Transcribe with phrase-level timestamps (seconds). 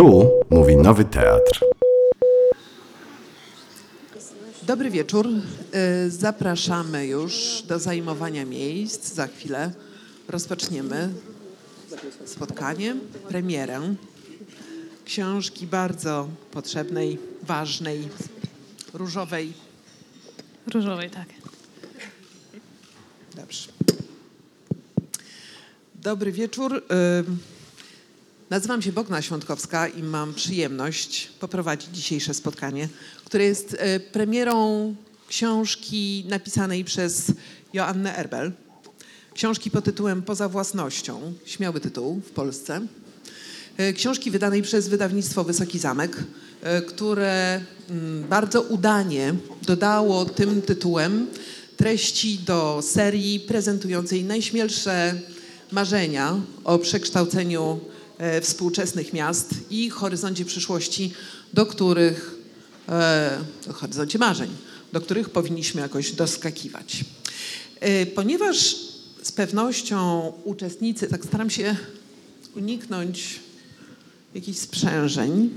[0.00, 1.64] Tu mówi Nowy Teatr.
[4.62, 5.26] Dobry wieczór.
[5.26, 9.14] Y, Zapraszamy już do zajmowania miejsc.
[9.14, 9.72] Za chwilę
[10.28, 11.12] rozpoczniemy
[12.24, 12.96] spotkanie,
[13.28, 13.94] premierę
[15.04, 18.08] książki bardzo potrzebnej, ważnej,
[18.94, 19.52] różowej.
[20.74, 21.28] Różowej, tak.
[23.36, 23.68] Dobrze.
[25.94, 26.82] Dobry wieczór.
[28.50, 32.88] Nazywam się Bogna Świątkowska i mam przyjemność poprowadzić dzisiejsze spotkanie,
[33.24, 34.94] które jest y, premierą
[35.28, 37.32] książki napisanej przez
[37.72, 38.52] Joannę Erbel.
[39.34, 41.32] Książki pod tytułem Poza własnością.
[41.44, 42.80] Śmiały tytuł w Polsce.
[43.80, 47.60] Y, Książki wydanej przez wydawnictwo Wysoki Zamek, y, które
[47.90, 51.26] mm, bardzo udanie dodało tym tytułem
[51.76, 55.14] treści do serii prezentującej najśmielsze
[55.72, 57.89] marzenia o przekształceniu e,
[58.40, 61.12] współczesnych miast i horyzoncie przyszłości,
[61.54, 62.34] do których,
[62.88, 63.38] e,
[63.72, 64.50] horyzoncie marzeń,
[64.92, 67.04] do których powinniśmy jakoś doskakiwać.
[67.80, 68.76] E, Ponieważ
[69.22, 71.76] z pewnością uczestnicy, tak staram się
[72.56, 73.40] uniknąć
[74.34, 75.50] jakichś sprzężeń,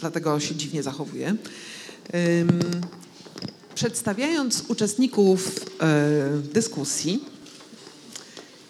[0.00, 1.36] dlatego się dziwnie zachowuję.
[3.74, 7.24] Przedstawiając uczestników e, dyskusji,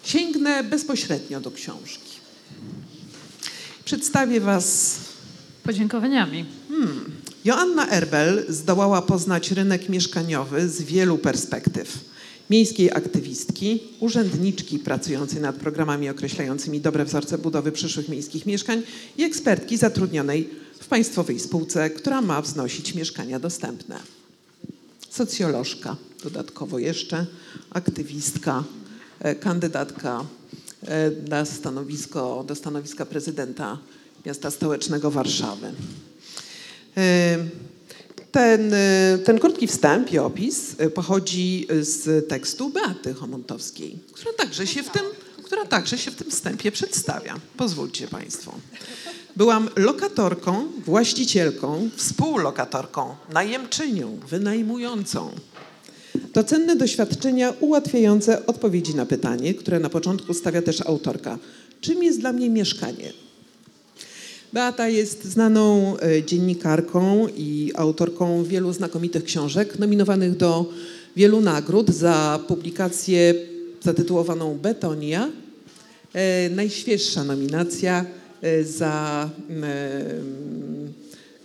[0.03, 2.08] sięgnę bezpośrednio do książki.
[3.89, 4.95] Przedstawię Was.
[5.63, 6.45] Podziękowaniami.
[7.45, 11.97] Joanna Erbel zdołała poznać rynek mieszkaniowy z wielu perspektyw.
[12.49, 18.81] Miejskiej aktywistki, urzędniczki pracującej nad programami określającymi dobre wzorce budowy przyszłych miejskich mieszkań
[19.17, 23.99] i ekspertki zatrudnionej w państwowej spółce, która ma wznosić mieszkania dostępne.
[25.09, 27.25] Socjolożka, dodatkowo jeszcze,
[27.69, 28.63] aktywistka,
[29.19, 30.25] e, kandydatka
[31.29, 33.77] na stanowisko, do stanowiska prezydenta
[34.25, 35.71] miasta stołecznego Warszawy.
[36.97, 37.37] E,
[38.31, 44.67] Ten, e, ten krótki wstęp i opis e, pochodzi z tekstu Beaty Homontowskiej, która także
[44.67, 45.01] się w tym,
[45.43, 47.35] która także się w tym wstępie przedstawia.
[47.57, 48.53] Pozwólcie Państwo.
[49.35, 55.31] Byłam lokatorką, właścicielką, współlokatorką, najemczynią, wynajmującą.
[56.33, 61.39] To cenne doświadczenia ułatwiające odpowiedzi na pytanie, które na początku stawia też autorka.
[61.81, 63.13] Czym jest dla mnie mieszkanie?
[64.53, 70.65] Beata jest znaną e, dziennikarką i autorką wielu znakomitych książek, nominowanych do
[71.15, 73.33] wielu nagród za publikację
[73.81, 75.29] zatytułowaną Betonia.
[76.13, 78.05] E, Najświeższa nominacja
[78.41, 79.29] e, za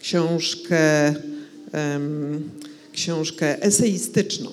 [0.00, 1.14] książkę,
[2.94, 4.50] książkę eseistyczną.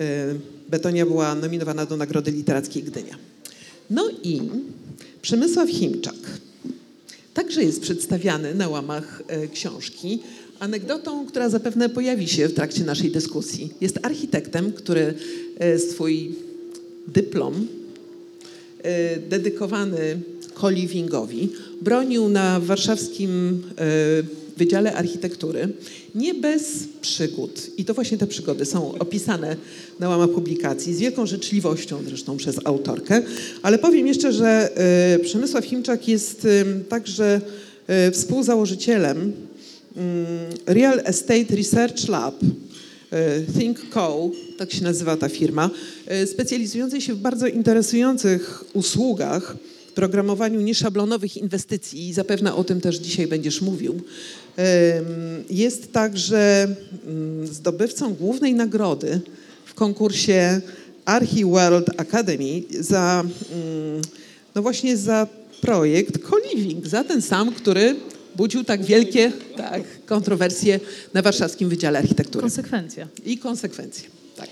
[0.00, 0.34] E,
[0.68, 3.18] Betonia była nominowana do Nagrody Literackiej Gdynia.
[3.90, 4.40] No i
[5.22, 6.14] Przemysław Chimczak
[7.34, 10.18] także jest przedstawiany na łamach e, książki
[10.58, 13.72] anegdotą, która zapewne pojawi się w trakcie naszej dyskusji.
[13.80, 15.14] Jest architektem, który
[15.58, 16.34] e, swój
[17.08, 17.66] dyplom
[19.28, 20.20] dedykowany
[20.60, 21.48] co-livingowi
[21.82, 25.68] bronił na warszawskim e, Wydziale Architektury
[26.14, 26.62] nie bez
[27.00, 27.70] przygód.
[27.76, 29.56] I to właśnie te przygody są opisane
[30.00, 33.22] na łamach publikacji, z wielką życzliwością zresztą przez autorkę.
[33.62, 37.40] Ale powiem jeszcze, że e, Przemysław Chimczak jest e, także
[38.12, 39.18] współzałożycielem
[39.96, 40.26] mm,
[40.66, 42.34] Real Estate Research Lab,
[43.58, 45.70] Think Co, tak się nazywa ta firma,
[46.26, 49.56] specjalizującej się w bardzo interesujących usługach,
[49.94, 54.00] programowaniu nieszablonowych inwestycji i zapewne o tym też dzisiaj będziesz mówił.
[55.50, 56.68] Jest także
[57.06, 59.20] mm, zdobywcą głównej nagrody
[59.64, 60.60] w konkursie
[61.04, 64.02] Archi World Academy za, mm,
[64.54, 65.26] no właśnie za
[65.60, 67.96] projekt Co-Living, za ten sam, który
[68.36, 70.80] budził tak wielkie tak, kontrowersje
[71.14, 72.42] na Warszawskim Wydziale Architektury.
[72.42, 73.08] Konsekwencja.
[73.24, 74.48] I konsekwencje, tak.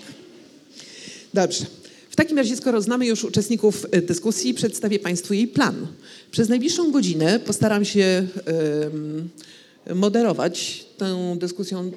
[1.35, 1.80] Dobrze.
[2.11, 5.87] W takim razie, skoro znamy już uczestników y, dyskusji, przedstawię Państwu jej plan.
[6.31, 8.27] Przez najbliższą godzinę postaram się
[9.95, 11.91] moderować tę dyskusję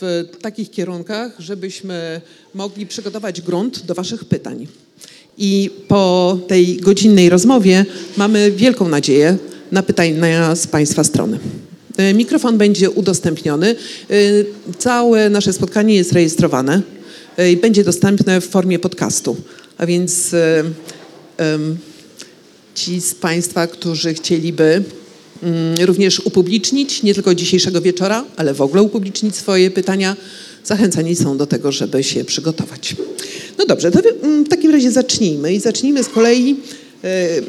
[0.00, 2.20] w takich kierunkach, żebyśmy
[2.54, 4.66] mogli przygotować grunt do Waszych pytań.
[5.38, 7.86] I po tej godzinnej rozmowie
[8.16, 9.38] mamy wielką nadzieję
[9.72, 11.38] na pytania z Państwa strony.
[12.00, 13.76] Y, Mikrofon będzie udostępniony.
[14.10, 14.46] Y,
[14.78, 16.82] Całe nasze spotkanie jest rejestrowane
[17.52, 19.36] i będzie dostępne w formie podcastu.
[19.78, 20.34] A więc
[21.54, 21.78] ym,
[22.74, 24.82] ci z Państwa, którzy chcieliby
[25.42, 30.16] mm, również upublicznić, nie tylko dzisiejszego wieczora, ale w ogóle upublicznić swoje pytania,
[30.64, 32.96] zachęcani są do tego, żeby się przygotować.
[33.58, 36.56] No dobrze, to mm, w takim razie zacznijmy i zacznijmy z kolei.
[37.02, 37.42] te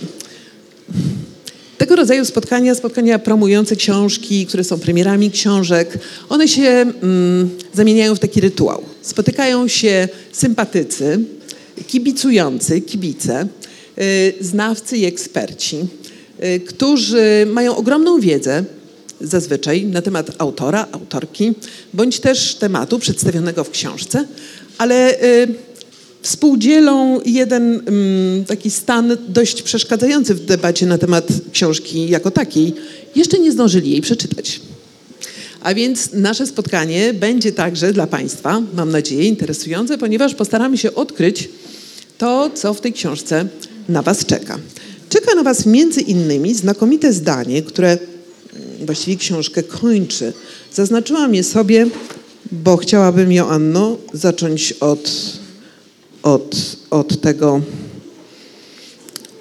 [1.77, 5.97] tego rodzaju spotkania, spotkania promujące książki, które są premierami książek,
[6.29, 8.83] one się mm, zamieniają w taki rytuał.
[9.01, 11.19] Spotykają się sympatycy,
[11.87, 13.47] kibicujący, kibice,
[13.97, 15.77] y, znawcy i eksperci,
[16.43, 18.63] y, którzy mają ogromną wiedzę
[19.21, 21.53] zazwyczaj na temat autora, autorki,
[21.93, 24.25] bądź też tematu przedstawionego w książce,
[24.77, 25.47] ale y,
[26.21, 32.73] współdzielą jeden mm, taki stan dość przeszkadzający w debacie na temat książki jako takiej.
[33.15, 34.61] Jeszcze nie zdążyli jej przeczytać.
[35.61, 41.49] A więc nasze spotkanie będzie także dla Państwa, mam nadzieję, interesujące, ponieważ postaramy się odkryć
[42.17, 43.47] to, co w tej książce
[43.89, 44.59] na Was czeka.
[45.09, 47.97] Czeka na Was między innymi znakomite zdanie, które
[48.85, 50.33] właściwie książkę kończy.
[50.73, 51.87] Zaznaczyłam je sobie,
[52.51, 55.11] bo chciałabym, Joanno, zacząć od,
[56.23, 56.55] od,
[56.89, 57.61] od tego,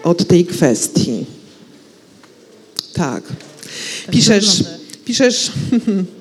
[0.02, 1.24] od tej kwestii.
[2.94, 3.22] Tak.
[4.10, 4.62] Piszesz.
[5.06, 5.52] Piszesz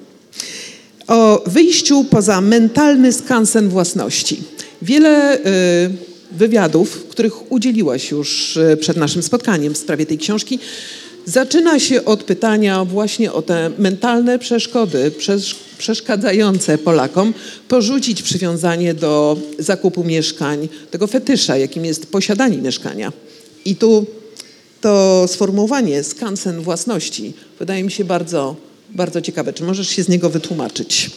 [1.07, 4.43] o wyjściu poza mentalny skansen własności.
[4.81, 5.41] Wiele y,
[6.31, 10.59] wywiadów, których udzieliłaś już y, przed naszym spotkaniem w sprawie tej książki,
[11.25, 17.33] zaczyna się od pytania właśnie o te mentalne przeszkody przesz- przeszkadzające Polakom
[17.67, 23.13] porzucić przywiązanie do zakupu mieszkań, tego fetysza, jakim jest posiadanie mieszkania.
[23.65, 24.05] I tu
[24.81, 28.55] to sformułowanie skansen własności wydaje mi się bardzo,
[28.95, 29.53] bardzo ciekawe.
[29.53, 31.12] Czy możesz się z niego wytłumaczyć?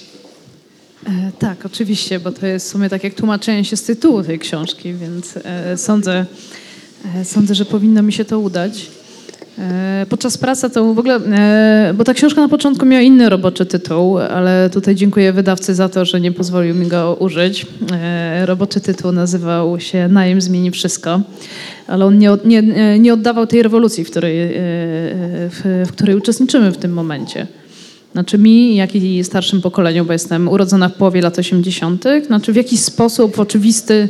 [1.06, 4.38] E, tak, oczywiście, bo to jest w sumie tak jak tłumaczenie się z tytułu tej
[4.38, 6.26] książki, więc e, sądzę,
[7.16, 8.86] e, sądzę, że powinno mi się to udać.
[9.58, 13.66] E, podczas pracy to w ogóle, e, bo ta książka na początku miała inny roboczy
[13.66, 17.66] tytuł, ale tutaj dziękuję wydawcy za to, że nie pozwolił mi go użyć.
[17.92, 21.20] E, roboczy tytuł nazywał się Najem zmieni wszystko,
[21.86, 22.62] ale on nie, nie,
[22.98, 24.50] nie oddawał tej rewolucji, w której,
[25.50, 27.46] w, w której uczestniczymy w tym momencie.
[28.12, 32.56] Znaczy mi, jak i starszym pokoleniu, bo jestem urodzona w połowie lat 80., znaczy w
[32.56, 34.08] jakiś sposób oczywisty,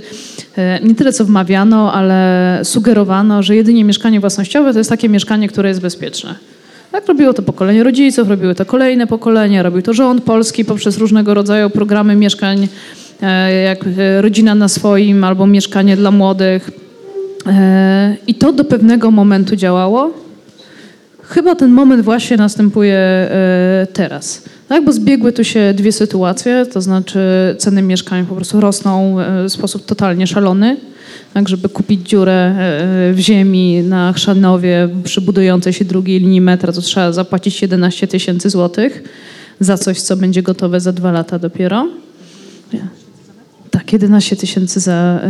[0.56, 5.48] e, nie tyle co wmawiano, ale sugerowano, że jedynie mieszkanie własnościowe to jest takie mieszkanie,
[5.48, 6.34] które jest bezpieczne.
[6.92, 11.34] Tak robiło to pokolenie rodziców, robiły to kolejne pokolenia, robił to rząd polski poprzez różnego
[11.34, 12.68] rodzaju programy mieszkań,
[13.22, 16.70] e, jak e, rodzina na swoim albo mieszkanie dla młodych.
[18.26, 20.27] I to do pewnego momentu działało.
[21.28, 24.42] Chyba ten moment właśnie następuje e, teraz.
[24.68, 27.20] Tak, bo zbiegły tu się dwie sytuacje, to znaczy
[27.58, 30.76] ceny mieszkań po prostu rosną e, w sposób totalnie szalony.
[31.34, 36.72] Tak, żeby kupić dziurę e, w ziemi na Chrzanowie przy budującej się drugiej linii metra,
[36.72, 39.02] to trzeba zapłacić 11 tysięcy złotych
[39.60, 41.88] za coś, co będzie gotowe za dwa lata dopiero.
[43.70, 45.20] Tak, 11 tysięcy za,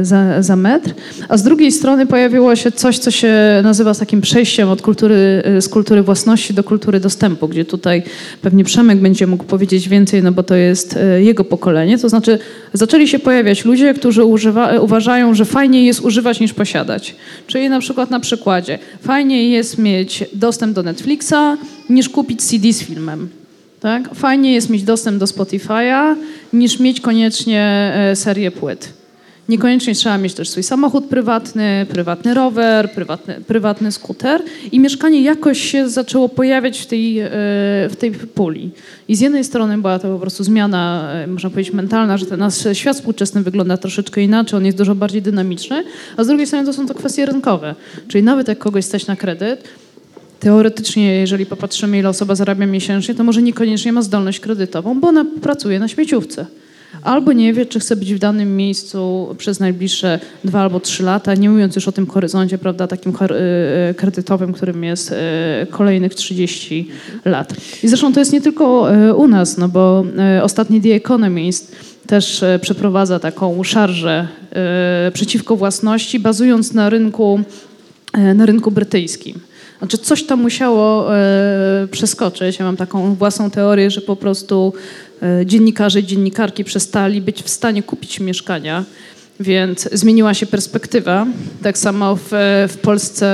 [0.00, 0.94] e, za, za metr.
[1.28, 5.62] A z drugiej strony pojawiło się coś, co się nazywa takim przejściem od kultury, e,
[5.62, 8.02] z kultury własności do kultury dostępu, gdzie tutaj
[8.42, 11.98] pewnie Przemek będzie mógł powiedzieć więcej, no bo to jest e, jego pokolenie.
[11.98, 12.38] To znaczy
[12.72, 17.16] zaczęli się pojawiać ludzie, którzy używa, uważają, że fajniej jest używać niż posiadać.
[17.46, 21.56] Czyli na przykład na przykładzie fajniej jest mieć dostęp do Netflixa
[21.90, 23.28] niż kupić CD z filmem.
[23.80, 24.14] Tak?
[24.14, 26.16] Fajnie jest mieć dostęp do Spotify'a
[26.52, 28.92] niż mieć koniecznie e, serię płyt.
[29.48, 34.42] Niekoniecznie trzeba mieć też swój samochód prywatny, prywatny rower, prywatny, prywatny skuter
[34.72, 37.28] i mieszkanie jakoś się zaczęło pojawiać w tej, e,
[37.90, 38.70] w tej puli.
[39.08, 42.40] I z jednej strony była to po prostu zmiana, e, można powiedzieć, mentalna, że ten
[42.40, 45.84] nasz świat współczesny wygląda troszeczkę inaczej, on jest dużo bardziej dynamiczny,
[46.16, 47.74] a z drugiej strony to są to kwestie rynkowe.
[48.08, 49.68] Czyli nawet jak kogoś stać na kredyt,
[50.40, 55.24] Teoretycznie, jeżeli popatrzymy, ile osoba zarabia miesięcznie, to może niekoniecznie ma zdolność kredytową, bo ona
[55.42, 56.46] pracuje na śmieciówce.
[57.02, 61.34] Albo nie wie, czy chce być w danym miejscu przez najbliższe dwa albo trzy lata,
[61.34, 63.32] nie mówiąc już o tym horyzoncie, prawda, takim chor-
[63.90, 65.14] y, kredytowym, którym jest y,
[65.70, 66.88] kolejnych 30
[67.24, 67.54] lat.
[67.82, 70.04] I zresztą to jest nie tylko y, u nas, no bo
[70.38, 71.76] y, ostatni The Economist
[72.06, 74.28] też y, przeprowadza taką szarżę
[75.08, 77.40] y, przeciwko własności, bazując na rynku,
[78.18, 79.40] y, na rynku brytyjskim.
[79.78, 82.58] Znaczy coś tam musiało e, przeskoczyć.
[82.58, 84.72] Ja mam taką własną teorię, że po prostu
[85.22, 88.84] e, dziennikarze i dziennikarki przestali być w stanie kupić mieszkania,
[89.40, 91.26] więc zmieniła się perspektywa.
[91.62, 92.30] Tak samo w,
[92.68, 93.26] w Polsce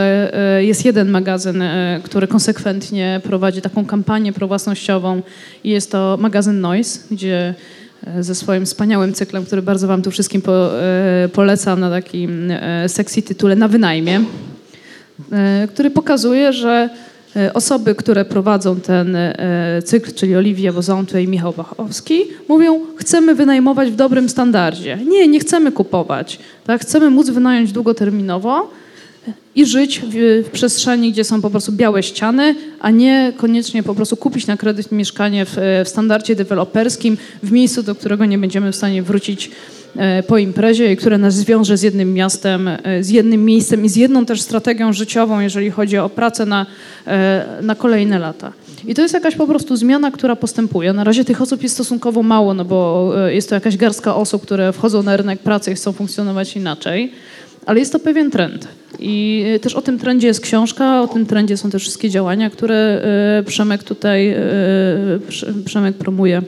[0.56, 1.62] e, jest jeden magazyn,
[2.04, 5.22] który konsekwentnie prowadzi taką kampanię prowłasnościową
[5.64, 7.54] i jest to magazyn Noise, gdzie
[8.20, 10.70] ze swoim wspaniałym cyklem, który bardzo wam tu wszystkim po,
[11.32, 12.52] polecam na takim
[12.86, 14.20] sexy tytule na wynajmie,
[15.68, 16.90] który pokazuje, że
[17.36, 23.34] e, osoby, które prowadzą ten e, cykl, czyli Oliwia Wozątła i Michał Bachowski, mówią, chcemy
[23.34, 24.98] wynajmować w dobrym standardzie.
[25.08, 26.38] Nie, nie chcemy kupować.
[26.64, 26.80] Tak?
[26.80, 28.70] Chcemy móc wynająć długoterminowo
[29.54, 33.94] i żyć w, w przestrzeni, gdzie są po prostu białe ściany, a nie koniecznie po
[33.94, 38.72] prostu kupić na kredyt mieszkanie w, w standardzie deweloperskim, w miejscu, do którego nie będziemy
[38.72, 39.81] w stanie wrócić e,
[40.26, 43.96] po imprezie i które nas zwiąże z jednym miastem, e, z jednym miejscem i z
[43.96, 46.66] jedną też strategią życiową, jeżeli chodzi o pracę na,
[47.06, 48.52] e, na kolejne lata.
[48.86, 50.92] I to jest jakaś po prostu zmiana, która postępuje.
[50.92, 54.42] Na razie tych osób jest stosunkowo mało, no bo e, jest to jakaś garstka osób,
[54.42, 57.12] które wchodzą na rynek pracy i chcą funkcjonować inaczej,
[57.66, 58.68] ale jest to pewien trend.
[58.98, 62.50] I e, też o tym trendzie jest książka, o tym trendzie są też wszystkie działania,
[62.50, 63.02] które
[63.38, 64.38] e, Przemek tutaj, e,
[65.28, 66.42] Prze- Przemek promuje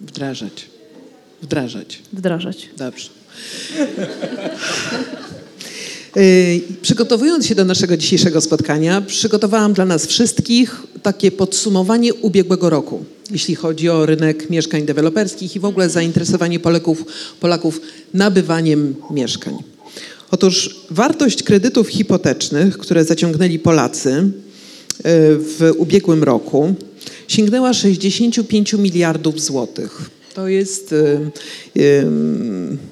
[0.00, 0.73] Wdrażać.
[1.44, 1.98] Wdrażać.
[2.12, 2.68] wdrażać.
[2.76, 3.08] Dobrze.
[6.16, 13.04] Yy, Przygotowując się do naszego dzisiejszego spotkania, przygotowałam dla nas wszystkich takie podsumowanie ubiegłego roku,
[13.30, 17.04] jeśli chodzi o rynek mieszkań deweloperskich i w ogóle zainteresowanie Polaków,
[17.40, 17.80] Polaków
[18.14, 19.54] nabywaniem mieszkań.
[20.30, 24.30] Otóż wartość kredytów hipotecznych, które zaciągnęli Polacy yy,
[25.38, 26.74] w ubiegłym roku,
[27.28, 30.10] sięgnęła 65 miliardów złotych.
[30.34, 31.30] To jest y,
[31.76, 32.06] y,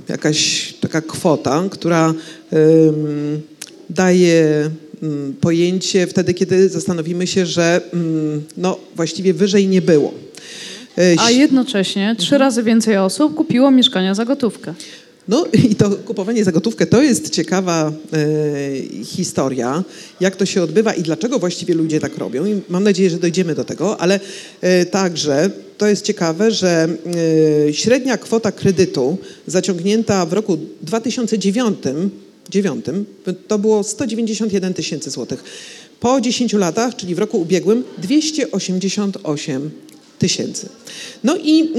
[0.09, 2.15] jakaś taka kwota, która
[3.91, 4.71] daje
[5.41, 7.81] pojęcie wtedy, kiedy zastanowimy się, że
[8.57, 10.15] no, właściwie wyżej nie było.
[10.99, 14.75] Y, A jednocześnie trzy razy więcej osób kupiło mieszkania za gotówkę.
[15.29, 19.85] No i to kupowanie za gotówkę to jest ciekawa e, historia,
[20.21, 22.47] jak to się odbywa i dlaczego właściwie ludzie tak robią.
[22.47, 24.21] I mam nadzieję, że dojdziemy do tego, ale
[24.61, 26.89] e, także to jest ciekawe, że
[27.69, 31.79] e, średnia kwota kredytu zaciągnięta w roku 2009
[32.51, 32.85] 9,
[33.49, 35.45] to było 191 tysięcy złotych.
[36.01, 39.71] Po 10 latach, czyli w roku ubiegłym, 288
[40.19, 40.69] tysięcy.
[41.25, 41.75] No i mm,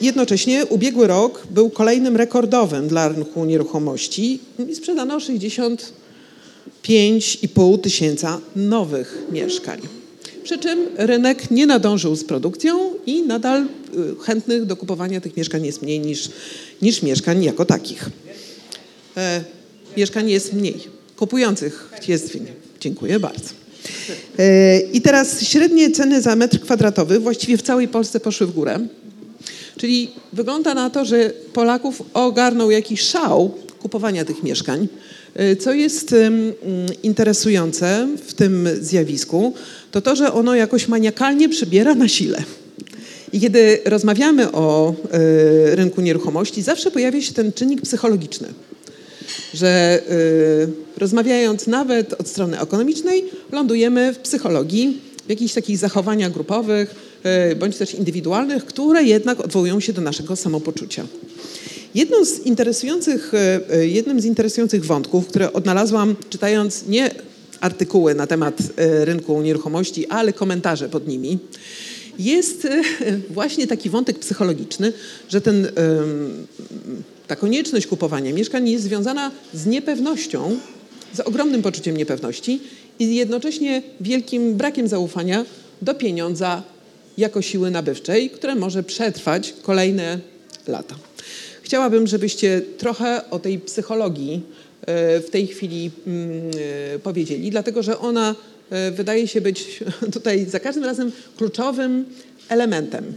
[0.00, 9.80] jednocześnie ubiegły rok był kolejnym rekordowym dla rynku nieruchomości i sprzedano 65,5 tysiąca nowych mieszkań.
[10.44, 13.66] Przy czym rynek nie nadążył z produkcją i nadal y,
[14.24, 16.30] chętnych do kupowania tych mieszkań jest mniej niż,
[16.82, 18.10] niż mieszkań jako takich.
[19.16, 19.44] E,
[19.96, 20.80] mieszkań jest mniej,
[21.16, 22.54] kupujących jest więcej.
[22.80, 23.65] Dziękuję bardzo.
[24.38, 28.78] E, I teraz średnie ceny za metr kwadratowy właściwie w całej Polsce poszły w górę.
[29.76, 34.88] Czyli wygląda na to, że Polaków ogarnął jakiś szał kupowania tych mieszkań.
[35.34, 36.14] E, Co jest
[37.02, 39.54] interesujące w tym zjawisku,
[39.90, 42.42] to to, że ono jakoś maniakalnie przybiera na sile.
[43.32, 48.48] I kiedy rozmawiamy o e, rynku nieruchomości, zawsze pojawia się ten czynnik psychologiczny
[49.54, 56.94] że y, rozmawiając nawet od strony ekonomicznej, lądujemy w psychologii, w jakichś takich zachowaniach grupowych,
[57.52, 61.06] y, bądź też indywidualnych, które jednak odwołują się do naszego samopoczucia.
[61.96, 67.10] Jedną z interesujących, y, y, jednym z interesujących wątków, które odnalazłam czytając nie
[67.60, 71.38] artykuły na temat y, rynku nieruchomości, ale komentarze pod nimi,
[72.18, 72.82] jest y,
[73.30, 74.92] właśnie taki wątek psychologiczny,
[75.28, 75.68] że ten,
[77.26, 80.58] ta konieczność kupowania mieszkań jest związana z niepewnością,
[81.12, 82.60] z ogromnym poczuciem niepewności
[82.98, 85.44] i jednocześnie wielkim brakiem zaufania
[85.82, 86.62] do pieniądza
[87.18, 90.18] jako siły nabywczej, które może przetrwać kolejne
[90.68, 90.94] lata.
[91.62, 94.42] Chciałabym, żebyście trochę o tej psychologii
[94.80, 96.50] e, w tej chwili mm,
[96.94, 98.34] e, powiedzieli, dlatego że ona
[98.70, 102.04] e, wydaje się być tutaj za każdym razem kluczowym
[102.48, 103.12] elementem.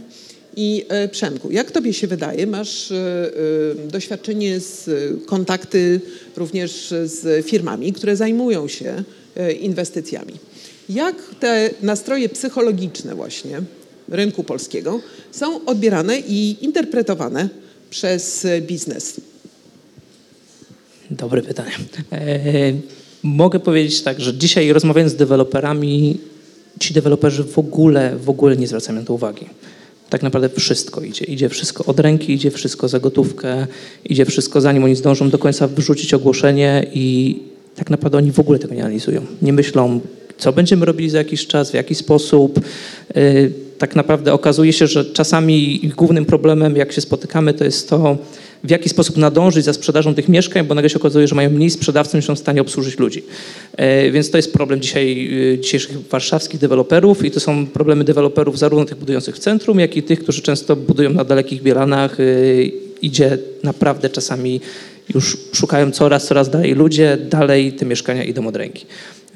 [0.56, 4.90] I e, Przemku, jak tobie się wydaje, masz e, e, doświadczenie z
[5.26, 6.00] kontakty
[6.36, 9.04] również z firmami, które zajmują się
[9.60, 10.32] inwestycjami.
[10.88, 13.62] Jak te nastroje psychologiczne właśnie
[14.08, 17.48] rynku polskiego są odbierane i interpretowane
[17.90, 19.20] przez biznes?
[21.10, 21.72] Dobre pytanie.
[23.22, 26.18] Mogę powiedzieć tak, że dzisiaj rozmawiając z deweloperami,
[26.80, 29.46] ci deweloperzy w ogóle, w ogóle nie zwracają na to uwagi.
[30.10, 31.24] Tak naprawdę wszystko idzie.
[31.24, 33.66] Idzie wszystko od ręki, idzie wszystko za gotówkę,
[34.04, 37.38] idzie wszystko zanim oni zdążą do końca wyrzucić ogłoszenie i
[37.76, 39.26] tak naprawdę oni w ogóle tego nie analizują.
[39.42, 40.00] Nie myślą,
[40.38, 42.60] co będziemy robili za jakiś czas, w jaki sposób.
[43.14, 48.18] Yy, Tak naprawdę okazuje się, że czasami głównym problemem, jak się spotykamy, to jest to,
[48.64, 51.70] w jaki sposób nadążyć za sprzedażą tych mieszkań, bo nagle się okazuje, że mają mniej
[51.70, 53.22] sprzedawców niż są w stanie obsłużyć ludzi.
[53.76, 58.58] E, Więc to jest problem dzisiaj, y, dzisiejszych warszawskich deweloperów i to są problemy deweloperów
[58.58, 62.20] zarówno tych budujących w centrum, jak i tych, którzy często budują na dalekich Bielanach.
[62.20, 64.60] Y, Idzie naprawdę czasami
[65.14, 68.86] już szukają coraz, coraz dalej ludzie, dalej te mieszkania idą od ręki.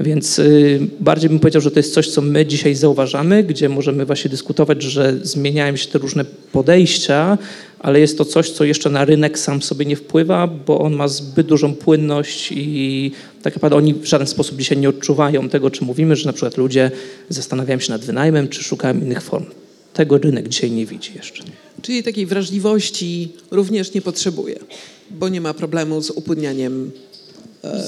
[0.00, 4.06] Więc y, bardziej bym powiedział, że to jest coś, co my dzisiaj zauważamy, gdzie możemy
[4.06, 7.38] właśnie dyskutować, że zmieniają się te różne podejścia,
[7.78, 11.08] ale jest to coś, co jeszcze na rynek sam sobie nie wpływa, bo on ma
[11.08, 15.84] zbyt dużą płynność i tak naprawdę oni w żaden sposób dzisiaj nie odczuwają tego, czy
[15.84, 16.90] mówimy, że na przykład ludzie
[17.28, 19.44] zastanawiają się nad wynajmem, czy szukają innych form.
[19.92, 21.44] Tego rynek dzisiaj nie widzi jeszcze.
[21.82, 24.58] Czyli takiej wrażliwości również nie potrzebuje,
[25.10, 26.90] bo nie ma problemu z upłynnianiem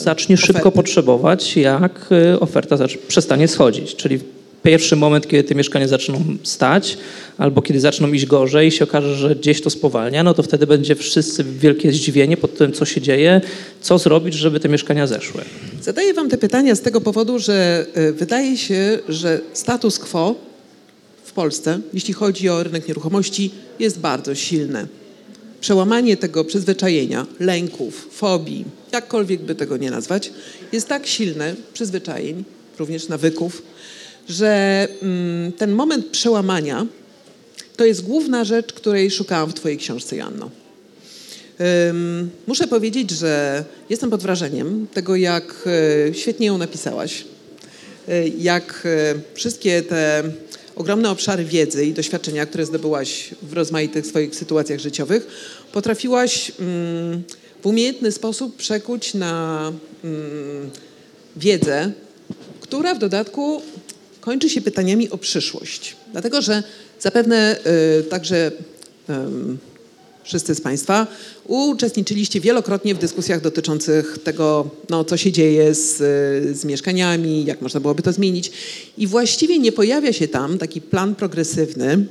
[0.03, 0.77] Zacznie szybko oferty.
[0.77, 2.77] potrzebować, jak y, oferta
[3.09, 3.97] przestanie schodzić.
[3.97, 4.19] Czyli
[4.63, 6.99] pierwszy moment, kiedy te mieszkania zaczną stać,
[7.39, 10.67] albo kiedy zaczną iść gorzej i się okaże, że gdzieś to spowalnia, no to wtedy
[10.67, 13.41] będzie wszyscy wielkie zdziwienie pod tym, co się dzieje,
[13.81, 15.41] co zrobić, żeby te mieszkania zeszły.
[15.83, 20.35] Zadaję wam te pytania z tego powodu, że y, wydaje się, że status quo
[21.25, 24.87] w Polsce, jeśli chodzi o rynek nieruchomości, jest bardzo silne.
[25.61, 30.33] Przełamanie tego przyzwyczajenia, lęków, fobii, jakkolwiek by tego nie nazwać,
[30.73, 32.45] jest tak silne, przyzwyczajeń,
[32.79, 33.63] również nawyków,
[34.29, 36.87] że mm, ten moment przełamania
[37.77, 40.51] to jest główna rzecz, której szukałam w Twojej książce, Janno.
[42.47, 45.69] Muszę powiedzieć, że jestem pod wrażeniem tego, jak
[46.11, 47.25] e, świetnie ją napisałaś,
[48.09, 50.23] E, jak e, wszystkie te
[50.77, 55.27] ogromne obszary wiedzy i doświadczenia, które zdobyłaś w rozmaitych swoich sytuacjach życiowych,
[55.73, 57.23] potrafiłaś mm,
[57.63, 59.73] w umiejętny sposób przekuć na
[60.05, 60.71] mm,
[61.37, 61.93] wiedzę,
[62.61, 63.63] która w dodatku
[64.21, 65.97] kończy się pytaniami o przyszłość.
[66.13, 66.63] Dlatego, że
[67.01, 67.59] zapewne
[68.01, 68.53] y, także
[70.27, 71.07] wszyscy z Państwa
[71.45, 75.97] uczestniczyliście wielokrotnie w dyskusjach dotyczących tego, no, co się dzieje z,
[76.59, 78.53] z mieszkaniami, jak można byłoby to zmienić.
[78.99, 82.07] I właściwie nie pojawia się tam taki plan progresywny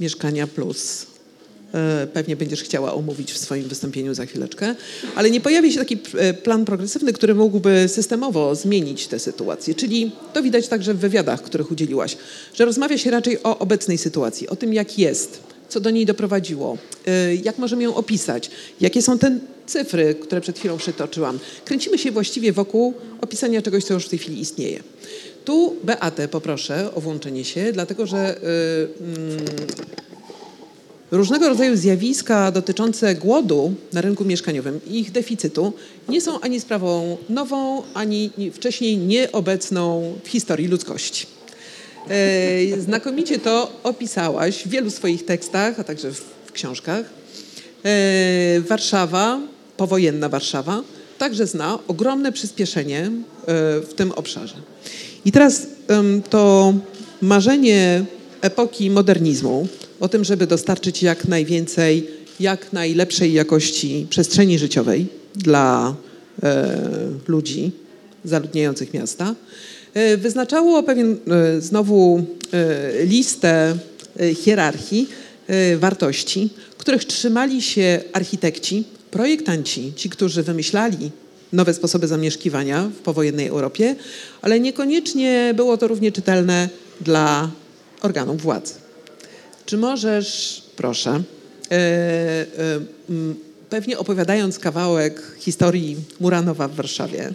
[0.00, 1.06] Mieszkania Plus.
[1.74, 4.74] E, Pewnie będziesz chciała omówić w swoim wystąpieniu za chwileczkę,
[5.14, 9.74] ale nie pojawi się taki e, plan progresywny, który mógłby systemowo zmienić tę sytuację.
[9.74, 12.16] Czyli to widać także w wywiadach, których udzieliłaś,
[12.54, 16.78] że rozmawia się raczej o obecnej sytuacji, o tym, jak jest, co do niej doprowadziło,
[17.06, 18.50] e, jak możemy ją opisać,
[18.80, 21.38] jakie są te cyfry, które przed chwilą przytoczyłam.
[21.64, 24.82] Kręcimy się właściwie wokół opisania czegoś, co już w tej chwili istnieje.
[25.44, 28.40] Tu Beatę poproszę o włączenie się, dlatego że y,
[29.04, 29.44] mm,
[31.10, 35.72] różnego rodzaju zjawiska dotyczące głodu na rynku mieszkaniowym i ich deficytu
[36.08, 41.26] nie są ani sprawą nową, ani nie- wcześniej nieobecną w historii ludzkości.
[42.10, 47.04] E, Znakomicie to opisałaś w wielu swoich tekstach, a także w, książkach.
[47.84, 49.40] E, Warszawa,
[49.76, 50.82] powojenna Warszawa,
[51.18, 53.10] także zna ogromne przyspieszenie e,
[53.80, 54.54] w tym obszarze.
[55.24, 55.66] I teraz
[56.30, 56.74] to
[57.22, 58.04] marzenie
[58.40, 59.68] epoki modernizmu
[60.00, 62.06] o tym, żeby dostarczyć jak najwięcej,
[62.40, 65.94] jak najlepszej jakości przestrzeni życiowej dla
[67.28, 67.72] ludzi
[68.24, 69.34] zaludniających miasta,
[70.16, 73.76] wyznaczało pewien e, znowu e, listę
[74.20, 75.08] e, hierarchii
[75.46, 81.10] e, wartości, których trzymali się architekci, projektanci, ci, którzy wymyślali
[81.52, 83.96] nowe sposoby zamieszkiwania w powojennej Europie,
[84.42, 86.68] ale niekoniecznie było to równie czytelne
[87.00, 87.50] dla
[88.02, 88.74] organów władzy.
[89.66, 92.46] Czy możesz, proszę, e, e,
[93.70, 97.32] pewnie opowiadając kawałek historii Muranowa w Warszawie,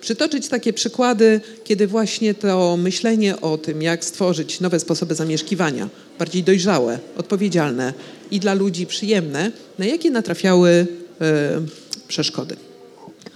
[0.00, 6.42] przytoczyć takie przykłady, kiedy właśnie to myślenie o tym, jak stworzyć nowe sposoby zamieszkiwania, bardziej
[6.42, 7.92] dojrzałe, odpowiedzialne
[8.30, 10.86] i dla ludzi przyjemne, na jakie natrafiały
[11.20, 11.60] e,
[12.08, 12.56] przeszkody?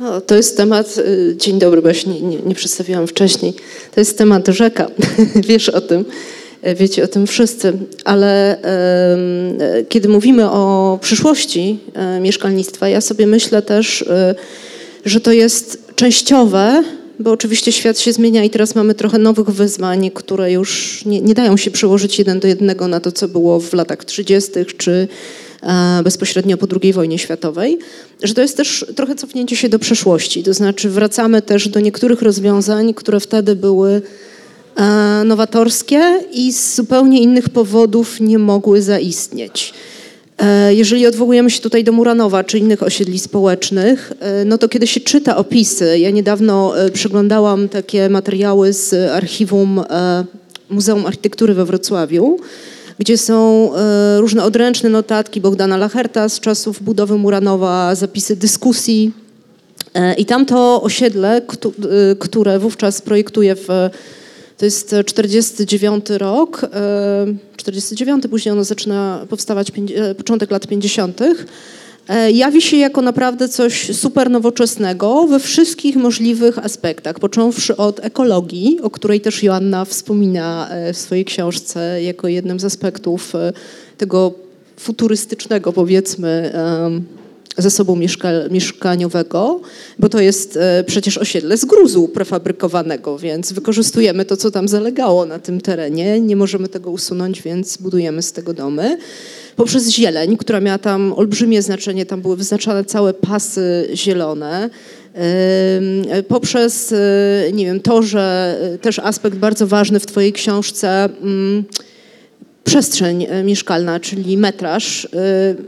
[0.01, 3.55] O, to jest temat, y, dzień dobry, bo ja się nie, nie, nie przedstawiłam wcześniej.
[3.95, 4.91] To jest temat rzeka,
[5.49, 6.05] wiesz o tym,
[6.63, 7.73] e, wiecie o tym wszyscy,
[8.05, 14.35] ale e, kiedy mówimy o przyszłości e, mieszkalnictwa, ja sobie myślę też, e,
[15.05, 16.83] że to jest częściowe,
[17.19, 21.35] bo oczywiście świat się zmienia i teraz mamy trochę nowych wyzwań, które już nie, nie
[21.35, 24.51] dają się przełożyć jeden do jednego na to, co było w latach 30.
[24.79, 25.09] czy
[25.63, 27.79] e, bezpośrednio po II wojnie światowej,
[28.23, 30.43] że to jest też trochę cofnięcie się do przeszłości.
[30.43, 34.03] To znaczy wracamy też do niektórych rozwiązań, które wtedy były
[34.77, 39.75] e, nowatorskie i z zupełnie innych powodów nie mogły zaistnieć.
[40.43, 44.87] E, Jeżeli odwołujemy się tutaj do Muranowa czy innych osiedli społecznych, e, no to kiedy
[44.87, 49.81] się czyta opisy, ja niedawno e, przeglądałam takie materiały z archiwum
[50.71, 52.39] Muzeum Architektury we Wrocławiu,
[52.99, 53.71] gdzie są
[54.19, 59.13] różne odręczne notatki Bogdana Lacherta z czasów budowy Muranowa, zapisy dyskusji.
[60.19, 61.73] I tamto osiedle, któ-
[62.19, 63.69] które wówczas projektuje w
[64.63, 71.21] to jest 49 rok, e, 49, później ono zaczyna powstawać e, początek lat 50.
[72.09, 78.81] e, jawi się jako naprawdę coś super nowoczesnego we wszystkich możliwych aspektach, począwszy od ekologii,
[78.83, 83.53] o której też Joanna wspomina e, w swojej książce jako jednym z aspektów e,
[83.99, 84.33] tego
[84.77, 86.53] futurystycznego, powiedzmy,
[87.59, 89.61] zasobu mieszka mieszkaniowego,
[89.99, 95.27] bo to jest e, przecież osiedle z gruzu prefabrykowanego, więc wykorzystujemy to, co tam zalegało
[95.27, 96.21] na tym terenie.
[96.21, 98.99] Nie możemy tego usunąć, więc budujemy z tego domy.
[99.57, 104.71] Poprzez zieleń, która miała tam olbrzymie znaczenie, tam były wyznaczane całe pasy zielone.
[106.29, 111.65] Poprzez, e, nie wiem, to, że e, też aspekt bardzo ważny w Twojej książce, mm,
[112.73, 115.05] przestrzeń e, mieszkalna, czyli metraż.
[115.05, 115.09] E,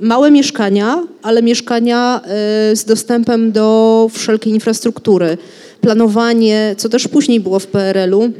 [0.01, 5.39] Małe mieszkania, ale mieszkania e, z dostępem do wszelkiej infrastruktury.
[5.81, 8.31] Planowanie, co też później było w PRL-u,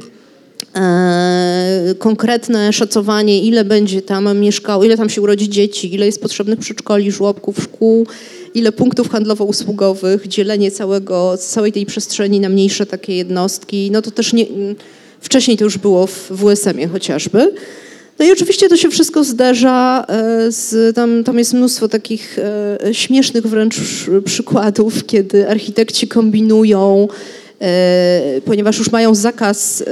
[1.99, 7.11] konkretne szacowanie, ile będzie tam mieszkało, ile tam się urodzi dzieci, ile jest potrzebnych przedszkoli,
[7.11, 8.07] żłobków, szkół,
[8.53, 13.91] ile punktów handlowo-usługowych, dzielenie całego, całej tej przestrzeni na mniejsze takie jednostki.
[13.91, 14.45] No to też nie,
[15.21, 17.53] wcześniej to już było w WSM-ie chociażby.
[18.19, 22.93] No i oczywiście to się wszystko zderza e, z, tam, tam jest mnóstwo takich e,
[22.93, 23.75] śmiesznych wręcz
[24.25, 27.07] przykładów, kiedy architekci kombinują,
[27.61, 29.83] e, ponieważ już mają zakaz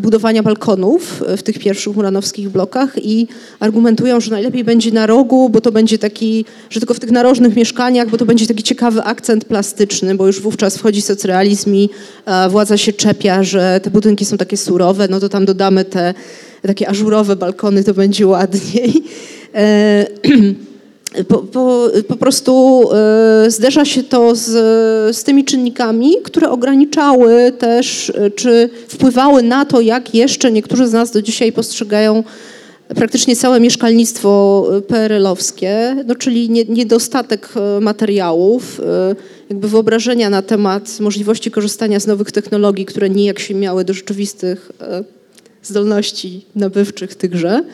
[0.00, 3.28] budowania balkonów w tych pierwszych muranowskich blokach i
[3.60, 7.56] argumentują, że najlepiej będzie na rogu, bo to będzie taki, że tylko w tych narożnych
[7.56, 11.88] mieszkaniach, bo to będzie taki ciekawy akcent plastyczny, bo już wówczas wchodzi socrealizm i
[12.50, 16.14] władza się czepia, że te budynki są takie surowe, no to tam dodamy te
[16.68, 19.02] takie ażurowe balkony, to będzie ładniej.
[19.54, 20.06] E,
[21.28, 24.46] Po, po, po prostu e, zderza się to z,
[25.16, 30.92] z tymi czynnikami, które ograniczały też, e, czy wpływały na to, jak jeszcze niektórzy z
[30.92, 32.24] nas do dzisiaj postrzegają
[32.88, 37.48] praktycznie całe mieszkalnictwo PRL-owskie, no, czyli nie, niedostatek
[37.80, 38.80] materiałów,
[39.50, 44.72] jakby wyobrażenia na temat możliwości korzystania z nowych technologii, które nijak się miały do rzeczywistych
[45.64, 47.64] zdolności nabywczych tychże.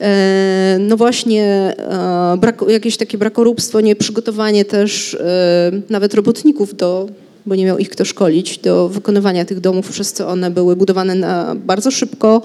[0.00, 1.44] E, No właśnie
[1.78, 7.08] e, brak, jakieś takie brakoróbstwo, nieprzygotowanie też e, nawet robotników do,
[7.46, 11.14] bo nie miał ich kto szkolić, do wykonywania tych domów, przez co one były budowane
[11.14, 12.42] na bardzo szybko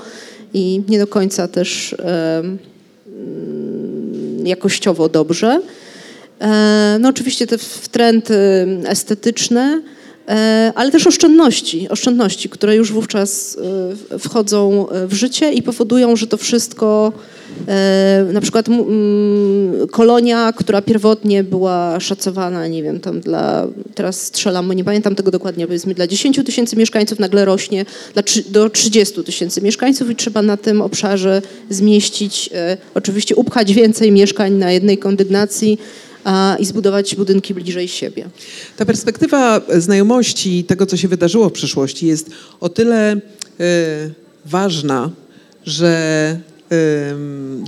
[0.53, 2.57] i nie do końca też mm,
[4.47, 5.61] jakościowo dobrze.
[6.99, 7.57] No oczywiście te
[7.91, 8.33] trendy
[8.85, 9.81] estetyczne,
[10.75, 13.57] ale też oszczędności, oszczędności, które już wówczas
[14.13, 17.11] e, wchodzą w życie i powodują, że to wszystko,
[17.67, 18.65] e, na przykład
[19.91, 25.67] kolonia, która pierwotnie była szacowana, nie wiem, tam dla, teraz strzelam, nie pamiętam tego dokładnie,
[25.67, 27.85] powiedzmy dla 10 tysięcy mieszkańców nagle rośnie
[28.49, 34.53] do 30 tysięcy mieszkańców i trzeba na tym obszarze zmieścić, e, oczywiście upchać więcej mieszkań
[34.53, 35.79] na jednej kondygnacji,
[36.59, 38.29] i zbudować budynki bliżej siebie.
[38.77, 42.29] Ta perspektywa znajomości tego, co się wydarzyło w przeszłości, jest
[42.59, 43.19] o tyle e,
[44.45, 45.09] ważna,
[45.65, 46.39] że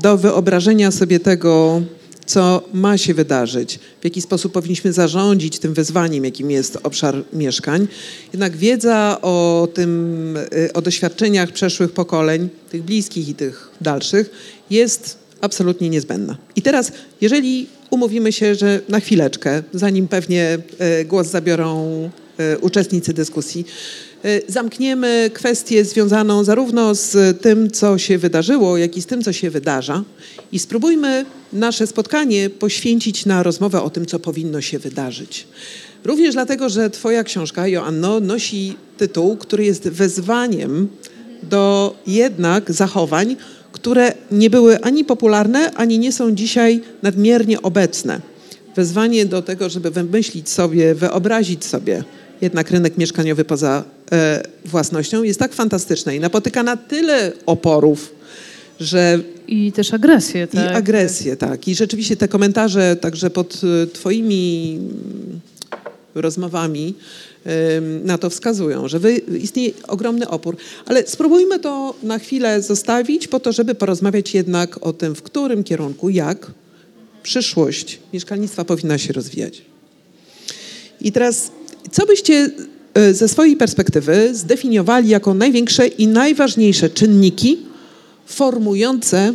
[0.02, 1.82] do wyobrażenia sobie tego,
[2.26, 7.88] co ma się wydarzyć, w jaki sposób powinniśmy zarządzić tym wyzwaniem, jakim jest obszar mieszkań.
[8.34, 10.38] Jednak wiedza o tym,
[10.68, 14.30] e, o doświadczeniach przeszłych pokoleń, tych bliskich i tych dalszych,
[14.70, 16.38] jest absolutnie niezbędna.
[16.56, 23.14] I teraz, jeżeli umówimy się, że na chwileczkę, zanim pewnie e, głos zabiorą e, uczestnicy
[23.14, 23.66] dyskusji,
[24.24, 29.34] e, zamkniemy kwestię związaną zarówno z tym, co się wydarzyło, jak i z tym, co
[29.34, 30.04] się wydarza
[30.52, 35.48] i spróbujmy nasze spotkanie poświęcić na rozmowę o tym, co powinno się wydarzyć.
[36.06, 40.88] Również dlatego, że Twoja książka, Joanno, nosi tytuł, który jest wezwaniem
[41.44, 43.36] do jednak zachowań,
[43.74, 48.22] które nie były ani popularne, ani nie są dzisiaj nadmiernie obecne.
[48.76, 52.04] Wezwanie do tego, żeby wymyślić sobie, wyobrazić sobie
[52.42, 58.16] jednak rynek mieszkaniowy poza e, własnością jest tak fantastyczne i napotyka na tyle oporów,
[58.80, 60.72] że I też agresję, tak?
[60.72, 61.68] i agresję, tak.
[61.68, 64.80] I rzeczywiście te komentarze także pod e, twoimi
[66.16, 66.94] rozmowami
[68.04, 69.00] na to wskazują, że
[69.42, 70.56] istnieje ogromny opór.
[70.86, 75.64] Ale spróbujmy to na chwilę zostawić po to, żeby porozmawiać jednak o tym, w którym
[75.64, 76.52] kierunku, jak
[77.24, 79.62] przyszłość mieszkalnictwa powinna się rozwijać.
[81.02, 81.52] I teraz,
[81.92, 82.50] co byście
[82.94, 87.60] e, ze swojej perspektywy zdefiniowali jako największe i najważniejsze czynniki
[88.26, 89.34] formujące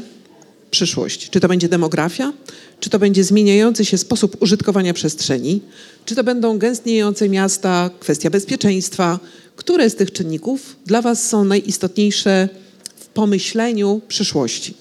[0.70, 1.30] przyszłość?
[1.30, 2.32] Czy to będzie demografia?
[2.80, 5.60] Czy to będzie zmieniający się sposób użytkowania przestrzeni?
[6.04, 9.18] Czy to będą gęstniejące miasta, kwestia bezpieczeństwa?
[9.56, 12.48] Które z tych czynników dla Was są najistotniejsze
[12.96, 14.74] w pomyśleniu przyszłości?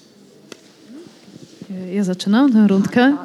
[1.94, 3.16] Ja zaczynam tę rundkę.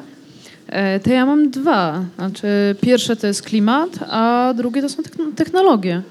[0.68, 2.06] E, To ja mam dwa.
[2.16, 2.48] Znaczy,
[2.82, 6.02] pierwsze to jest klimat, a drugie to są techn- technologie.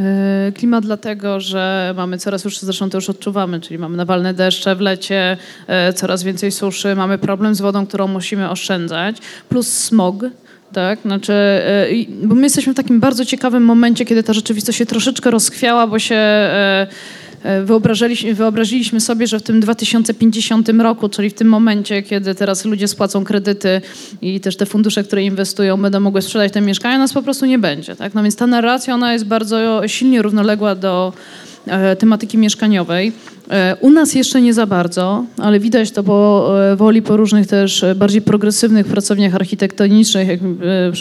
[0.00, 4.76] E, Klimat dlatego, że mamy coraz już, zresztą to już odczuwamy, czyli mamy nawalne deszcze
[4.76, 9.16] w lecie, e, coraz więcej suszy, mamy problem z wodą, którą musimy oszczędzać,
[9.48, 10.16] plus smog.
[10.72, 11.32] Tak, znaczy,
[11.92, 15.86] i- bo my jesteśmy w takim bardzo ciekawym momencie, kiedy ta rzeczywistość się troszeczkę rozchwiała,
[15.86, 16.16] bo się
[18.34, 23.24] wyobraziliśmy sobie, że w tym 2050 roku, czyli w tym momencie, kiedy teraz ludzie spłacą
[23.24, 23.80] kredyty
[24.22, 27.58] i też te fundusze, które inwestują, będą mogły sprzedać te mieszkania, nas po prostu nie
[27.58, 27.96] będzie.
[27.96, 28.14] Tak?
[28.14, 31.47] No więc ta narracja, ona jest bardzo silnie równoległa do e,
[31.98, 33.12] tematyki mieszkaniowej.
[33.50, 37.46] E, U nas jeszcze nie za bardzo, ale widać to po e, woli po różnych
[37.46, 40.92] też e, bardziej progresywnych pracowniach architektonicznych, jak, e, e,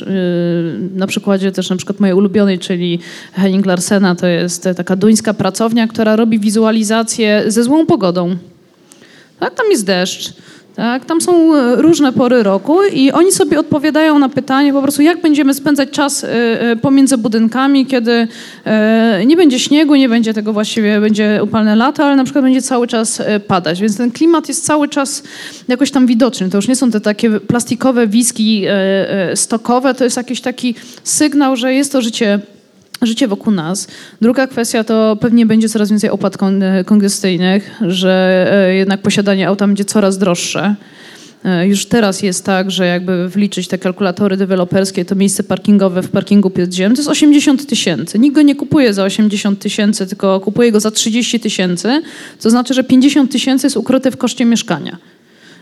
[0.96, 3.00] na przykładzie też na przykład mojej ulubionej, czyli
[3.34, 8.36] Henning Larsena, to jest e, taka duńska pracownia, która robi wizualizację ze złą pogodą.
[9.40, 10.34] Tak, tam jest deszcz.
[10.78, 15.02] Tak, tam są e, różne pory roku i oni sobie odpowiadają na pytanie po prostu,
[15.02, 16.30] jak będziemy spędzać czas e,
[16.62, 18.28] e, pomiędzy budynkami, kiedy
[19.26, 22.88] nie będzie śniegu, nie będzie tego właściwie, będzie upalne lato, ale na przykład będzie cały
[22.88, 23.82] czas padać.
[23.82, 25.24] Więc ten klimat jest cały czas
[25.68, 26.50] jakoś tam widoczny.
[26.50, 28.66] To już nie są te takie plastikowe wiski
[29.36, 32.40] stokowe, to jest jakiś taki sygnał, że jest to życie
[33.02, 33.88] życie wokół nas.
[34.22, 39.68] Druga kwestia to pewnie będzie coraz więcej opłat kon- kongestyjnych, że e, jednak posiadanie auta
[39.68, 40.76] będzie coraz droższe.
[41.46, 46.10] E, Już teraz jest tak, że jakby wliczyć te kalkulatory deweloperskie, to miejsce parkingowe w
[46.10, 48.20] parkingu podziemnym to jest 80 tysięcy.
[48.20, 52.02] Nikt go nie kupuje za 80 tysięcy, tylko kupuje go za 30 tysięcy,
[52.40, 54.98] co znaczy, że 50 tysięcy jest ukryte w koszcie mieszkania.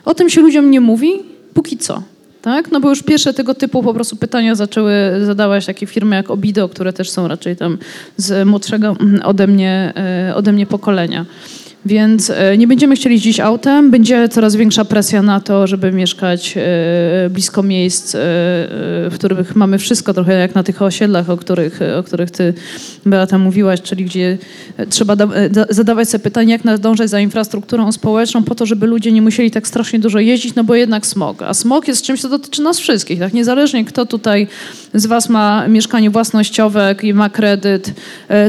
[0.05, 1.11] O tym się ludziom nie mówi,
[1.53, 2.03] póki co.
[2.45, 2.71] Tak?
[2.71, 4.93] No bo już pierwsze tego typu po prostu pytania zaczęły
[5.25, 7.77] zadawać takie firmy jak Obido, które też są raczej tam
[8.17, 9.93] z młodszego mm, ode mnie,
[10.29, 11.25] e, ode mnie pokolenia.
[11.85, 16.53] Więc e, nie będziemy chcieli jeździć autem, będzie coraz większa presja na to, żeby mieszkać
[16.57, 21.79] e, blisko miejsc, e, w których mamy wszystko, trochę jak na tych osiedlach, o których,
[21.99, 22.53] o których ty,
[23.05, 24.37] Beata, mówiłaś, czyli gdzie
[24.89, 29.11] trzeba da, da, zadawać sobie pytanie, jak nadążać za infrastrukturą społeczną po to, żeby ludzie
[29.11, 31.41] nie musieli tak strasznie dużo jeździć, no bo jednak smog.
[31.41, 33.33] A smog jest czymś, co dotyczy nas wszystkich, tak?
[33.33, 34.47] Niezależnie kto tutaj
[34.93, 37.93] z was ma mieszkanie własnościowe i ma kredyt,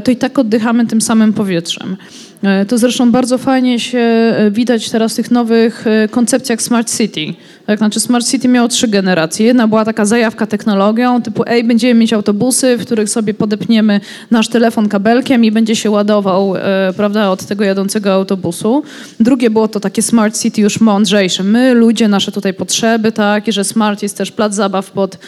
[0.05, 1.96] to i tak oddychamy tym samym powietrzem.
[2.42, 6.96] E, To zresztą bardzo fajnie się e, widać teraz w tych nowych e, koncepcjach Smart
[6.96, 7.35] City.
[7.66, 9.46] Tak, znaczy Smart City miało trzy generacje.
[9.46, 14.00] Jedna była taka zajawka technologią, typu ej, będziemy mieć autobusy, w których sobie podepniemy
[14.31, 18.83] nasz telefon kabelkiem i będzie się ładował e, prawda, od tego jadącego autobusu.
[19.20, 21.42] Drugie było to takie Smart City już mądrzejsze.
[21.42, 25.18] My, ludzie, nasze tutaj potrzeby, tak, i że Smart jest też plac zabaw pod,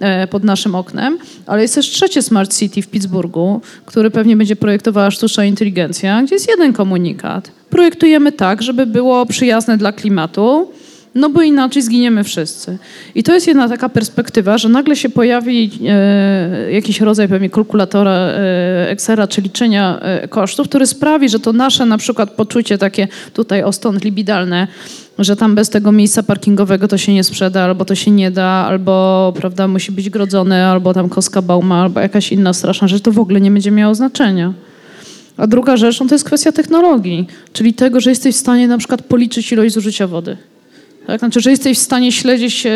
[0.00, 1.18] e, pod naszym oknem.
[1.46, 6.34] Ale jest też trzecie Smart City w Pittsburghu, który pewnie będzie projektowała sztuczna inteligencja, gdzie
[6.34, 7.50] jest jeden komunikat.
[7.70, 10.68] Projektujemy tak, żeby było przyjazne dla klimatu,
[11.16, 12.78] no bo inaczej zginiemy wszyscy.
[13.14, 18.12] I to jest jedna taka perspektywa, że nagle się pojawi e, jakiś rodzaj pewnie kalkulatora
[18.12, 23.08] e, Excela czy liczenia e, kosztów, który sprawi, że to nasze na przykład poczucie takie
[23.32, 24.68] tutaj o stąd libidalne,
[25.18, 28.44] że tam bez tego miejsca parkingowego to się nie sprzeda, albo to się nie da,
[28.44, 33.12] albo prawda, musi być grodzone, albo tam koska bauma, albo jakaś inna straszna rzecz, to
[33.12, 34.52] w ogóle nie będzie miało znaczenia.
[35.36, 38.78] A druga rzecz no to jest kwestia technologii, czyli tego, że jesteś w stanie na
[38.78, 40.36] przykład policzyć ilość zużycia wody.
[41.06, 41.18] Tak?
[41.18, 42.70] Znaczy, że jesteś w stanie śledzić e,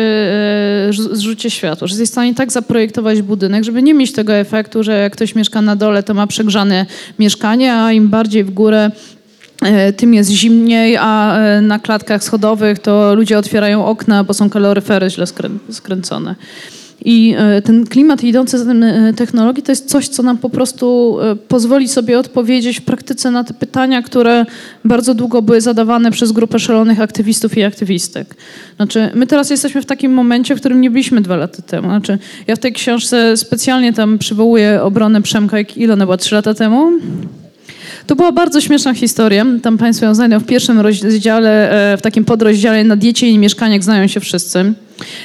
[0.93, 4.83] z- zużycie światła, że jesteś w stanie tak zaprojektować budynek, żeby nie mieć tego efektu,
[4.83, 6.85] że jak ktoś mieszka na dole, to ma przegrzane
[7.19, 8.91] mieszkanie, a im bardziej w górę,
[9.61, 14.49] e, tym jest zimniej, a e, na klatkach schodowych to ludzie otwierają okna, bo są
[14.49, 16.35] kaloryfery źle skrę- skręcone.
[17.05, 20.49] I e, ten klimat idący za tym e, technologii to jest coś, co nam po
[20.49, 24.45] prostu e, pozwoli sobie odpowiedzieć w praktyce na te pytania, które
[24.85, 28.35] bardzo długo były zadawane przez grupę szalonych aktywistów i aktywistek.
[28.75, 31.87] Znaczy, my teraz jesteśmy w takim momencie, w którym nie byliśmy dwa lata temu.
[31.87, 36.35] Znaczy, ja w tej książce specjalnie tam przywołuję obronę Przemka, jak- ile ona była, trzy
[36.35, 36.91] lata temu?
[38.07, 39.45] To była bardzo śmieszna historia.
[39.61, 44.07] Tam Państwo ją znajdą w pierwszym rozdziale, w takim podrozdziale na diecie i mieszkaniach znają
[44.07, 44.73] się wszyscy.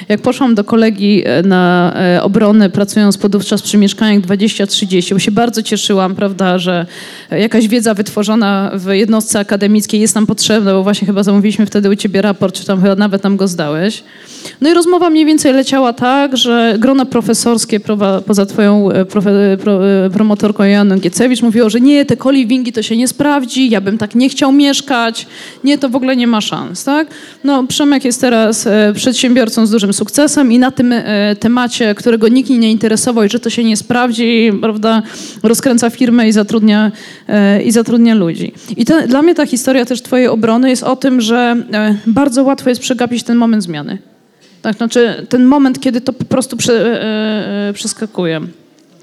[0.09, 5.31] Jak poszłam do kolegi e, na e, obronę, pracując podówczas przy mieszkaniach 20-30, bo się
[5.31, 6.85] bardzo cieszyłam, prawda, że
[7.31, 11.95] jakaś wiedza wytworzona w jednostce akademickiej jest nam potrzebna, bo właśnie chyba zamówiliśmy wtedy u
[11.95, 14.03] ciebie raport, czy tam chyba nawet nam go zdałeś.
[14.61, 17.79] No i rozmowa mniej więcej leciała tak, że grona profesorskie
[18.25, 19.79] poza twoją e, profe, pro,
[20.13, 24.15] promotorką Joanną Giecewicz mówiło, że nie, te koliwingi to się nie sprawdzi, ja bym tak
[24.15, 25.27] nie chciał mieszkać,
[25.63, 27.07] nie, to w ogóle nie ma szans, tak?
[27.43, 32.49] No Przemek jest teraz przedsiębiorcą z dużym sukcesem i na tym e, temacie, którego nikt
[32.49, 35.01] nie interesował i że to się nie sprawdzi, prawda,
[35.43, 36.91] rozkręca firmę i zatrudnia,
[37.27, 38.53] e, i zatrudnia ludzi.
[38.77, 42.43] I te, dla mnie ta historia też twojej obrony jest o tym, że e, bardzo
[42.43, 43.97] łatwo jest przegapić ten moment zmiany.
[44.61, 47.01] Tak, znaczy ten moment, kiedy to po prostu prze,
[47.73, 48.41] przeskakuje.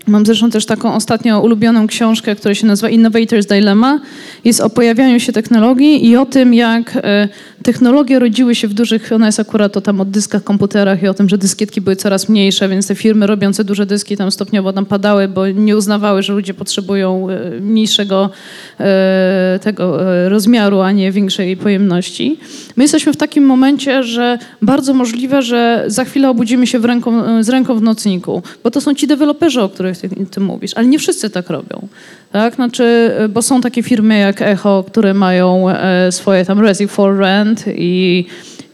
[0.07, 4.01] Mam zresztą też taką ostatnio ulubioną książkę, która się nazywa Innovator's Dilemma.
[4.45, 7.29] Jest o pojawianiu się technologii i o tym, jak e,
[7.63, 11.15] technologie rodziły się w dużych, ona jest akurat o tam o dyskach, komputerach i o
[11.15, 14.87] tym, że dyskietki były coraz mniejsze, więc te firmy robiące duże dyski tam stopniowo tam
[14.87, 18.31] padały, bo nie uznawały, że ludzie potrzebują e, mniejszego
[18.81, 22.39] e, tego rozmiaru, a nie większej pojemności.
[22.77, 27.49] My jesteśmy w takim momencie, że bardzo możliwe, że za chwilę obudzimy się ręką, z
[27.49, 30.99] ręką w nocniku, bo to są ci deweloperzy, o których ty, ty mówisz, ale nie
[30.99, 31.89] wszyscy tak robią.
[32.33, 32.55] Tak?
[32.55, 37.65] Znaczy, bo są takie firmy jak Echo, które mają e, swoje tam Resi for Rent
[37.69, 38.27] i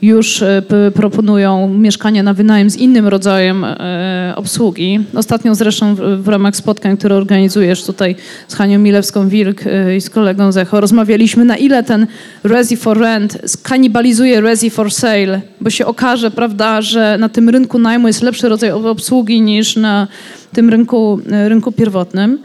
[0.03, 0.63] już e,
[0.95, 5.01] proponują mieszkania na wynajem z innym rodzajem e, obsługi.
[5.15, 8.17] Ostatnio zresztą w, ramach spotkań, które organizujesz tutaj
[8.49, 9.65] z Hanią Milewską-Wilk
[9.97, 12.07] i z kolegą z Echo, rozmawialiśmy na ile ten
[12.45, 17.79] Resi for Rent skanibalizuje Resi for Sale, bo się okaże, prawda, że na tym rynku
[17.79, 20.09] najmu jest lepszy rodzaj obsługi niż na
[20.53, 22.39] tym rynku, e, rynku pierwotnym.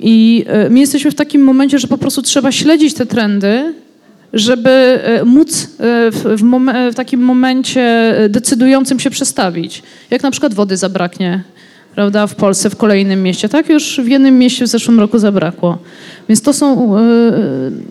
[0.00, 3.74] I e, my jesteśmy w takim momencie, że po prostu trzeba śledzić te trendy,
[4.32, 5.68] żeby e, móc
[6.12, 9.82] w, mom- w takim momencie decydującym się przestawić.
[10.10, 11.42] Jak na przykład wody zabraknie,
[11.94, 13.48] prawda, w Polsce, w kolejnym mieście.
[13.48, 15.78] Tak już w jednym mieście w zeszłym roku zabrakło.
[16.28, 16.96] Więc to są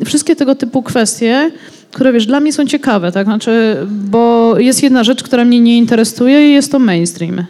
[0.05, 1.51] wszystkie tego typu kwestie,
[1.91, 3.25] które wiesz, dla mnie są ciekawe, tak?
[3.25, 7.45] Znaczy, bo jest jedna rzecz, która mnie nie interesuje i jest to mainstream.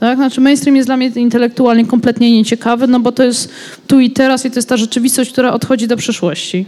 [0.00, 0.18] Tak?
[0.18, 3.52] Znaczy mainstream jest dla mnie intelektualnie kompletnie nieciekawy, no bo to jest
[3.86, 6.66] tu i teraz i to jest ta rzeczywistość, która odchodzi do przyszłości.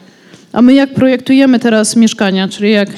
[0.53, 2.89] A my jak projektujemy teraz mieszkania, czyli jak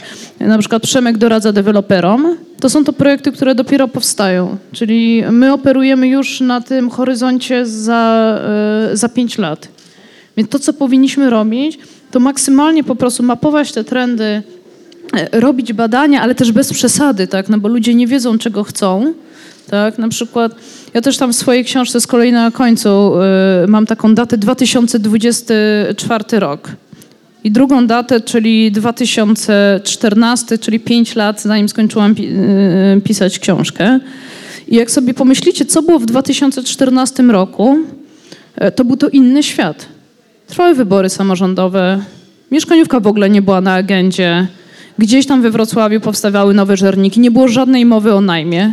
[0.41, 4.57] na przykład Przemek doradza deweloperom, to są to projekty, które dopiero powstają.
[4.73, 8.41] Czyli my operujemy już na tym horyzoncie za,
[8.93, 9.69] e, za pięć lat.
[10.37, 11.79] Więc to, co powinniśmy robić,
[12.11, 14.43] to maksymalnie po prostu mapować te trendy,
[15.17, 17.49] e, robić badania, ale też bez przesady, tak?
[17.49, 19.15] No bo ludzie nie wiedzą, czego chcą.
[19.71, 20.53] Tak, na przykład
[20.95, 23.13] ja też tam w swojej książce z kolei na końcu
[23.65, 26.69] y, mam taką datę 2024 rok.
[27.45, 34.01] I drugą datę, czyli 2014, czyli 5 lat, zanim skończyłam pi- y, pisać książkę.
[34.69, 37.79] I jak sobie pomyślicie, co było w 2014 roku,
[38.69, 39.87] y, to był to inny świat.
[40.47, 42.01] Trwały wybory samorządowe,
[42.51, 44.47] mieszkaniówka w ogóle nie była na agendzie.
[44.99, 48.73] Gdzieś tam we Wrocławiu powstawały nowe żerniki, nie było żadnej mowy o najmie.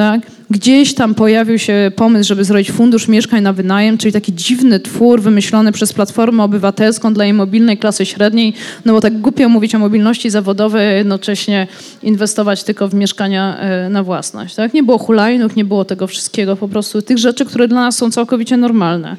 [0.00, 0.20] Tak?
[0.50, 5.22] Gdzieś tam pojawił się pomysł, żeby zrobić fundusz mieszkań na wynajem, czyli taki dziwny twór
[5.22, 9.78] wymyślony przez Platformę Obywatelską dla jej mobilnej klasy średniej, no bo tak głupio mówić o
[9.78, 11.66] mobilności zawodowej, a jednocześnie
[12.02, 14.54] inwestować tylko w mieszkania e, na własność.
[14.54, 14.74] Tak?
[14.74, 18.10] Nie było hulajnóg, nie było tego wszystkiego, po prostu tych rzeczy, które dla nas są
[18.10, 19.16] całkowicie normalne.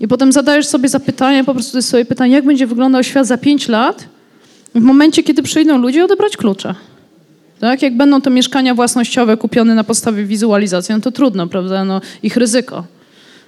[0.00, 3.68] I potem zadajesz sobie zapytanie, po prostu sobie pytanie, jak będzie wyglądał świat za pięć
[3.68, 4.08] lat,
[4.74, 6.74] w momencie, kiedy przyjdą ludzie odebrać klucze.
[7.60, 7.82] Tak?
[7.82, 11.84] Jak będą to mieszkania własnościowe kupione na podstawie wizualizacji, no to trudno, prawda?
[11.84, 12.84] No, ich ryzyko.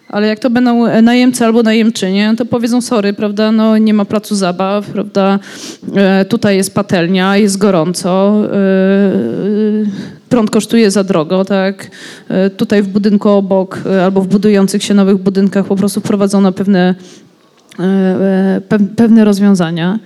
[0.09, 4.05] Ale jak to będą e, najemcy albo najemczynie, to powiedzą sorry, prawda, no nie ma
[4.05, 5.39] placu zabaw, prawda,
[5.95, 8.59] e, tutaj jest patelnia, jest gorąco, e,
[10.29, 11.91] prąd kosztuje za drogo, tak,
[12.29, 16.53] e, tutaj w budynku obok e, albo w budujących się nowych budynkach po prostu wprowadzono
[16.53, 16.95] pewne,
[17.79, 19.99] e, pe, pewne rozwiązania.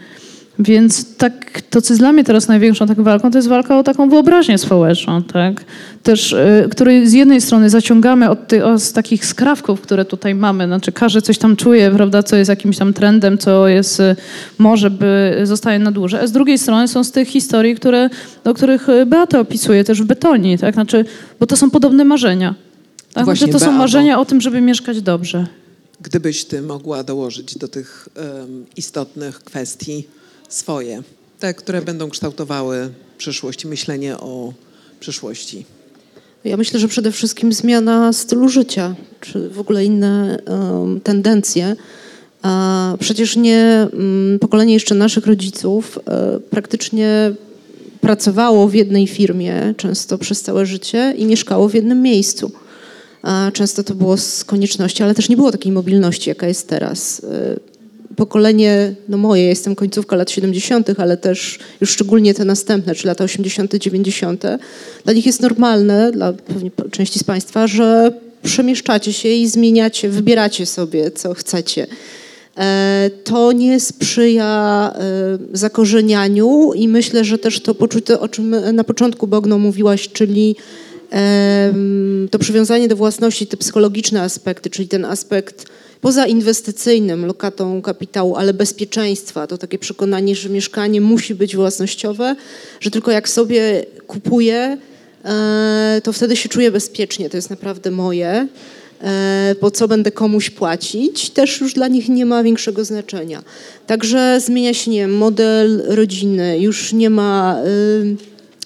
[0.63, 3.83] Więc tak, to, co jest dla mnie teraz największą taką walką, to jest walka o
[3.83, 5.65] taką wyobraźnię społeczną, tak?
[6.03, 10.67] Też, y, której z jednej strony zaciągamy od, ty, od takich skrawków, które tutaj mamy,
[10.67, 14.17] znaczy każdy coś tam czuje, prawda, co jest jakimś tam trendem, co jest, y,
[14.59, 18.11] może by zostaje na dłużej, a z drugiej strony są z tych historii, które,
[18.45, 20.75] do których y, Beata opisuje też w Betonii, tak?
[20.75, 21.05] Znaczy,
[21.41, 22.55] bo to są podobne marzenia.
[23.13, 23.25] Tak?
[23.25, 23.79] Właśnie, Znaczy, to są Beato.
[23.79, 25.47] marzenia o tym, żeby mieszkać dobrze.
[26.01, 30.07] Gdybyś ty mogła dołożyć do tych em, istotnych kwestii
[30.55, 31.03] swoje,
[31.41, 34.53] te, które będą kształtowały przyszłość myślenie o
[35.01, 35.65] przyszłości.
[36.45, 41.77] Ja myślę, że przede wszystkim zmiana stylu życia, czy w ogóle inne um, tendencje.
[42.43, 47.33] A przecież nie um, pokolenie jeszcze naszych rodziców e, praktycznie
[48.01, 52.53] pracowało w jednej firmie, często przez całe życie i mieszkało w jednym miejscu.
[53.23, 57.25] A często to było z konieczności, ale też nie było takiej mobilności, jaka jest teraz.
[57.25, 57.72] E,
[58.17, 63.25] Pokolenie, no moje, jestem końcówka lat 70., ale też już szczególnie te następne, czy lata
[63.25, 64.43] 80., 90.,
[65.05, 70.67] dla nich jest normalne, dla pewnie części z Państwa, że przemieszczacie się i zmieniacie, wybieracie
[70.67, 71.87] sobie, co chcecie.
[72.57, 78.85] E, To nie sprzyja e, zakorzenianiu i myślę, że też to poczucie, o czym na
[78.85, 80.57] początku Bogno mówiłaś, czyli
[82.31, 85.67] to przywiązanie do własności, te psychologiczne aspekty, czyli ten aspekt
[86.03, 92.37] poza inwestycyjnym, lokatą kapitału, ale bezpieczeństwa, to takie przekonanie, że mieszkanie musi być własnościowe,
[92.81, 94.79] że tylko jak sobie kupuję,
[95.25, 98.49] e, to wtedy się czuję bezpiecznie, to jest naprawdę moje.
[99.03, 103.43] E, po co będę komuś płacić, też już dla nich nie ma większego znaczenia.
[103.87, 107.59] Także zmienia się nie model rodziny, już nie ma.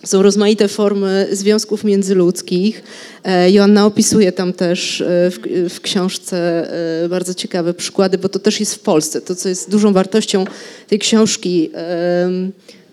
[0.05, 2.83] Są rozmaite formy związków międzyludzkich.
[3.25, 5.39] E, Joanna opisuje tam też e, w,
[5.75, 6.69] w, książce
[7.05, 9.21] e, bardzo ciekawe przykłady, bo to też jest w Polsce.
[9.21, 10.45] To, co jest dużą wartością
[10.89, 11.71] tej książki,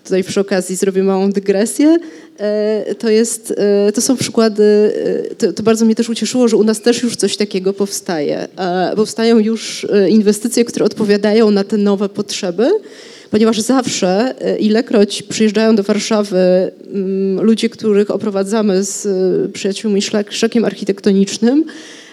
[0.04, 1.98] tutaj przy okazji zrobię małą dygresję,
[2.98, 3.54] to, jest,
[3.94, 4.92] to są przykłady,
[5.38, 8.48] to, to, bardzo mnie też ucieszyło, że u nas też już coś takiego powstaje.
[8.96, 12.70] Powstają już inwestycje, które odpowiadają na te nowe potrzeby
[13.34, 16.38] ponieważ zawsze, e, ilekroć przyjeżdżają do Warszawy
[16.94, 21.64] mm, ludzie, których oprowadzamy z e, przyjaciółmi szlakiem architektonicznym,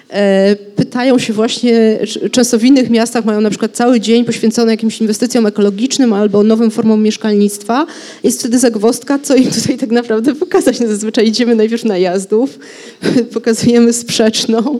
[0.10, 2.00] e, pytają się właśnie,
[2.32, 6.72] często w innych miastach mają na przykład cały dzień poświęcony jakimś inwestycjom ekologicznym albo nowym
[6.72, 7.86] formom mieszkalnictwa.
[8.24, 10.80] Jest wtedy zagwostka, co im tutaj tak naprawdę pokazać.
[10.80, 12.60] No zazwyczaj idziemy najpierw na jazdów,
[13.34, 14.80] pokazujemy sprzeczną,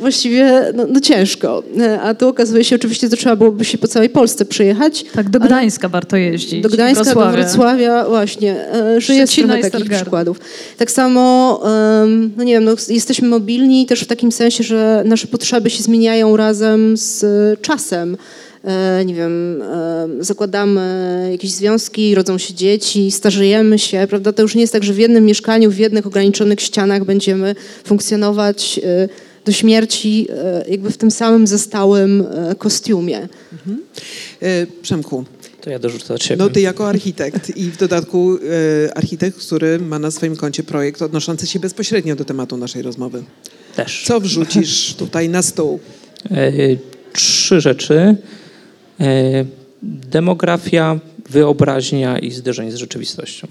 [0.00, 1.62] właściwie no, no, ciężko.
[2.02, 5.04] A tu okazuje się oczywiście, że trzeba byłoby się po całej Polsce przejechać.
[5.14, 6.62] Tak, do Gdańska warto jeździć.
[6.62, 7.30] Do Gdańska, Wrocławia.
[7.30, 8.72] do Wrocławia, właśnie.
[8.72, 10.40] E, że jest trochę takich przykładów.
[10.76, 11.60] Tak samo,
[12.36, 16.36] no nie wiem, no, jesteśmy mobilni też w takim sensie, że nasze potrzeby się zmieniają
[16.36, 17.24] razem z
[17.60, 18.16] czasem
[19.06, 19.62] nie wiem,
[20.20, 24.32] zakładamy jakieś związki, rodzą się dzieci, starzejemy się, prawda?
[24.32, 27.54] To już nie jest tak, że w jednym mieszkaniu, w jednych ograniczonych ścianach będziemy
[27.84, 28.80] funkcjonować
[29.46, 33.28] do śmierci e, jakby w tym samym zestałym e, kostiumie.
[33.52, 33.82] Mhm.
[34.42, 35.24] E, Przemku.
[35.60, 36.44] To ja dorzucę od siebie.
[36.44, 38.38] No ty jako architekt i w dodatku
[38.94, 43.24] architekt, który ma na swoim koncie projekt odnoszący się bezpośrednio do tematu naszej rozmowy.
[43.76, 44.04] Też.
[44.06, 45.80] Co wrzucisz tutaj na stół?
[47.12, 48.16] Trzy rzeczy.
[49.82, 53.48] Demografia, wyobraźnia i zderzenie z rzeczywistością.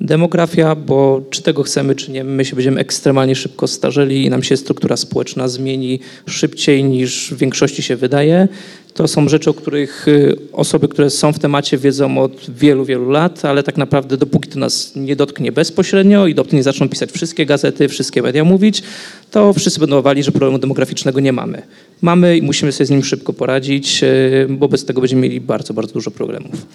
[0.00, 4.42] Demografia, bo czy tego chcemy, czy nie, my się będziemy ekstremalnie szybko starzeli i nam
[4.42, 8.48] się struktura społeczna zmieni szybciej niż w większości się wydaje.
[8.94, 13.10] To są rzeczy, o których y, osoby, które są w temacie wiedzą od wielu, wielu
[13.10, 17.12] lat, ale tak naprawdę dopóki to nas nie dotknie bezpośrednio i dopóki nie zaczną pisać
[17.12, 18.82] wszystkie gazety, wszystkie media mówić,
[19.30, 21.62] to wszyscy będą uwali, że problemu demograficznego nie mamy.
[22.02, 25.74] Mamy i musimy sobie z nim szybko poradzić, y, bo bez tego będziemy mieli bardzo,
[25.74, 26.66] bardzo dużo problemów.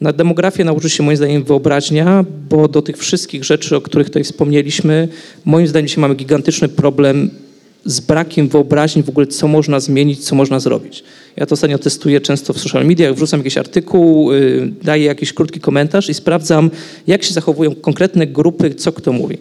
[0.00, 4.24] Na demografię nauczy się moim zdaniem wyobraźnia, bo do tych wszystkich rzeczy, o których tutaj
[4.24, 5.08] wspomnieliśmy,
[5.44, 7.30] moim zdaniem dzisiaj mamy gigantyczny problem
[7.84, 11.04] z brakiem wyobraźni w ogóle, co można zmienić, co można zrobić.
[11.36, 15.60] Ja to ostatnio testuję często w social mediach, wrzucam jakiś artykuł, yy, daję jakiś krótki
[15.60, 16.70] komentarz i sprawdzam,
[17.06, 19.38] jak się zachowują konkretne grupy, co kto mówi.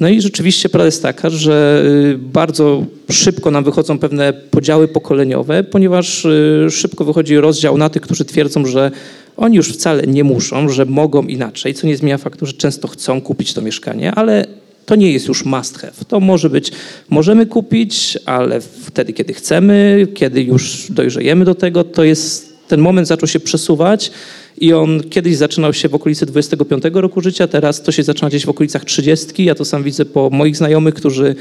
[0.00, 1.84] No i rzeczywiście prawda jest taka, że
[2.14, 8.02] y, bardzo szybko nam wychodzą pewne podziały pokoleniowe, ponieważ y, szybko wychodzi rozdział na tych,
[8.02, 8.90] którzy twierdzą, że
[9.36, 13.20] oni już wcale nie muszą, że mogą inaczej, co nie zmienia faktu, że często chcą
[13.20, 14.46] kupić to mieszkanie, ale
[14.86, 15.92] to nie jest już must have.
[16.08, 16.72] To może być,
[17.10, 23.08] możemy kupić, ale wtedy, kiedy chcemy, kiedy już dojrzejemy do tego, to jest, ten moment
[23.08, 24.10] zaczął się przesuwać
[24.58, 28.46] i on kiedyś zaczynał się w okolicy 25 roku życia, teraz to się zaczyna gdzieś
[28.46, 29.44] w okolicach 30.
[29.44, 31.34] Ja to sam widzę po moich znajomych, którzy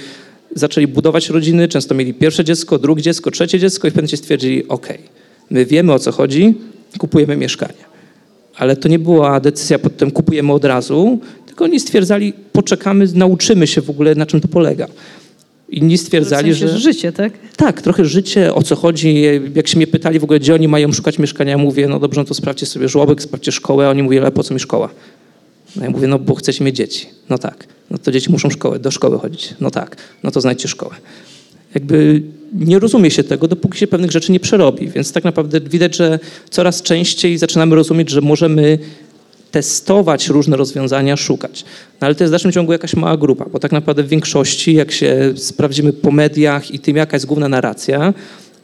[0.56, 4.68] zaczęli budować rodziny, często mieli pierwsze dziecko, drugie dziecko, trzecie dziecko i w pewnym stwierdzili,
[4.68, 4.88] ok,
[5.50, 6.54] my wiemy o co chodzi,
[6.98, 7.84] kupujemy mieszkanie.
[8.56, 13.68] Ale to nie była decyzja pod tym kupujemy od razu, tylko oni stwierdzali, poczekamy, nauczymy
[13.68, 14.88] się w ogóle na czym to polega.
[15.70, 16.80] Inni stwierdzali, w sensie, że...
[16.80, 17.34] życie, tak?
[17.58, 19.24] Tak, trochę życie, o co chodzi.
[19.56, 22.22] Jak się mnie pytali w ogóle, gdzie oni mają szukać mieszkania, ja mówię, no dobrze,
[22.22, 23.88] no to sprawdźcie sobie żłobek, sprawdźcie szkołę.
[23.88, 24.89] A oni mówią, ale po co mi szkoła?
[25.76, 27.08] No ja mówię, no bo chcecie mieć dzieci.
[27.30, 27.68] No tak.
[27.91, 29.54] No to dzieci muszą szkołę, do szkoły chodzić.
[29.60, 29.98] No tak.
[30.24, 30.96] No to znajdźcie szkołę.
[31.76, 32.22] Jakby
[32.54, 34.88] nie rozumie się tego, dopóki się pewnych rzeczy nie przerobi.
[34.88, 38.80] Więc tak naprawdę widać, że coraz częściej zaczynamy rozumieć, że możemy
[39.51, 41.66] testować różne rozwiązania, szukać.
[42.01, 44.74] No ale to jest w dalszym ciągu jakaś mała grupa, bo tak naprawdę w większości,
[44.74, 48.14] jak się sprawdzimy po mediach i tym, jaka jest główna narracja,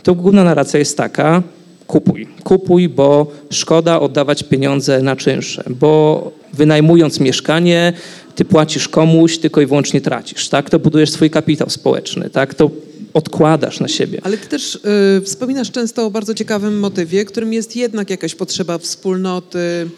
[0.03, 1.43] to główna narracja jest taka,
[1.87, 2.27] kupuj.
[2.43, 7.93] Kupuj, bo szkoda oddawać pieniądze na czynsze, bo wynajmując mieszkanie,
[8.35, 10.69] ty płacisz komuś, tylko i wyłącznie tracisz, tak?
[10.69, 12.53] To budujesz swój kapitał społeczny, tak?
[12.53, 12.69] To
[13.13, 14.19] odkładasz na siebie.
[14.23, 18.77] Ale ty też y, wspominasz często o bardzo ciekawym motywie, którym jest jednak jakaś potrzeba
[18.77, 19.89] wspólnoty,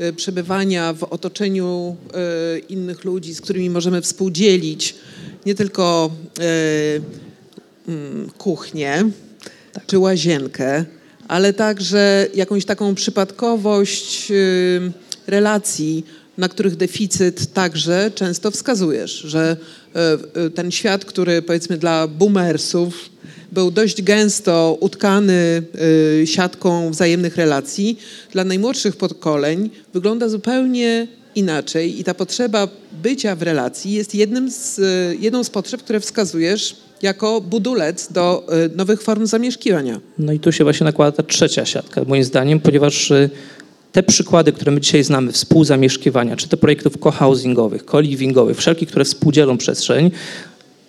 [0.00, 1.96] y, przebywania w otoczeniu
[2.56, 4.94] y, innych ludzi, z którymi możemy współdzielić
[5.46, 7.02] nie tylko y,
[7.88, 9.04] mm, kuchnię
[9.72, 9.86] tak.
[9.86, 10.84] czy łazienkę,
[11.28, 14.92] ale także jakąś taką przypadkowość y,
[15.26, 16.04] relacji,
[16.40, 19.56] na których deficyt także często wskazujesz, że
[19.94, 23.10] e, e, ten świat, który powiedzmy dla boomersów
[23.52, 25.62] był dość gęsto utkany
[26.22, 27.98] e, siatką wzajemnych relacji,
[28.32, 32.68] dla najmłodszych pokoleń wygląda zupełnie inaczej i ta potrzeba
[33.02, 34.80] bycia w relacji jest jednym z,
[35.20, 40.00] jedną z potrzeb, które wskazujesz jako budulec do nowych form zamieszkiwania.
[40.18, 43.12] No i tu się właśnie nakłada ta trzecia siatka, moim zdaniem, ponieważ
[43.92, 49.56] te przykłady, które my dzisiaj znamy, współzamieszkiwania, czy te projektów co-housingowych, co-livingowych, wszelkich, które współdzielą
[49.56, 50.10] przestrzeń,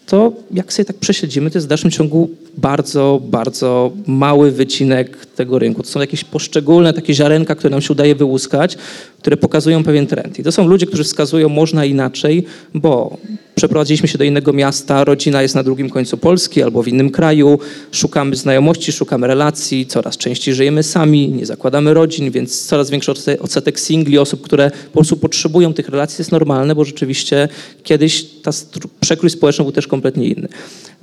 [0.06, 5.60] to jak sobie tak prześledzimy, to jest w dalszym ciągu bardzo, bardzo mały wycinek tego
[5.60, 5.84] rynku.
[5.84, 8.78] To są jakieś poszczególne takie ziarenka, które nam się udaje wyłuskać,
[9.22, 10.40] które pokazują pewien trend.
[10.40, 13.18] I to są ludzie, którzy wskazują, można inaczej, bo
[13.56, 17.60] przeprowadziliśmy się do innego miasta, rodzina jest na drugim końcu Polski albo w innym kraju,
[17.92, 23.80] szukamy znajomości, szukamy relacji, coraz częściej żyjemy sami, nie zakładamy rodzin, więc coraz większy odsetek
[23.80, 27.50] singli, osób, które po prostu potrzebują tych relacji jest normalne, bo rzeczywiście
[27.84, 28.52] kiedyś ta
[29.00, 30.48] przekrój społeczny był też kompletnie inny.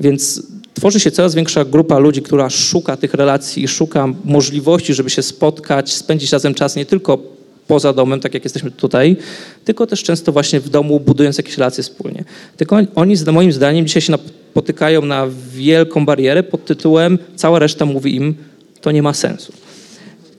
[0.01, 0.43] Więc
[0.75, 5.93] tworzy się coraz większa grupa ludzi, która szuka tych relacji, szuka możliwości, żeby się spotkać,
[5.93, 7.38] spędzić razem czas nie tylko
[7.69, 9.17] poza domem, tak jak jesteśmy tutaj,
[9.65, 12.25] tylko też często właśnie w domu, budując jakieś relacje wspólnie.
[12.57, 18.17] Tylko oni, moim zdaniem, dzisiaj się napotykają na wielką barierę pod tytułem cała reszta mówi
[18.17, 18.35] im,
[18.81, 19.53] to nie ma sensu.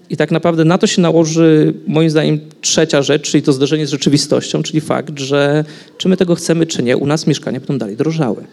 [0.09, 3.89] I tak naprawdę na to się nałoży, moim zdaniem, trzecia rzecz, czyli to zderzenie z
[3.89, 5.65] rzeczywistością, czyli fakt, że
[5.97, 8.43] czy my tego chcemy, czy nie, u nas mieszkania będą dalej drożały.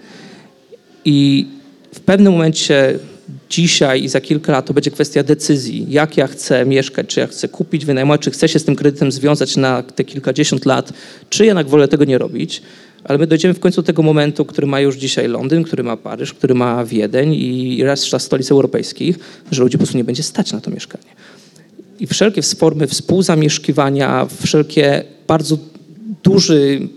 [1.05, 1.47] I
[1.95, 2.99] w pewnym momencie
[3.51, 7.27] dzisiaj i za kilka lat to będzie kwestia decyzji, jak ja chcę mieszkać, czy ja
[7.27, 10.93] chcę kupić, wynajmować, czy chcę się z tym kredytem związać na te kilkadziesiąt lat,
[11.31, 12.63] czy jednak wolę tego nie robić.
[13.05, 15.97] Ale my dojdziemy w końcu do tego momentu, który ma już dzisiaj Londyn, który ma
[15.97, 19.19] Paryż, który ma Wiedeń i reszta stolic europejskich,
[19.51, 21.05] że ludzi po prostu nie będzie stać na to mieszkanie.
[22.01, 25.59] I wszelkie formy współzamieszkiwania, wszelkie bardzo
[26.27, 26.89] duży,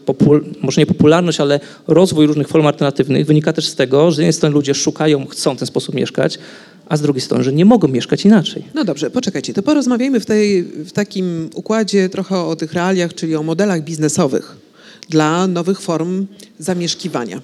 [0.61, 4.34] może nie popularność, ale rozwój różnych form alternatywnych wynika też z tego, że z jednej
[4.34, 6.39] strony ludzie szukają, chcą w ten sposób mieszkać,
[6.88, 8.63] a z drugiej strony, że nie mogą mieszkać inaczej.
[8.73, 13.36] No dobrze, poczekajcie, to porozmawiajmy w, tej, w takim układzie trochę o tych realiach, czyli
[13.36, 14.57] o modelach biznesowych
[15.09, 16.25] dla nowych form
[16.59, 17.41] zamieszkiwania.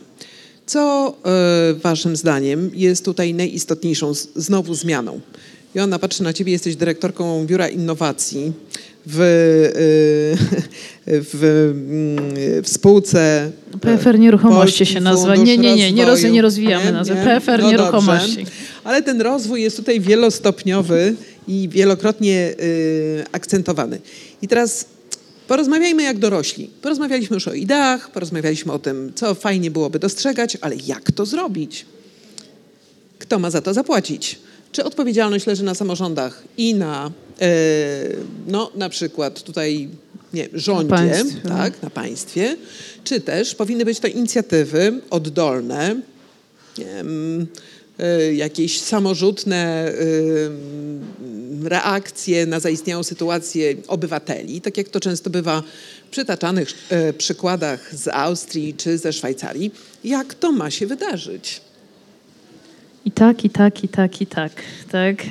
[0.65, 1.15] Co
[1.71, 5.19] y, waszym zdaniem jest tutaj najistotniejszą z, znowu zmianą?
[5.75, 8.53] Joanna, patrzę na ciebie, jesteś dyrektorką Biura Innowacji
[9.07, 10.65] w, y,
[11.23, 13.51] w, mm, w spółce.
[13.81, 15.35] PFR Nieruchomości Polski się nazywa.
[15.35, 17.15] Nie, nie, nie, nie, roz, nie rozwijamy nazwy.
[17.15, 18.37] PFR no Nieruchomości.
[18.37, 18.51] Dobrze.
[18.83, 21.15] Ale ten rozwój jest tutaj wielostopniowy
[21.47, 23.99] i wielokrotnie y, akcentowany.
[24.41, 24.85] I teraz
[25.47, 26.69] porozmawiajmy jak dorośli.
[26.81, 31.85] Porozmawialiśmy już o ideach, porozmawialiśmy o tym, co fajnie byłoby dostrzegać, ale jak to zrobić?
[33.19, 34.39] Kto ma za to zapłacić?
[34.71, 37.24] Czy odpowiedzialność leży na samorządach i na E,
[38.47, 39.89] no na przykład tutaj
[40.33, 42.57] nie, rządzie, na tak, na państwie,
[43.03, 45.95] czy też powinny być to inicjatywy oddolne,
[46.77, 47.47] wiem,
[47.99, 49.93] e, jakieś samorzutne e,
[51.69, 55.63] reakcje na zaistniałą sytuację obywateli, tak jak to często bywa
[56.07, 56.69] w przytaczanych
[57.17, 59.71] przykładach z Austrii czy ze Szwajcarii.
[60.03, 61.61] Jak to ma się wydarzyć?
[63.05, 64.51] I tak, i tak, i tak, i tak.
[64.91, 65.23] tak?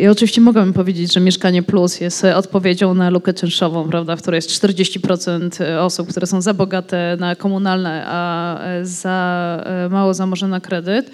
[0.00, 4.38] Ja oczywiście mogłabym powiedzieć, że Mieszkanie Plus jest odpowiedzią na lukę czynszową, prawda, w której
[4.38, 11.10] jest 40% osób, które są za bogate na komunalne, a za mało zamożone na kredyt.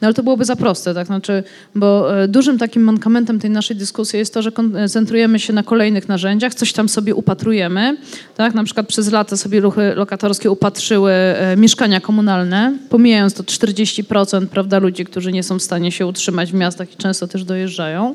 [0.00, 1.06] No ale to byłoby za proste, tak?
[1.06, 1.42] Znaczy,
[1.74, 6.08] bo e, dużym takim mankamentem tej naszej dyskusji jest to, że koncentrujemy się na kolejnych
[6.08, 7.96] narzędziach, coś tam sobie upatrujemy,
[8.36, 8.54] tak?
[8.54, 14.78] Na przykład przez lata sobie ruchy lokatorskie upatrzyły e, mieszkania komunalne, pomijając to 40% prawda,
[14.78, 18.14] ludzi, którzy nie są w stanie się utrzymać w miastach i często też dojeżdżają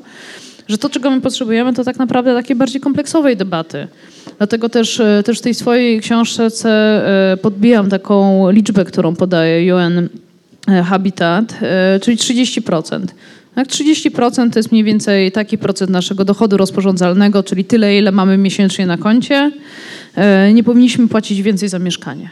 [0.68, 3.88] że to, czego my potrzebujemy, to tak naprawdę takiej bardziej kompleksowej debaty.
[4.38, 6.50] Dlatego też, e, też w tej swojej książce
[7.42, 10.31] podbijam taką liczbę, którą podaje UN E,
[10.84, 13.14] habitat, e, czyli 30%.
[13.54, 18.38] Tak, 30% to jest mniej więcej taki procent naszego dochodu rozporządzalnego, czyli tyle, ile mamy
[18.38, 19.52] miesięcznie na koncie.
[20.14, 22.30] E, nie powinniśmy płacić więcej za mieszkanie.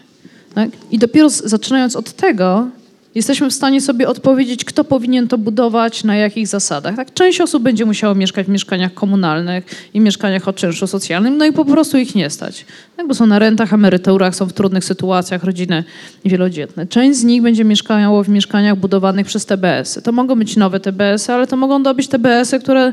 [0.55, 0.70] Tak?
[0.91, 2.68] I dopiero zaczynając od tego,
[3.14, 6.96] jesteśmy w stanie sobie odpowiedzieć, kto powinien to budować, na jakich zasadach.
[6.96, 7.14] Tak?
[7.14, 11.52] Część osób będzie musiało mieszkać w mieszkaniach komunalnych i mieszkaniach o czynszu socjalnym, no i
[11.52, 12.64] po prostu ich nie stać.
[12.96, 13.08] Tak?
[13.08, 15.84] Bo są na rentach, emeryturach, są w trudnych sytuacjach, rodziny
[16.24, 16.86] wielodzietne.
[16.86, 20.02] Część z nich będzie mieszkało w mieszkaniach budowanych przez TBS-y.
[20.02, 22.92] To mogą być nowe TBS-y, ale to mogą być TBS-y, które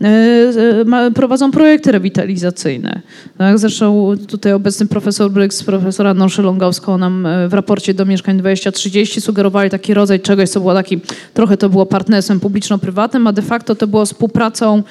[0.00, 3.00] e, prowadzą projekty rewitalizacyjne.
[3.38, 3.58] Tak?
[3.58, 9.20] Zresztą tutaj obecny profesor Bryggs, profesor Anną Szylongowską nam e, w raporcie do mieszkań 2030
[9.20, 11.00] sugerował, budowali taki rodzaj czegoś, co było taki,
[11.34, 14.82] trochę to było partnerstwem publiczno-prywatnym, a de facto to było współpracą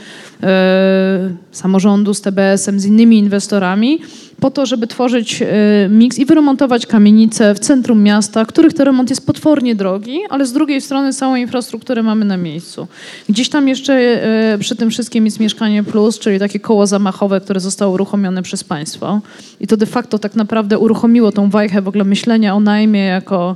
[0.43, 3.99] e, samorządu z TBS-em, z innymi inwestorami,
[4.39, 5.45] po to, żeby tworzyć e,
[5.89, 10.53] miks i wyremontować kamienice w centrum miasta, których to remont jest potwornie drogi, ale z
[10.53, 12.88] drugiej strony całą infrastrukturę mamy na miejscu.
[13.30, 17.59] Gdzieś tam jeszcze e, przy tym wszystkim jest Mieszkanie Plus, czyli takie koło zamachowe, które
[17.59, 19.22] zostało uruchomione przez państwo.
[19.59, 23.55] I to de facto tak naprawdę uruchomiło tą wajchę w ogóle myślenia o najmie jako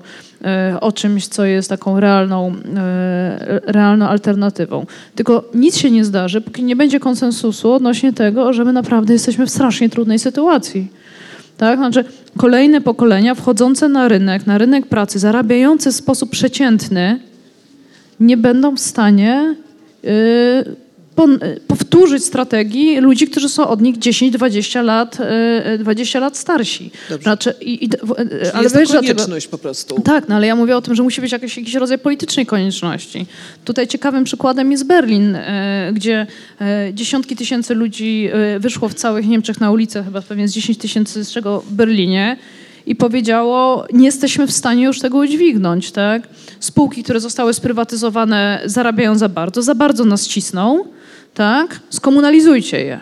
[0.82, 4.86] o czymś, co jest taką realną, e, realną alternatywą.
[5.16, 9.46] Tylko nic się nie zdarzy, póki nie będzie konsensusu odnośnie tego, że my naprawdę jesteśmy
[9.46, 10.92] w strasznie trudnej sytuacji.
[11.58, 11.80] Tak?
[11.80, 12.06] Znaczy,
[12.38, 17.20] kolejne pokolenia wchodzące na rynek, na rynek pracy, zarabiające w sposób przeciętny,
[18.20, 19.56] nie będą w stanie
[20.06, 20.76] y, pon- y,
[21.68, 26.91] powtórzyć strategii ludzi, którzy są od nich 10-20 lat, y, y, 20 lat starsi.
[27.09, 27.24] Dobrze.
[27.24, 28.01] Znaczy, i, i, Czyli
[28.53, 30.01] ale jest to wiesz, konieczność po prostu.
[30.01, 33.26] tak, no ale ja mówię o tym, że musi być jakiś, jakiś rodzaj politycznej konieczności.
[33.66, 36.28] Tutaj ciekawym przykładem jest Berlin, e, gdzie
[36.62, 40.78] e, dziesiątki tysięcy ludzi e, wyszło w całych Niemczech na ulicę, chyba pewnie z 10
[40.78, 42.38] tysięcy, z czego w Berlinie,
[42.86, 45.91] i powiedziało, nie jesteśmy w stanie już tego udźwignąć.
[45.91, 46.28] Tak?
[46.59, 50.84] Spółki, które zostały sprywatyzowane, zarabiają za bardzo, za bardzo nas cisną,
[51.34, 51.79] tak?
[51.89, 52.99] skomunalizujcie je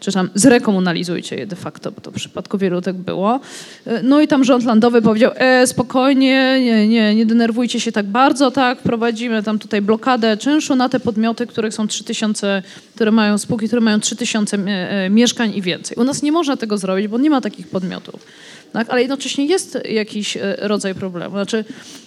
[0.00, 3.40] czy tam zrekomunalizujcie je de facto, bo to w przypadku wielu tak było.
[3.86, 8.06] E, No i tam rząd landowy powiedział, e, spokojnie, nie, nie, nie denerwujcie się tak
[8.06, 12.62] bardzo, tak, wprowadzimy tam tutaj blokadę czynszu na te podmioty, których są 3000,
[12.94, 15.96] które mają spółki, które mają 3000 mie- e, mieszkań i więcej.
[15.96, 18.26] U nas nie można tego zrobić, bo nie ma takich podmiotów.
[18.72, 18.90] Tak?
[18.90, 21.30] Ale jednocześnie jest jakiś e, rodzaj problemu.
[21.34, 22.03] Znaczy, E,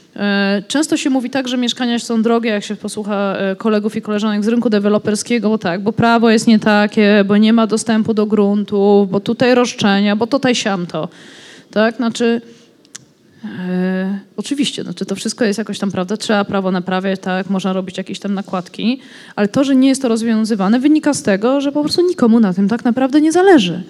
[0.67, 4.43] Często się mówi tak, że mieszkania są drogie, jak się posłucha e, kolegów i koleżanek
[4.43, 8.25] z rynku deweloperskiego, bo tak, bo prawo jest nie takie, bo nie ma dostępu do
[8.25, 11.09] gruntów, bo tutaj roszczenia, bo tutaj siamto.
[11.71, 12.41] Tak, znaczy...
[13.69, 17.97] E, oczywiście, znaczy to wszystko jest jakoś tam, prawda, trzeba prawo naprawiać, tak, można robić
[17.97, 18.99] jakieś tam nakładki,
[19.35, 22.53] ale to, że nie jest to rozwiązywane, wynika z tego, że po prostu nikomu na
[22.53, 23.83] tym tak naprawdę nie zależy,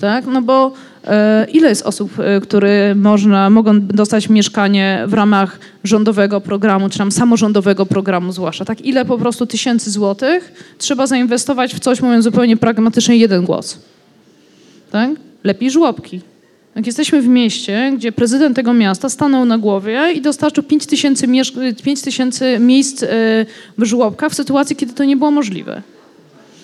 [0.00, 0.72] tak, no bo
[1.04, 6.98] e, ile jest osób, e, które można, mogą dostać mieszkanie w ramach rządowego programu, czy
[6.98, 12.24] tam samorządowego programu zwłaszcza, tak, ile po prostu tysięcy złotych trzeba zainwestować w coś, mówiąc
[12.24, 13.78] zupełnie pragmatycznie, jeden głos,
[14.90, 15.10] tak,
[15.44, 16.20] lepiej żłobki,
[16.76, 21.28] jak jesteśmy w mieście, gdzie prezydent tego miasta stanął na głowie i dostarczył 5 tysięcy,
[21.28, 23.06] miesz- 5 tysięcy miejsc e,
[23.78, 25.82] w żłobkach w sytuacji, kiedy to nie było możliwe.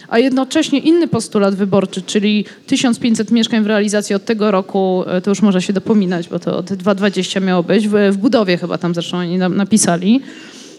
[0.09, 5.31] A jednocześnie inny postulat wyborczy, czyli 1500 mieszkań w realizacji od tego roku, e, to
[5.31, 8.95] już może się dopominać, bo to od 2020 miało być, w, w budowie chyba tam
[8.95, 10.21] zresztą oni napisali,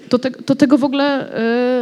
[0.09, 1.34] to, te, to tego w ogóle,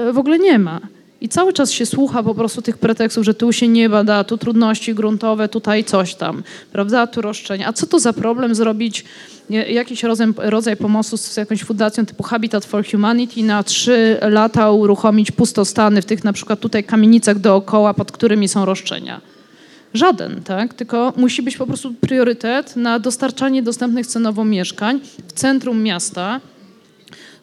[0.09, 0.79] e, w ogóle nie ma.
[1.21, 4.37] I cały czas się słucha po prostu tych pretekstów, że tu się nie bada, tu
[4.37, 7.67] trudności gruntowe, tutaj coś tam, prawda, tu roszczenia.
[7.67, 9.05] A co to za problem zrobić
[9.49, 15.31] jakiś rodzaj, rodzaj pomocy z jakąś fundacją typu Habitat for Humanity na trzy lata uruchomić
[15.31, 19.21] pustostany w tych na przykład tutaj kamienicach dookoła, pod którymi są roszczenia?
[19.93, 20.73] Żaden, tak?
[20.73, 26.39] Tylko musi być po prostu priorytet na dostarczanie dostępnych cenowo mieszkań w centrum miasta,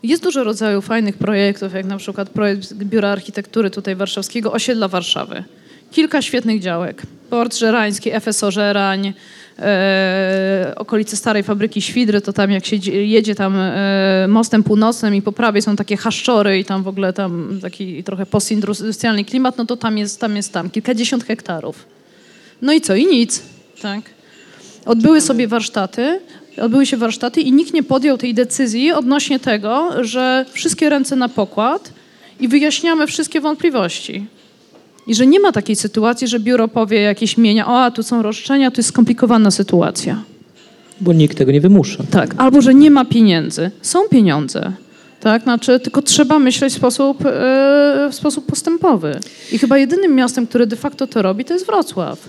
[0.09, 5.45] jest dużo rodzajów fajnych projektów, jak na przykład projekt Biura Architektury tutaj warszawskiego, osiedla Warszawy.
[5.93, 7.03] Kilka świetnych działek.
[7.31, 9.13] Port Żerański, FSO Żerań,
[9.59, 15.15] e, okolice starej fabryki Świdry, to tam jak się dzie- jedzie tam e, mostem północnym
[15.15, 19.59] i po prawej są takie haszczory i tam w ogóle tam taki trochę postindustrialny klimat,
[19.59, 21.87] no to tam jest tam, jest tam kilkadziesiąt hektarów.
[22.63, 22.95] No i co?
[22.95, 23.43] I nic,
[23.83, 24.01] tak?
[24.87, 26.21] Odbyły sobie warsztaty,
[26.63, 31.29] odbyły się warsztaty i nikt nie podjął tej decyzji odnośnie tego, że wszystkie ręce na
[31.29, 31.93] pokład
[32.41, 34.27] i wyjaśniamy wszystkie wątpliwości.
[35.07, 38.23] I że nie ma takiej sytuacji, że biuro powie jakieś mienia, o, a tu są
[38.23, 40.23] roszczenia, to jest skomplikowana sytuacja.
[41.01, 42.05] Bo nikt tego nie wymusza.
[42.11, 43.71] Tak, albo że nie ma pieniędzy.
[43.83, 44.73] Są pieniądze.
[45.21, 49.21] Tak, znaczy, tylko trzeba myśleć w sposób, e, w sposób postępowy.
[49.53, 52.29] I chyba jedynym miastem, które de facto to robi, to jest Wrocław,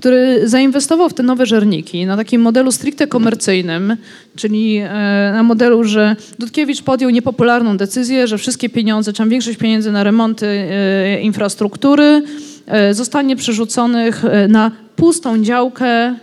[0.00, 3.96] który zainwestował w te nowe żerniki na takim modelu stricte komercyjnym,
[4.36, 4.88] czyli e,
[5.32, 10.46] na modelu, że Dudkiewicz podjął niepopularną decyzję, że wszystkie pieniądze, czy większość pieniędzy na remonty
[10.46, 12.22] e, infrastruktury
[12.66, 16.14] e, zostanie przerzuconych na pustą działkę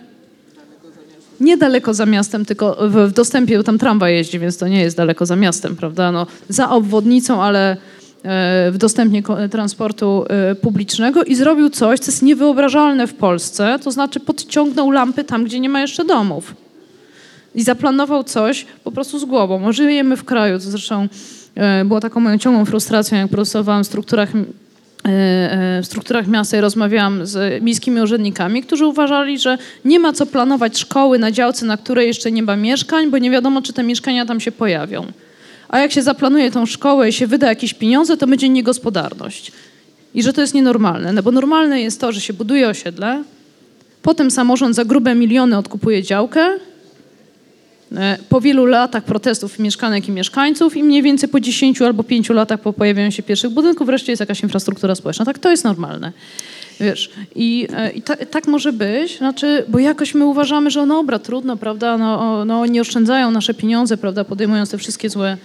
[1.40, 5.26] niedaleko za miastem, tylko w, w dostępie, tam tramwaj jeździ, więc to nie jest daleko
[5.26, 6.12] za miastem, prawda?
[6.12, 7.78] No, za obwodnicą, ale
[8.72, 14.20] w dostępie transportu e, publicznego i zrobił coś, co jest niewyobrażalne w Polsce, to znaczy
[14.20, 16.56] podciągnął lampy tam, gdzie nie ma jeszcze domów.
[17.56, 19.60] I zaplanował coś po prostu z głową.
[19.60, 21.08] My żyjemy w kraju, to zresztą
[21.56, 24.42] e, było taką moją ciągłą frustracją, jak pracowałam w strukturach e,
[25.82, 30.80] w strukturach miasta i rozmawiałam z miejskimi urzędnikami, którzy uważali, że nie ma co planować
[30.80, 34.26] szkoły na działce, na której jeszcze nie ma mieszkań, bo nie wiadomo, czy te mieszkania
[34.26, 35.06] tam się pojawią.
[35.70, 39.52] A jak się zaplanuje tą szkołę i się wyda jakieś pieniądze, to będzie niegospodarność.
[40.14, 43.24] I że to jest nienormalne, no bo normalne jest to, że się buduje osiedle,
[44.02, 46.60] potem samorząd za grube miliony odkupuje działkę,
[47.96, 52.30] E, po wielu latach protestów mieszkanek i mieszkańców i mniej więcej po 10 albo 5
[52.30, 55.26] latach po pojawieniu się pierwszych budynków wreszcie jest jakaś infrastruktura społeczna.
[55.26, 56.12] Tak, to jest normalne.
[56.80, 60.96] Wiesz, i, e, i ta, tak może być, znaczy, bo jakoś my uważamy, że no
[60.96, 65.38] dobra, trudno, prawda, no, no nie oszczędzają nasze pieniądze, prawda, podejmując te wszystkie złe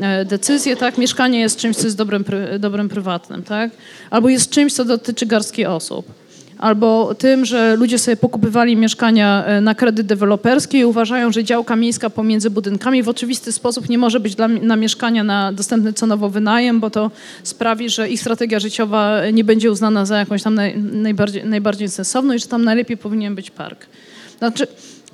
[0.00, 2.24] e, decyzje, tak, mieszkanie jest czymś, co jest dobrem,
[2.58, 3.70] dobrem prywatnym, tak,
[4.10, 6.19] albo jest czymś, co dotyczy garstki osób
[6.60, 11.76] albo tym, że ludzie sobie pokupywali mieszkania e, na kredyt deweloperski i uważają, że działka
[11.76, 16.28] miejska pomiędzy budynkami w oczywisty sposób nie może być dla, na mieszkania na dostępny cenowo
[16.28, 17.10] wynajem, bo to
[17.42, 22.34] sprawi, że ich strategia życiowa nie będzie uznana za jakąś tam naj, najbardziej, najbardziej sensowną
[22.34, 23.86] i że tam najlepiej powinien być park.
[24.38, 24.66] Znaczy,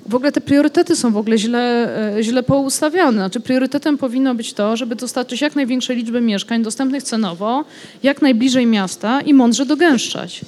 [0.05, 3.17] w ogóle te priorytety są w ogóle źle, e, źle poustawiane.
[3.17, 7.65] Znaczy priorytetem powinno być to, żeby dostarczyć jak największej liczby mieszkań dostępnych cenowo,
[8.03, 10.41] jak najbliżej miasta i mądrze dogęszczać.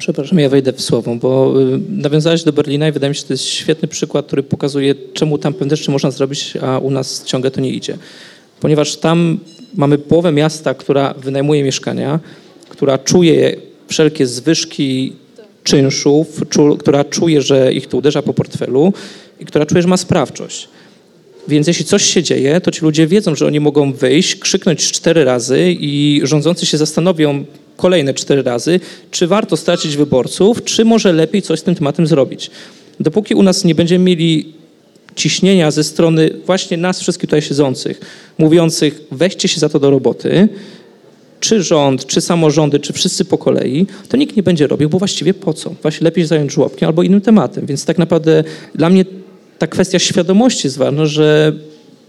[0.00, 3.26] Przepraszam, ja wejdę w słowo, bo y, nawiązałeś do Berlina i wydaje mi się, że
[3.26, 7.24] to jest świetny przykład, który pokazuje, czemu tam pewne rzeczy można zrobić, a u nas
[7.24, 7.98] ciągle to nie idzie.
[8.60, 9.38] Ponieważ tam
[9.74, 12.20] mamy połowę miasta, która wynajmuje mieszkania,
[12.68, 13.56] która czuje
[13.88, 15.12] wszelkie zwyżki
[15.64, 18.92] czynszów, czu, która czuje, że ich to uderza po portfelu
[19.40, 20.68] i która czuje, że ma sprawczość.
[21.48, 25.24] Więc jeśli coś się dzieje, to ci ludzie wiedzą, że oni mogą wyjść, krzyknąć cztery
[25.24, 27.44] razy i rządzący się zastanowią,
[27.80, 32.50] kolejne cztery razy, czy warto stracić wyborców, czy może lepiej coś z tym tematem zrobić.
[33.00, 34.52] Dopóki u nas nie będziemy mieli
[35.16, 38.00] ciśnienia ze strony właśnie nas wszystkich tutaj siedzących,
[38.38, 40.48] mówiących weźcie się za to do roboty,
[41.40, 45.34] czy rząd, czy samorządy, czy wszyscy po kolei, to nikt nie będzie robił, bo właściwie
[45.34, 45.74] po co?
[45.82, 47.66] Właśnie lepiej zająć żłobkiem albo innym tematem.
[47.66, 49.04] Więc tak naprawdę dla mnie
[49.58, 51.52] ta kwestia świadomości jest ważna, że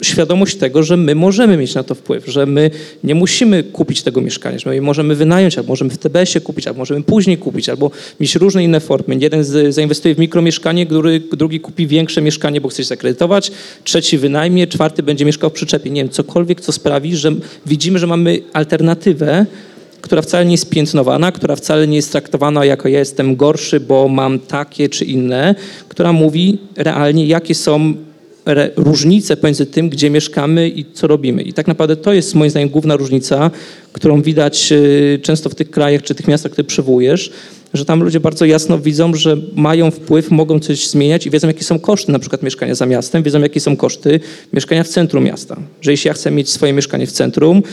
[0.01, 2.71] świadomość tego, że my możemy mieć na to wpływ, że my
[3.03, 6.79] nie musimy kupić tego mieszkania, że my możemy wynająć, albo możemy w TBS-ie kupić, albo
[6.79, 9.17] możemy później kupić, albo mieć różne inne formy.
[9.19, 13.51] Jeden zainwestuje w mikromieszkanie, który, drugi kupi większe mieszkanie, bo chce się zakredytować,
[13.83, 15.89] trzeci wynajmie, czwarty będzie mieszkał w przyczepie.
[15.89, 17.31] Nie wiem, cokolwiek, co sprawi, że
[17.65, 19.45] widzimy, że mamy alternatywę,
[20.01, 24.07] która wcale nie jest piętnowana, która wcale nie jest traktowana jako ja jestem gorszy, bo
[24.07, 25.55] mam takie czy inne,
[25.87, 27.93] która mówi realnie, jakie są
[28.75, 31.41] różnice pomiędzy tym, gdzie mieszkamy i co robimy.
[31.41, 33.51] I tak naprawdę to jest moim zdaniem główna różnica,
[33.93, 37.31] którą widać y, często w tych krajach czy tych miastach, które przywołujesz,
[37.73, 41.63] że tam ludzie bardzo jasno widzą, że mają wpływ, mogą coś zmieniać i wiedzą, jakie
[41.63, 44.19] są koszty na przykład mieszkania za miastem, wiedzą, jakie są koszty
[44.53, 45.57] mieszkania w centrum miasta.
[45.81, 47.63] Że jeśli ja chcę mieć swoje mieszkanie w centrum,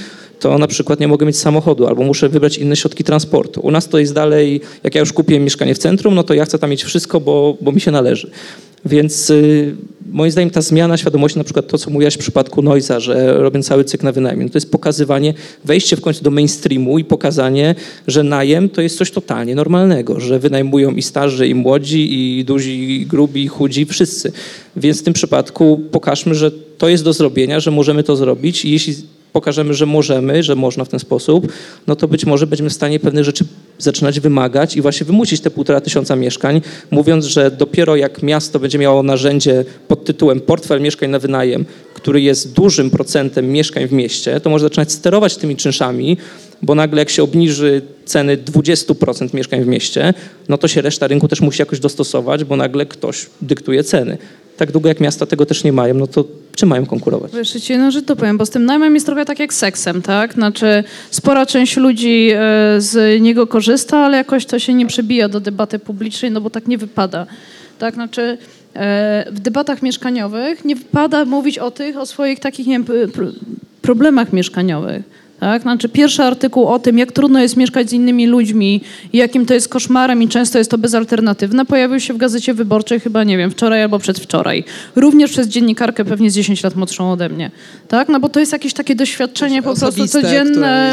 [0.41, 3.61] to na przykład nie mogę mieć samochodu albo muszę wybrać inne środki transportu.
[3.61, 6.45] U nas to jest dalej, jak ja już kupiłem mieszkanie w centrum, no to ja
[6.45, 8.31] chcę tam mieć wszystko, bo, bo mi się należy.
[8.85, 9.75] Więc y,
[10.13, 13.63] moim zdaniem ta zmiana świadomości, na przykład to, co mówiłaś w przypadku Noiza, że robią
[13.63, 17.75] cały cykl na wynajem, no to jest pokazywanie, wejście w końcu do mainstreamu i pokazanie,
[18.07, 23.01] że najem to jest coś totalnie normalnego, że wynajmują i starzy, i młodzi, i duzi,
[23.01, 24.33] i grubi, i chudzi, wszyscy.
[24.77, 28.71] Więc w tym przypadku pokażmy, że to jest do zrobienia, że możemy to zrobić i
[28.71, 28.95] jeśli
[29.33, 31.53] pokażemy, że możemy, że można w ten sposób,
[31.87, 33.45] no to być może będziemy w stanie pewne rzeczy
[33.79, 36.61] zaczynać wymagać i właśnie wymusić te półtora tysiąca mieszkań,
[36.91, 41.65] mówiąc, że dopiero jak miasto będzie miało narzędzie pod tytułem portfel mieszkań na wynajem,
[42.09, 46.17] który jest dużym procentem mieszkań w mieście, to może zaczynać sterować tymi czynszami,
[46.63, 50.15] bo nagle jak się obniży ceny 20% mieszkań w mieście,
[50.49, 54.19] no to się reszta rynku też musi jakoś dostosować, bo nagle ktoś dyktuje ceny.
[54.57, 57.33] Tak długo jak miasta tego też nie mają, no to czym mają konkurować?
[57.63, 60.33] Ci jedną rzecz to powiem, bo z tym najmem jest trochę tak jak seksem, tak?
[60.33, 62.37] Znaczy spora część ludzi e,
[62.79, 66.69] z niego korzysta, ale jakoś to się nie przebija do debaty publicznej, no bo tak
[66.69, 67.27] nie wypada.
[67.79, 68.39] Tak, znaczy
[69.31, 72.87] w debatach mieszkaniowych nie wypada mówić o tych, o swoich takich nie wiem,
[73.83, 75.03] problemach mieszkaniowych
[75.41, 75.63] tak?
[75.63, 78.81] Znaczy pierwszy artykuł o tym, jak trudno jest mieszkać z innymi ludźmi
[79.13, 83.01] i jakim to jest koszmarem i często jest to bezalternatywne, pojawił się w Gazecie Wyborczej
[83.01, 84.65] chyba, nie wiem, wczoraj albo przedwczoraj.
[84.97, 87.51] Również przez dziennikarkę pewnie z 10 lat młodszą ode mnie.
[87.89, 88.09] Tak?
[88.09, 90.93] No bo to jest jakieś takie doświadczenie po prostu codzienne.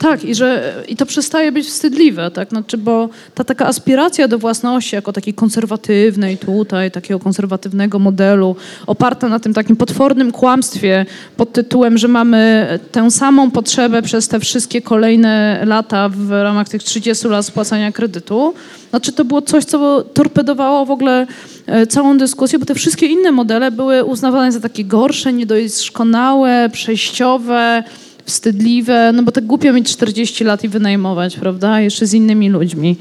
[0.00, 2.48] Tak, i, że, i to przestaje być wstydliwe, tak?
[2.48, 9.28] Znaczy, bo ta taka aspiracja do własności jako takiej konserwatywnej tutaj, takiego konserwatywnego modelu, oparta
[9.28, 14.82] na tym takim potwornym kłamstwie pod tytułem, że mamy tę samą potrzebę przez te wszystkie
[14.82, 18.54] kolejne lata w ramach tych 30 lat spłacania kredytu,
[18.90, 21.26] znaczy to było coś, co torpedowało w ogóle
[21.66, 27.84] e, całą dyskusję, bo te wszystkie inne modele były uznawane za takie gorsze, niedoskonałe, przejściowe,
[28.30, 31.80] wstydliwe, no bo tak głupio mieć 40 lat i wynajmować, prawda?
[31.80, 32.96] Jeszcze z innymi ludźmi.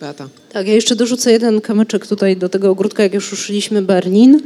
[0.00, 0.28] Beata.
[0.52, 4.40] Tak, ja jeszcze dorzucę jeden kamyczek tutaj do tego ogródka, jak już ruszyliśmy Berlin.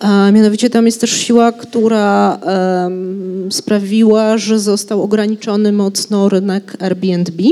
[0.00, 2.38] A mianowicie tam jest też siła, która
[2.86, 7.42] em, sprawiła, że został ograniczony mocno rynek Airbnb.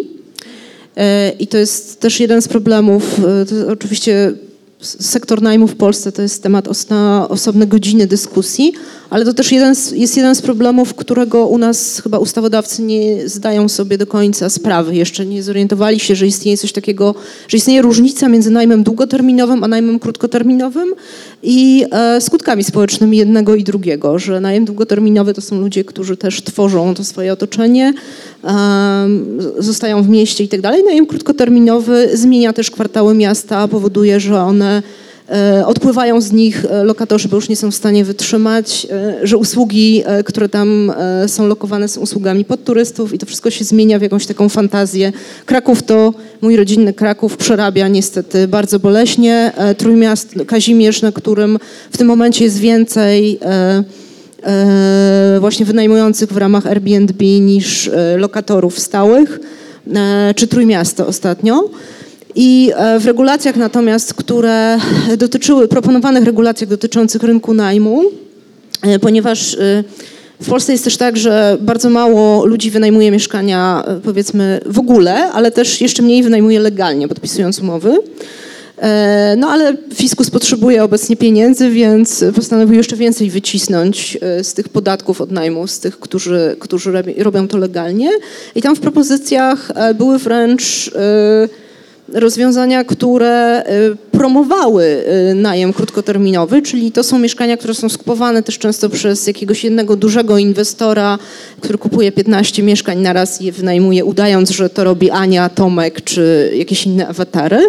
[0.97, 3.19] E, I to jest też jeden z problemów.
[3.19, 4.33] e, To oczywiście
[4.81, 8.73] sektor najmu w Polsce to jest temat na osobne godziny dyskusji,
[9.11, 13.29] ale to też jeden z, jest jeden z problemów, którego u nas chyba ustawodawcy nie
[13.29, 14.95] zdają sobie do końca sprawy.
[14.95, 17.15] Jeszcze nie zorientowali się, że istnieje coś takiego,
[17.49, 20.95] że istnieje różnica między najmem długoterminowym a najmem krótkoterminowym
[21.43, 26.43] i e, skutkami społecznymi jednego i drugiego, że najem długoterminowy to są ludzie, którzy też
[26.43, 27.95] tworzą to swoje otoczenie,
[29.59, 30.85] zostają w mieście i tak dalej.
[30.85, 34.83] Najem krótkoterminowy zmienia też kwartały miasta, powoduje, że one
[35.29, 39.37] e, odpływają z nich e, lokatorzy, bo już nie są w stanie wytrzymać, e, że
[39.37, 40.93] usługi, które tam
[41.27, 45.13] są lokowane są usługami pod turystów i to wszystko się zmienia w jakąś taką fantazję.
[45.47, 49.53] Kraków to, mój rodzinny Kraków przerabia niestety bardzo boleśnie.
[49.79, 51.59] Trójmiast, Kazimierz, na którym
[51.91, 53.41] w tym momencie jest więcej
[55.41, 59.41] właśnie wynajmujących w ramach Airbnb niż e, lokatorów stałych,
[59.95, 61.71] e, czy Trójmiasto ostatnio.
[62.35, 64.79] I e, w regulacjach natomiast, które
[65.19, 68.03] dotyczyły, proponowanych regulacjach dotyczących rynku najmu,
[68.83, 69.85] e, ponieważ e,
[70.41, 75.33] w Polsce jest też tak, że bardzo mało ludzi wynajmuje mieszkania, e, powiedzmy, w ogóle,
[75.33, 77.99] ale też jeszcze mniej wynajmuje legalnie, podpisując umowy.
[78.79, 84.69] E, No ale fiskus potrzebuje obecnie pieniędzy, więc postanowił jeszcze więcej wycisnąć e, z tych
[84.69, 88.11] podatków od najmu, z tych, którzy, którzy robi- robią to legalnie.
[88.55, 90.91] I tam w propozycjach e, były wręcz
[92.13, 93.63] rozwiązania, które
[94.13, 95.05] promowały
[95.35, 100.39] najem krótkoterminowy, czyli to są mieszkania, które są skupowane też często przez jakiegoś jednego dużego
[100.39, 101.19] inwestora,
[101.61, 106.05] który kupuje 15 mieszkań na raz i je wynajmuje, udając, że to robi Ania, Tomek
[106.05, 107.69] czy jakieś inne awatary.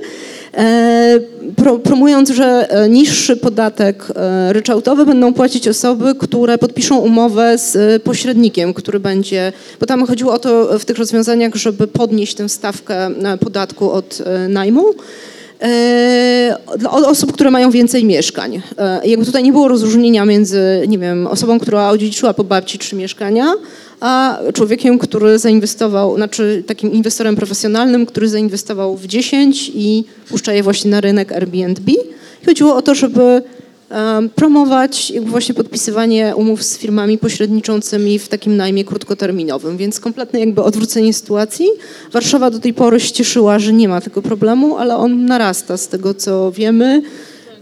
[0.55, 1.19] E,
[1.55, 8.03] Pro, promując, że e, niższy podatek e, ryczałtowy będą płacić osoby, które podpiszą umowę z
[8.03, 13.09] pośrednikiem, który będzie, bo tam chodziło o to w tych rozwiązaniach, żeby podnieść tę stawkę
[13.39, 14.85] podatku od najmu.
[16.77, 18.61] Dla osób, które mają więcej mieszkań.
[19.05, 23.53] Jakby tutaj nie było rozróżnienia między, nie wiem, osobą, która odziedziczyła po babci trzy mieszkania,
[23.99, 30.63] a człowiekiem, który zainwestował, znaczy takim inwestorem profesjonalnym, który zainwestował w 10 i puszcza je
[30.63, 31.91] właśnie na rynek Airbnb.
[32.45, 33.41] Chodziło o to, żeby
[33.89, 40.63] em, promować właśnie podpisywanie umów z firmami pośredniczącymi w takim najmie krótkoterminowym, więc kompletne jakby
[40.63, 41.67] odwrócenie sytuacji.
[42.11, 45.87] Warszawa do tej pory się cieszyła, że nie ma tego problemu, ale on narasta z
[45.87, 47.01] tego, co wiemy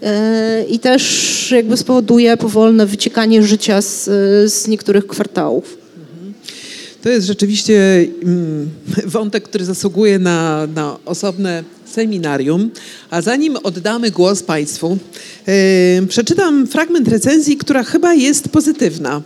[0.01, 4.03] e, i też jakby spowoduje powolne wyciekanie życia z,
[4.53, 5.82] z niektórych kwartałów.
[7.03, 8.69] To jest rzeczywiście mm,
[9.05, 12.71] wątek, który zasługuje na, na osobne seminarium.
[13.09, 14.97] A zanim oddamy głos Państwu,
[15.47, 19.21] yy, przeczytam fragment recenzji, która chyba jest pozytywna.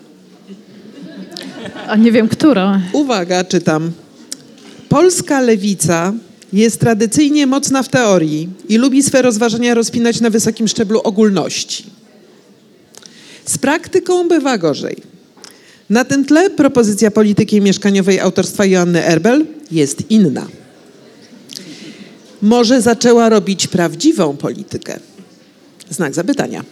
[1.88, 2.82] A nie wiem, która.
[2.93, 3.91] Uwaga, czytam.
[4.89, 6.13] Polska lewica
[6.53, 11.84] jest tradycyjnie mocna w teorii i lubi swe rozważania rozpinać na wysokim szczeblu ogólności.
[13.45, 15.16] Z praktyką bywa gorzej.
[15.89, 20.47] Na tym tle propozycja polityki mieszkaniowej autorstwa Joanny Erbel jest inna.
[22.41, 24.99] Może zaczęła robić prawdziwą politykę?
[25.89, 26.63] Znak zapytania.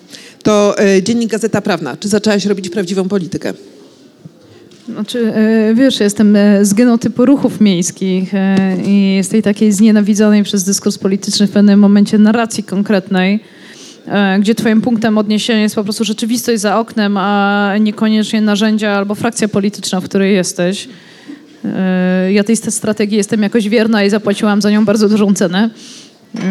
[0.44, 1.98] To e, dziennik Gazeta Prawna.
[1.98, 3.54] Czy zaczęłaś robić prawdziwą politykę?
[4.90, 8.32] Znaczy, e, wiesz, jestem e, z genotypu ruchów miejskich
[8.86, 13.40] i z tej takiej znienawidzonej przez dyskurs polityczny w pewnym momencie narracji konkretnej,
[14.40, 19.48] gdzie twoim punktem odniesienia jest po prostu rzeczywistość za oknem, a niekoniecznie narzędzia albo frakcja
[19.48, 20.88] polityczna, w której jesteś.
[21.66, 25.70] E, Ja tej strategii jestem jakoś wierna i zapłaciłam za nią bardzo dużą cenę.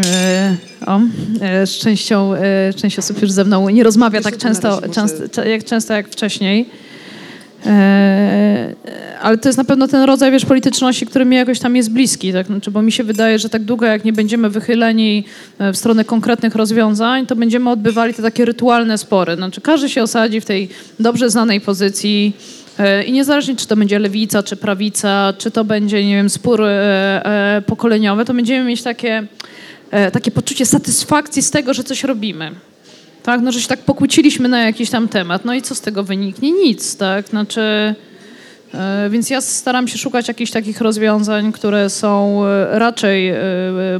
[0.04, 1.00] E, O,
[1.40, 5.64] e, z częścią, e, część osób już ze mną nie rozmawia tak często, często, jak,
[5.64, 6.68] często jak wcześniej.
[7.66, 8.74] E,
[9.22, 12.32] ale to jest na pewno ten rodzaj wiesz, polityczności, który mi jakoś tam jest bliski,
[12.32, 12.46] tak?
[12.46, 15.24] znaczy, bo mi się wydaje, że tak długo jak nie będziemy wychyleni
[15.58, 19.36] e, w stronę konkretnych rozwiązań, to będziemy odbywali te takie rytualne spory.
[19.36, 20.68] Znaczy, każdy się osadzi w tej
[21.00, 22.32] dobrze znanej pozycji
[22.78, 26.60] e, i niezależnie czy to będzie lewica, czy prawica, czy to będzie, nie wiem, spór
[27.66, 29.26] pokoleniowy, to będziemy mieć takie,
[30.12, 32.50] takie poczucie satysfakcji z tego, że coś robimy.
[33.24, 35.44] Tak, no że się tak pokłóciliśmy na jakiś tam temat.
[35.44, 36.52] No i co z tego wyniknie?
[36.52, 37.28] Nic, tak?
[37.28, 37.94] Znaczy,
[38.74, 43.36] e, więc ja staram się szukać jakichś takich rozwiązań, które są e, raczej e,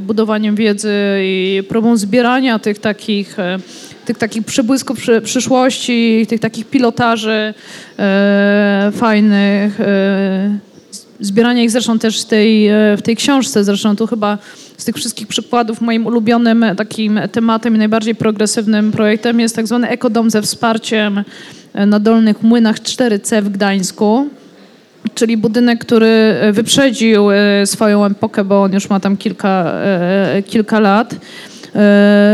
[0.01, 3.37] budowaniem wiedzy i próbą zbierania tych takich
[4.05, 7.53] tych takich przebłysków przy, przyszłości, tych takich pilotaży
[8.91, 9.79] fajnych.
[11.21, 14.37] E, zbieranie ich zresztą też w tej, e, w tej książce, zresztą tu chyba
[14.77, 19.89] z tych wszystkich przykładów moim ulubionym takim tematem i najbardziej progresywnym projektem jest tak zwany
[19.89, 21.23] ekodom ze wsparciem
[21.73, 24.29] e, na Dolnych Młynach 4C w Gdańsku.
[25.15, 30.43] Czyli budynek, który e, wyprzedził e, swoją epokę, bo on już ma tam kilka, e,
[30.45, 31.15] kilka lat.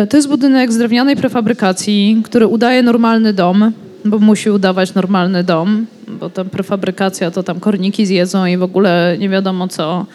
[0.09, 3.71] To jest budynek z drewnianej prefabrykacji, który udaje normalny dom,
[4.05, 9.15] bo musi udawać normalny dom, bo tam prefabrykacja to tam korniki zjedzą i w ogóle
[9.19, 10.05] nie wiadomo co.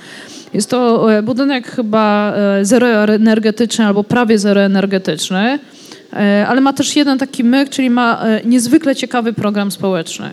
[0.54, 5.58] Jest to budynek chyba zeroenergetyczny albo prawie zeroenergetyczny,
[6.48, 10.30] ale ma też jeden taki myk, czyli ma niezwykle ciekawy program społeczny.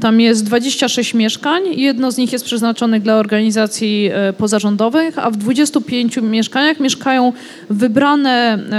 [0.00, 5.36] Tam jest 26 mieszkań, jedno z nich jest przeznaczone dla organizacji e, pozarządowych, a w
[5.36, 7.32] 25 mieszkaniach mieszkają
[7.70, 8.76] wybrane, e,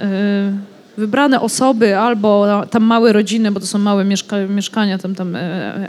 [0.00, 5.36] e, wybrane osoby albo tam małe rodziny, bo to są małe mieszka mieszkania, tam, tam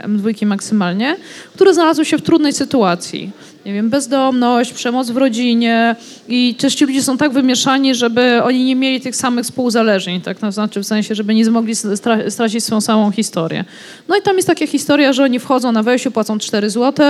[0.04, 1.16] M2 maksymalnie,
[1.54, 3.30] które znalazły się w trudnej sytuacji
[3.66, 5.96] nie wiem, bezdomność, przemoc w rodzinie
[6.28, 10.38] i też ci ludzie są tak wymieszani, żeby oni nie mieli tych samych współzależnień, tak,
[10.38, 13.64] to znaczy w sensie, żeby nie mogli stra stracić swoją samą historię.
[14.08, 17.06] No i tam jest taka historia, że oni wchodzą na wejściu, płacą 4 zł,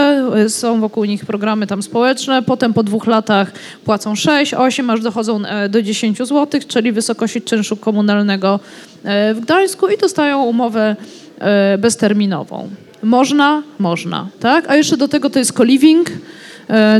[0.48, 3.52] są wokół nich programy tam społeczne, potem po dwóch latach
[3.84, 8.60] płacą 6, 8, aż dochodzą e, do 10 zł, czyli wysokości czynszu komunalnego
[9.04, 10.96] e, w Gdańsku i dostają umowę
[11.38, 12.68] e, bezterminową.
[13.02, 13.62] Można?
[13.78, 14.70] Można, tak?
[14.70, 16.10] A jeszcze do tego to jest co-living,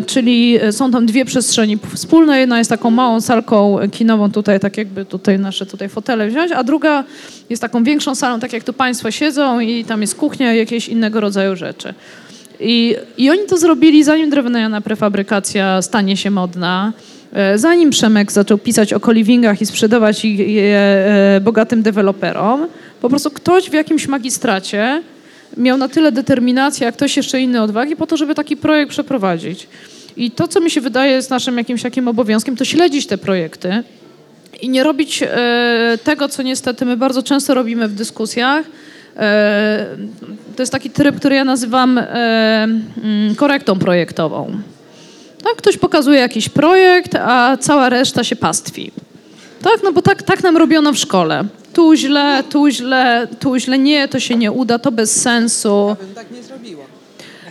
[0.07, 2.41] czyli są tam dwie przestrzenie wspólne.
[2.41, 6.65] Jedna jest taką małą salką kinową, tutaj tak jakby tutaj nasze tutaj fotele wziąć, a
[6.65, 7.05] druga
[7.51, 10.89] jest taką większą salą, tak jak tu Państwo siedzą i tam jest kuchnia i jakieś
[10.89, 11.95] innego rodzaju rzeczy.
[12.61, 16.93] I, I oni to zrobili zanim drewniana prefabrykacja stanie się modna,
[17.33, 22.67] e, zanim Przemek zaczął pisać o kolivingach i sprzedawać je e, bogatym deweloperom,
[23.01, 25.03] po prostu ktoś w jakimś magistracie
[25.57, 29.67] miał na tyle determinacji, a ktoś jeszcze inny odwagi po to, żeby taki projekt przeprowadzić.
[30.17, 33.83] I to, co mi się wydaje jest naszym jakimś takim obowiązkiem, to śledzić te projekty
[34.61, 38.67] i nie robić e, tego, co niestety my bardzo często robimy w dyskusjach.
[39.17, 39.87] E,
[40.57, 44.61] to jest taki tryb, który ja nazywam e, mm, korektą projektową.
[45.45, 48.93] Tak, ktoś pokazuje jakiś projekt, a cała reszta się pastwi.
[49.65, 51.45] Tak, no bo tak, tak nam robiono w szkole
[51.75, 55.87] tu źle, tu źle, tu źle, nie, to się nie uda, to bez sensu.
[55.89, 56.85] Ja bym tak nie zrobiła.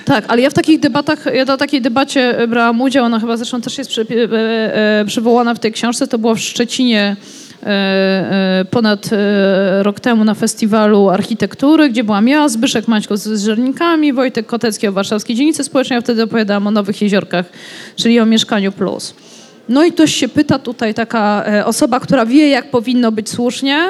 [0.06, 3.62] Tak, ale ja w takich debatach, ja na takiej debacie brałam udział, ona chyba zresztą
[3.62, 7.16] też jest przy, e, e, przywołana w tej książce, to było w Szczecinie
[7.64, 9.10] e, ponad
[9.82, 14.92] rok temu na festiwalu architektury, gdzie byłam ja, Zbyszek Maćko z Żernikami, Wojtek Kotecki o
[14.92, 17.46] Warszawskiej Dzielnicy Społecznej, ja wtedy opowiadałam o Nowych Jeziorkach,
[17.96, 19.14] czyli o Mieszkaniu Plus.
[19.70, 23.90] No i ktoś się pyta tutaj, taka osoba, która wie, jak powinno być słusznie,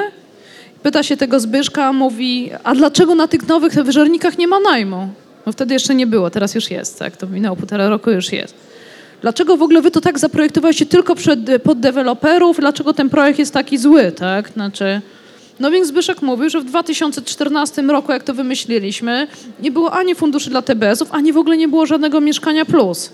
[0.84, 5.08] Pyta się tego Zbyszka, mówi, a dlaczego na tych nowych wyżernikach nie ma najmu?
[5.46, 7.16] No wtedy jeszcze nie było, teraz już jest, tak?
[7.16, 8.54] To minęło półtora roku, już jest.
[9.22, 12.56] Dlaczego w ogóle wy to tak zaprojektowaliście tylko przed, pod deweloperów?
[12.60, 14.48] Dlaczego ten projekt jest taki zły, tak?
[14.48, 15.00] Znaczy,
[15.60, 19.26] no więc Zbyszek mówił, że w 2014 roku, jak to wymyśliliśmy,
[19.60, 23.12] nie było ani funduszy dla TBS-ów, ani w ogóle nie było żadnego mieszkania plus.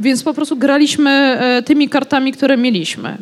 [0.00, 3.18] Więc po prostu graliśmy e, tymi kartami, które mieliśmy.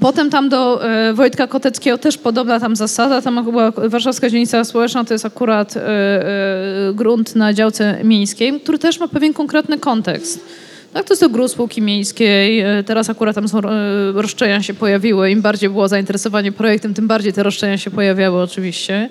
[0.00, 5.04] Potem tam do e, Wojtka Koteckiego też podobna tam zasada, tam była Warszawska Dzielnica Społeczna,
[5.04, 5.82] to jest akurat e,
[6.94, 10.40] grunt na działce miejskiej, który też ma pewien konkretny kontekst.
[10.92, 12.64] Tak, to jest to spółki miejskiej.
[12.86, 13.60] Teraz akurat tam są,
[14.14, 15.30] roszczenia się pojawiły.
[15.30, 19.10] Im bardziej było zainteresowanie projektem, tym bardziej te roszczenia się pojawiały oczywiście.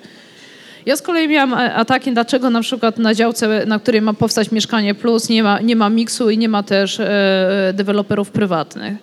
[0.86, 4.94] Ja z kolei miałam ataki, dlaczego na przykład na działce, na której ma powstać Mieszkanie
[4.94, 8.94] Plus, nie ma, nie ma miksu i nie ma też e, deweloperów prywatnych.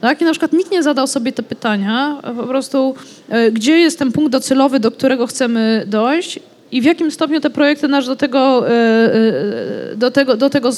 [0.00, 0.20] Tak?
[0.20, 2.94] I na przykład nikt nie zadał sobie te pytania, po prostu
[3.28, 6.40] e, gdzie jest ten punkt docelowy, do którego chcemy dojść
[6.72, 10.70] i w jakim stopniu te projekty nas do tego, e, e, do tego, do tego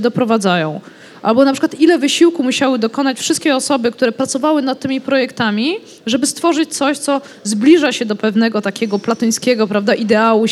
[0.00, 0.80] doprowadzają.
[1.22, 6.26] Albo na przykład ile wysiłku musiały dokonać wszystkie osoby, które pracowały nad tymi projektami, żeby
[6.26, 10.46] stworzyć coś, co zbliża się do pewnego takiego platońskiego, prawda, ideału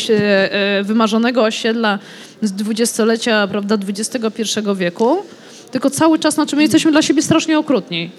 [0.83, 1.99] wymarzonego osiedla
[2.41, 4.43] z dwudziestolecia, prawda, XXI
[4.75, 5.23] wieku
[5.71, 8.09] tylko cały czas, znaczy my jesteśmy dla siebie strasznie okrutni.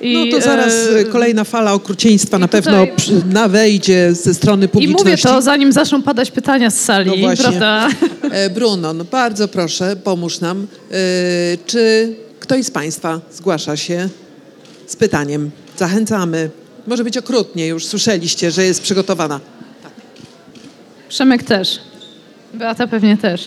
[0.00, 2.86] I, no to zaraz e, kolejna fala okrucieństwa na pewno
[3.32, 5.02] na wejdzie ze strony publiczności.
[5.02, 7.44] I mówię to, zanim zaczną padać pytania z sali, no właśnie.
[7.44, 7.88] prawda?
[8.30, 10.66] E, Bruno, no bardzo proszę, pomóż nam.
[10.90, 10.94] E,
[11.66, 14.08] czy ktoś z Państwa zgłasza się
[14.86, 15.50] z pytaniem?
[15.76, 16.50] Zachęcamy.
[16.86, 19.40] Może być okrutnie, już słyszeliście, że jest przygotowana.
[19.82, 19.92] Tak.
[21.08, 21.80] Przemek też.
[22.54, 23.46] Beata pewnie też.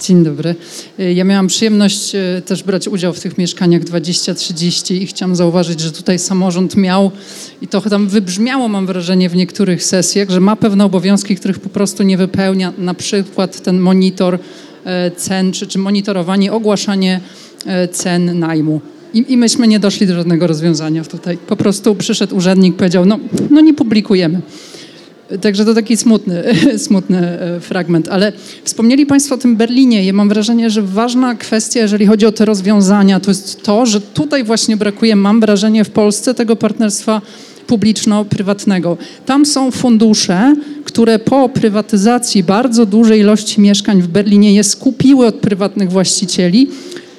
[0.00, 0.54] Dzień dobry.
[1.00, 5.80] Y, Ja miałam przyjemność y, też brać udział w tych mieszkaniach 20-30 i chciałam zauważyć,
[5.80, 7.10] że tutaj samorząd miał
[7.62, 11.68] i to tam wybrzmiało, mam wrażenie, w niektórych sesjach, że ma pewne obowiązki, których po
[11.68, 14.38] prostu nie wypełnia, na przykład ten monitor
[14.84, 17.20] e, cen, czy, czy monitorowanie, ogłaszanie
[17.66, 18.80] e, cen najmu.
[19.14, 21.38] I, I myśmy nie doszli do żadnego rozwiązania tutaj.
[21.38, 23.18] Po prostu przyszedł urzędnik, powiedział, no,
[23.50, 24.40] no nie publikujemy.
[25.40, 26.42] Także to taki smutny,
[26.86, 28.08] smutny e, fragment.
[28.08, 28.32] Ale
[28.64, 30.04] wspomnieli Państwo o tym Berlinie.
[30.04, 34.00] Ja mam wrażenie, że ważna kwestia, jeżeli chodzi o te rozwiązania, to jest to, że
[34.00, 37.22] tutaj właśnie brakuje, mam wrażenie, w Polsce tego partnerstwa
[37.66, 38.96] publiczno-prywatnego.
[39.26, 40.54] Tam są fundusze,
[40.84, 46.68] które po prywatyzacji bardzo dużej ilości mieszkań w Berlinie je skupiły od prywatnych właścicieli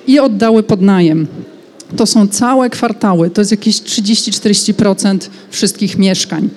[0.08, 1.28] i oddały pod najem.
[1.98, 5.18] To są całe kwartały, to jest jakieś 30-40%
[5.50, 6.50] wszystkich mieszkań.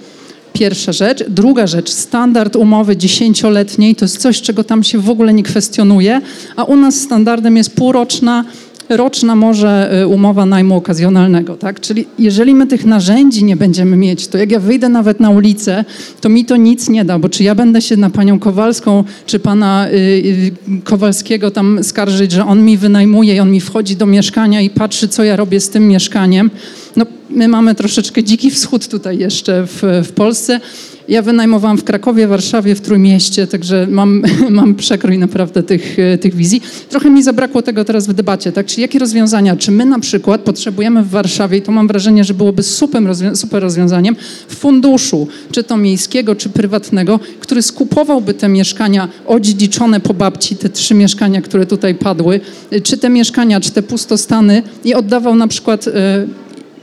[0.55, 1.24] Pierwsza rzecz.
[1.28, 6.20] Druga rzecz, standard umowy dziesięcioletniej to jest coś, czego tam się w ogóle nie kwestionuje,
[6.57, 8.44] a u nas standardem jest półroczna,
[8.88, 11.57] roczna może y, umowa najmu okazjonalnego.
[11.57, 11.80] Tak?
[11.80, 15.84] Czyli jeżeli my tych narzędzi nie będziemy mieć, to jak ja wyjdę nawet na ulicę,
[16.20, 19.38] to mi to nic nie da, bo czy ja będę się na panią Kowalską, czy
[19.38, 20.52] pana y, y,
[20.84, 25.09] Kowalskiego tam skarżyć, że on mi wynajmuje i on mi wchodzi do mieszkania i patrzy,
[25.09, 26.50] co ja robię z tym mieszkaniem.
[26.96, 30.61] No, my mamy troszeczkę dziki wschód tutaj jeszcze w, w Polsce.
[31.09, 36.62] Ja wynajmowałam w Krakowie, Warszawie, w Trójmieście, także mam, mam przekrój naprawdę tych, tych wizji.
[36.89, 38.66] Trochę mi zabrakło tego teraz w debacie, tak?
[38.66, 39.57] Czy jakie rozwiązania?
[39.57, 43.35] Czy my na przykład potrzebujemy w Warszawie, i to mam wrażenie, że byłoby super, rozwią-
[43.37, 44.16] super rozwiązaniem,
[44.49, 50.95] funduszu, czy to miejskiego, czy prywatnego, który skupowałby te mieszkania odziedziczone po babci, te trzy
[50.95, 52.41] mieszkania, które tutaj padły,
[52.82, 56.26] czy te mieszkania, czy te pustostany i oddawał na przykład e,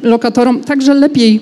[0.04, 1.42] lokatorom także lepiej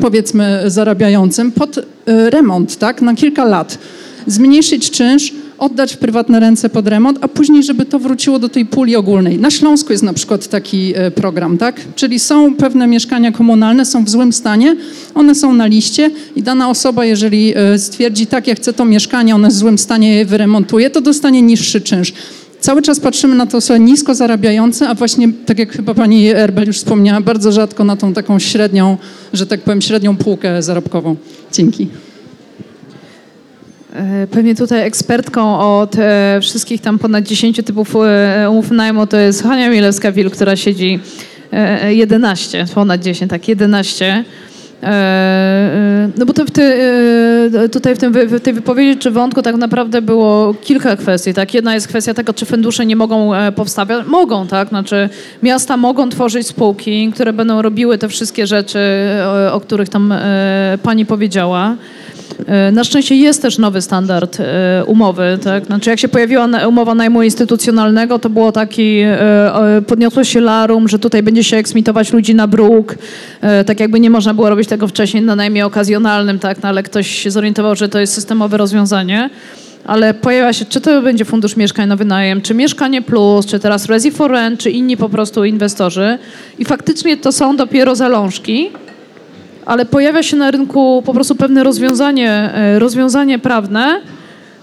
[0.00, 3.78] powiedzmy zarabiającym pod y, remont, tak, na kilka lat.
[4.26, 8.66] Zmniejszyć czynsz, oddać w prywatne ręce pod remont, a później, żeby to wróciło do tej
[8.66, 9.38] puli ogólnej.
[9.38, 11.80] Na Śląsku jest na przykład taki y, program, tak?
[11.94, 14.76] Czyli są pewne mieszkania komunalne, są w złym stanie,
[15.14, 19.34] one są na liście i dana osoba, jeżeli y, stwierdzi, tak, ja chcę to mieszkanie,
[19.44, 22.12] jest w złym stanie, je wyremontuje, to dostanie niższy czynsz.
[22.60, 26.66] Cały czas patrzymy na te osoby nisko zarabiające, a właśnie, tak jak chyba pani Erbel
[26.66, 28.98] już wspomniała, bardzo rzadko na tą taką średnią,
[29.32, 31.16] że tak powiem, średnią półkę zarobkową.
[31.52, 31.88] Dzięki.
[33.94, 39.16] E, Pewnie tutaj ekspertką od e, wszystkich tam ponad 10 typów e, umów najmu to
[39.16, 41.00] jest Hania Milewska-Wil, która siedzi
[41.52, 44.24] e, 11, ponad 10, tak, 11.
[44.82, 46.62] E, e, No bo to w ty,
[47.64, 51.34] e, tutaj w, tym, w tej wypowiedzi czy wątku tak naprawdę było kilka kwestii.
[51.34, 51.54] Tak?
[51.54, 54.06] Jedna jest kwestia tego, czy fundusze nie mogą e, powstawać.
[54.06, 54.68] Mogą, tak?
[54.68, 55.08] Znaczy
[55.42, 58.78] miasta mogą tworzyć spółki, które będą robiły te wszystkie rzeczy,
[59.52, 60.14] o, których tam
[60.82, 61.76] pani powiedziała.
[62.46, 65.38] E, Na szczęście jest też nowy standard e, umowy.
[65.44, 65.66] Tak?
[65.66, 70.98] Znaczy jak się pojawiła umowa najmu instytucjonalnego, to było taki, e, podniosło się larum, że
[70.98, 72.94] tutaj będzie się eksmitować ludzi na bruk.
[73.66, 76.62] Tak jakby nie można było robić tego wcześniej na najmie okazjonalnym, tak?
[76.62, 79.30] no, ale ktoś się zorientował, że to jest systemowe rozwiązanie.
[79.84, 83.86] Ale pojawia się, czy to będzie fundusz mieszkań na wynajem, czy Mieszkanie Plus, czy teraz
[83.86, 86.18] Resi for Rent, czy inni po prostu inwestorzy.
[86.58, 88.70] I faktycznie to są dopiero zalążki,
[89.70, 94.00] ale pojawia się na rynku po prostu pewne rozwiązanie, e, rozwiązanie prawne,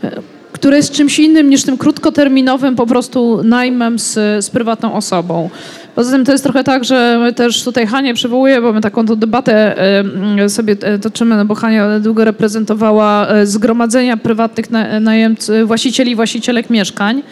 [0.03, 0.11] e,
[0.51, 4.13] które jest czymś innym niż tym krótkoterminowym po prostu najmem z,
[4.45, 5.49] z prywatną osobą.
[5.95, 9.05] Poza tym to jest trochę tak, że my też tutaj Hanię przywołuję, bo my taką
[9.05, 16.11] debatę e, mm, sobie toczymy, no bo Hania długo reprezentowała zgromadzenia prywatnych na- najemcy, właścicieli
[16.11, 17.23] i właścicielek mieszkań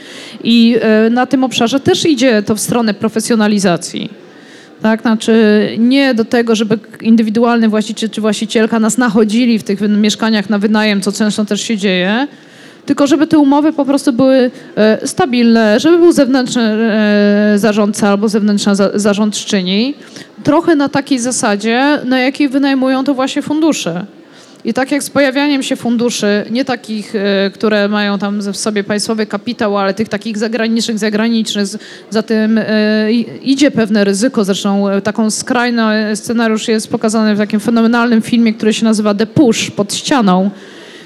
[0.43, 0.77] i
[1.11, 4.24] na tym obszarze też idzie to w stronę profesjonalizacji.
[4.81, 10.49] Tak, znaczy nie do tego, żeby indywidualny właściciel czy właścicielka nas nachodzili w tych mieszkaniach
[10.49, 12.27] na wynajem, co często też się dzieje,
[12.85, 18.29] tylko żeby te umowy po prostu były e, stabilne, żeby był zewnętrzny e, zarządca albo
[18.29, 19.93] zewnętrzna za, zarządczyni,
[20.43, 24.05] trochę na takiej zasadzie, na jakiej wynajmują to właśnie fundusze.
[24.65, 28.83] I tak jak z pojawianiem się funduszy, nie takich, e, które mają tam w sobie
[28.83, 31.67] państwowy kapitał, ale tych takich zagranicznych, zagranicznych,
[32.09, 33.11] za tym e,
[33.43, 34.43] idzie pewne ryzyko.
[34.43, 39.27] Zresztą e, taką skrajny scenariusz jest pokazany w takim fenomenalnym filmie, który się nazywa The
[39.27, 40.49] Push, pod ścianą,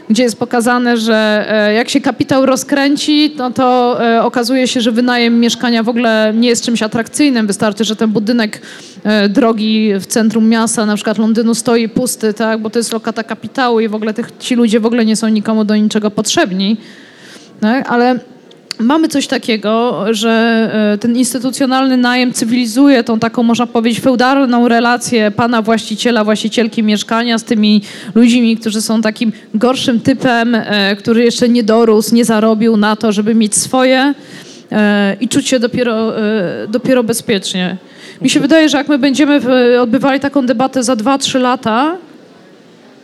[0.09, 4.91] gdzie jest pokazane, że e, jak się kapitał rozkręci, no to e, okazuje się, że
[4.91, 7.47] wynajem mieszkania w ogóle nie jest czymś atrakcyjnym.
[7.47, 8.61] Wystarczy, że ten budynek
[9.03, 13.23] e, drogi w centrum miasta, na przykład Londynu, stoi pusty, tak, bo to jest lokata
[13.23, 16.77] kapitału i w ogóle tych, ci ludzie w ogóle nie są nikomu do niczego potrzebni.
[17.61, 17.91] Tak?
[17.91, 18.19] Ale
[18.79, 20.29] mamy coś takiego, że
[20.93, 27.37] e, ten instytucjonalny najem cywilizuje tą taką, można powiedzieć, feudalną relację pana właściciela, właścicielki mieszkania
[27.37, 27.81] z tymi
[28.15, 33.11] ludźmi, którzy są takim gorszym typem, e, który jeszcze nie dorósł, nie zarobił na to,
[33.11, 34.13] żeby mieć swoje
[34.71, 36.13] e, i czuć się dopiero,
[36.67, 37.77] dopiero bezpiecznie.
[38.21, 39.41] Mi się wydaje, że jak my będziemy
[39.81, 41.97] odbywali taką debatę za 2-3 lata,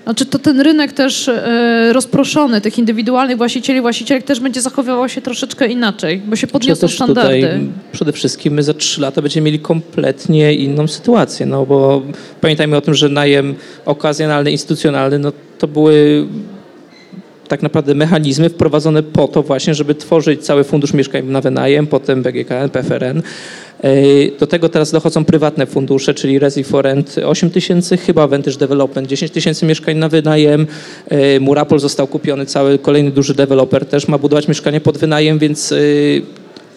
[0.05, 5.21] znaczy to ten rynek też e, rozproszony, tych indywidualnych właścicieli, właścicielek też będzie zachowywał się
[5.21, 7.41] troszeczkę inaczej, bo się Czy podniosą też standardy.
[7.41, 12.01] tutaj przede wszystkim my za trzy lata będziemy mieli kompletnie inną sytuację, no bo
[12.41, 13.55] pamiętajmy o tym, że najem
[13.85, 16.27] okazjonalny, instytucjonalny, no to były
[17.47, 22.23] tak naprawdę mechanizmy wprowadzone po to właśnie, żeby tworzyć cały fundusz mieszkań na wynajem, potem
[22.23, 23.21] BGKN, PFRN.
[23.83, 28.57] Yy, Do tego teraz dochodzą prywatne fundusze, czyli Resi for Rent 8 tysięcy, chyba Vantage
[28.57, 30.67] Development 10 tysięcy mieszkań na wynajem.
[31.11, 35.71] Yy, Murapol został kupiony, cały kolejny duży deweloper też ma budować mieszkania pod wynajem, więc
[35.71, 36.21] yy,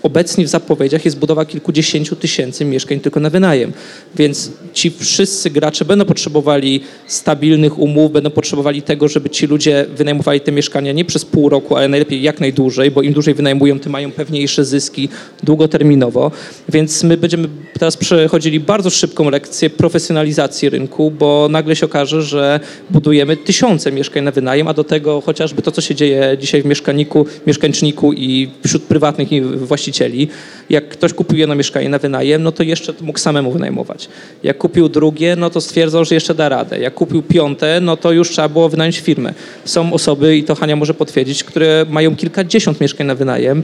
[0.02, 3.72] Obecnie w zapowiedziach jest budowa kilkudziesięciu tysięcy mieszkań tylko na wynajem,
[4.16, 10.40] więc ci wszyscy gracze będą potrzebowali stabilnych umów, będą potrzebowali tego, żeby ci ludzie wynajmowali
[10.40, 13.92] te mieszkania nie przez pół roku, ale najlepiej jak najdłużej, bo im dłużej wynajmują, tym
[13.92, 15.08] mają pewniejsze zyski
[15.42, 16.30] długoterminowo.
[16.68, 17.48] Więc my będziemy
[17.78, 22.60] teraz przechodzili bardzo szybką lekcję profesjonalizacji rynku, bo nagle się okaże, że
[22.90, 26.66] budujemy tysiące mieszkań na wynajem, a do tego chociażby to, co się dzieje dzisiaj w
[26.66, 29.40] mieszkaniku, mieszkańczniku i wśród prywatnych i
[29.88, 30.28] właścicieli.
[30.70, 34.08] Jak ktoś kupił jedno mieszkanie na wynajem, no to jeszcze mógł samemu wynajmować.
[34.42, 36.78] Jak kupił drugie, no to stwierdzał, że jeszcze da radę.
[36.78, 39.34] Jak kupił piąte, no to już trzeba było wynająć firmę.
[39.64, 43.62] Są osoby, i to Hania może potwierdzić, które mają kilkadziesiąt mieszkań na wynajem,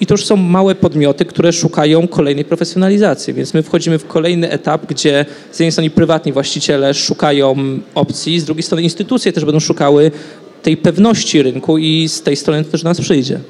[0.00, 4.50] i to już są małe podmioty, które szukają kolejnej profesjonalizacji, więc my wchodzimy w kolejny
[4.50, 7.56] etap, gdzie z jednej strony prywatni właściciele szukają
[7.94, 10.10] opcji, z drugiej strony instytucje też będą szukały
[10.62, 13.40] tej pewności rynku i z tej strony to też do nas przyjdzie.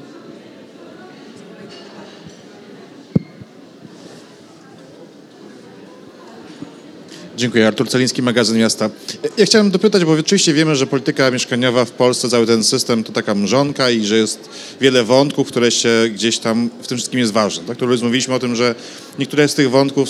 [7.45, 7.67] Dziękuję.
[7.67, 8.89] Artur Celiński, magazyn Miasta.
[9.37, 13.13] Ja chciałem dopytać, bo oczywiście wiemy, że polityka mieszkaniowa w Polsce, cały ten system to
[13.13, 14.49] taka mrzonka i że jest
[14.81, 17.63] wiele wątków, które się gdzieś tam w tym wszystkim jest ważne.
[17.63, 17.77] Tak?
[17.77, 18.75] Tu rozmawialiśmy o tym, że
[19.19, 20.09] niektóre z tych wątków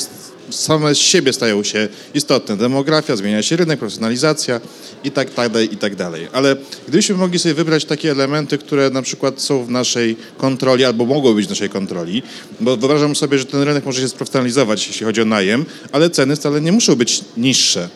[0.50, 2.58] same z siebie stają się istotne.
[2.58, 4.62] Demografia, zmienia się rynek, profesjonalizacja
[5.04, 6.28] i tak dalej, i tak dalej.
[6.32, 6.56] Ale
[6.88, 11.34] gdybyśmy mogli sobie wybrać takie elementy, które na przykład są w naszej kontroli albo mogą
[11.34, 12.24] być w naszej kontroli,
[12.60, 16.36] bo wyobrażam sobie, że ten rynek może się sprofesjonalizować, jeśli chodzi o najem, ale ceny
[16.36, 17.90] wcale nie muszą być niższe.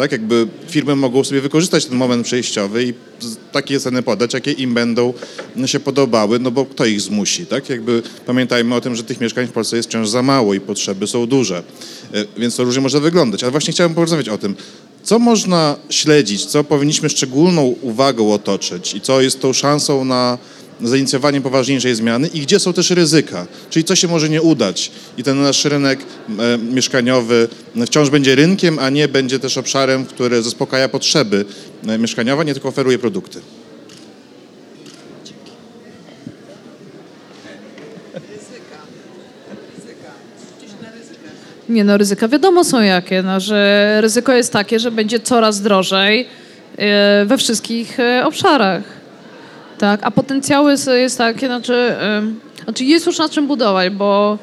[0.00, 2.94] Tak, jakby firmy mogą sobie wykorzystać ten moment przejściowy i
[3.52, 5.14] takie ceny podać, jakie im będą
[5.66, 7.70] się podobały, no bo kto ich zmusi, tak?
[7.70, 11.06] Jakby pamiętajmy o tym, że tych mieszkań w Polsce jest wciąż za mało i potrzeby
[11.06, 11.62] są duże,
[12.14, 13.42] E, więc to różnie może wyglądać.
[13.42, 14.54] Ale właśnie chciałem porozmawiać o tym,
[15.02, 20.38] co można śledzić, co powinniśmy szczególną uwagą otoczyć i co jest tą szansą na
[20.82, 25.22] zainicjowanie poważniejszej zmiany i gdzie są też ryzyka, czyli co się może nie udać i
[25.22, 26.00] ten nasz rynek
[26.38, 27.48] e, mieszkaniowy
[27.86, 31.44] wciąż będzie rynkiem, a nie będzie też obszarem, który zaspokaja potrzeby
[31.86, 33.40] e, mieszkaniowe, nie tylko oferuje produkty.
[41.68, 46.28] Nie no, ryzyka wiadomo są jakie, no, że ryzyko jest takie, że będzie coraz drożej
[46.78, 48.99] e, we wszystkich obszarach.
[49.80, 51.94] Tak, a potencjały jest takie, znaczy,
[52.64, 54.38] znaczy jest już na czym budować, bo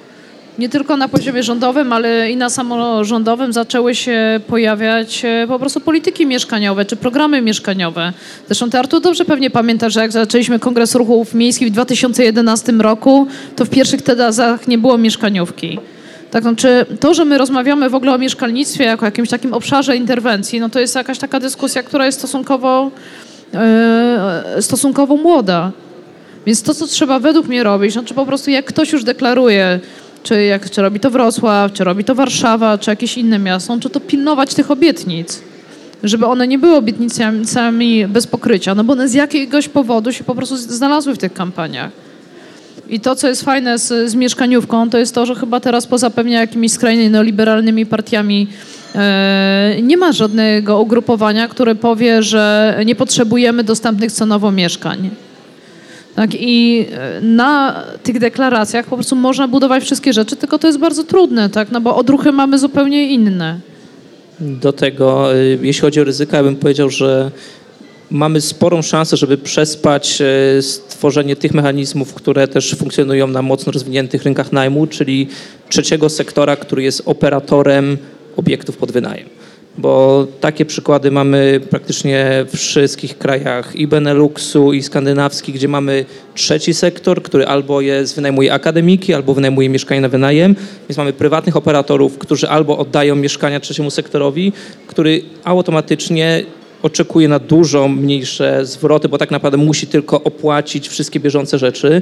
[0.59, 5.80] nie tylko na poziomie rządowym, ale i na samorządowym zaczęły się pojawiać e, po prostu
[5.80, 8.14] polityki mieszkaniowe czy programy mieszkaniowe.
[8.47, 13.27] Zresztą ty Artur dobrze pewnie pamiętasz, że jak zaczęliśmy Kongres Ruchów Miejskich w 2011 roku,
[13.55, 15.80] to w pierwszych tezach nie było mieszkaniówki.
[16.31, 20.59] Tak, znaczy to, że my rozmawiamy w ogóle o mieszkalnictwie jako jakimś takim obszarze interwencji,
[20.59, 22.91] no to jest jakaś taka dyskusja, która jest stosunkowo,
[24.61, 25.72] stosunkowo młoda.
[26.45, 29.80] Więc to, co trzeba według mnie robić, znaczy po prostu jak ktoś już deklaruje,
[30.24, 33.90] czy, jak, czy robi to Wrocław, czy robi to Warszawa, czy jakieś inne miasto, czy
[33.90, 35.41] to pilnować tych obietnic,
[36.03, 40.36] żeby one nie były obietnicami bez pokrycia, no bo one z jakiegoś powodu się po
[40.36, 42.07] prostu znalazły w tych kampaniach.
[42.89, 46.09] I to, co jest fajne z, z mieszkaniówką, to jest to, że chyba teraz poza
[46.09, 48.47] pewnie jakimiś skrajnie neoliberalnymi partiami
[48.95, 55.09] e, nie ma żadnego ugrupowania, które powie, że nie potrzebujemy dostępnych cenowo mieszkań.
[56.15, 60.80] Tak, I e, na tych deklaracjach po prostu można budować wszystkie rzeczy, tylko to jest
[60.80, 61.72] bardzo trudne, tak?
[61.72, 63.59] no bo odruchy mamy zupełnie inne.
[64.39, 67.31] Do tego, y, jeśli chodzi o ryzyka, ja bym powiedział, że
[68.12, 70.22] mamy sporą szansę, żeby przespać
[70.58, 75.28] y, stworzenie tych mechanizmów, które też funkcjonują na mocno rozwiniętych rynkach najmu, czyli
[75.70, 77.98] trzeciego sektora, który jest operatorem
[78.38, 79.30] obiektów pod wynajem.
[79.78, 86.06] bo takie przykłady mamy praktycznie w wszystkich krajach i Beneluxu, i skandynawskich, gdzie mamy
[86.36, 90.56] trzeci sektor, który albo jest, wynajmuje akademiki, albo wynajmuje mieszkania na wynajem,
[90.90, 94.54] więc mamy prywatnych operatorów, którzy albo oddają mieszkania trzeciemu sektorowi,
[94.88, 96.44] który automatycznie
[96.88, 102.01] oczekuje na dużo mniejsze zwroty, bo tak naprawdę musi tylko opłacić wszystkie bieżące rzeczy.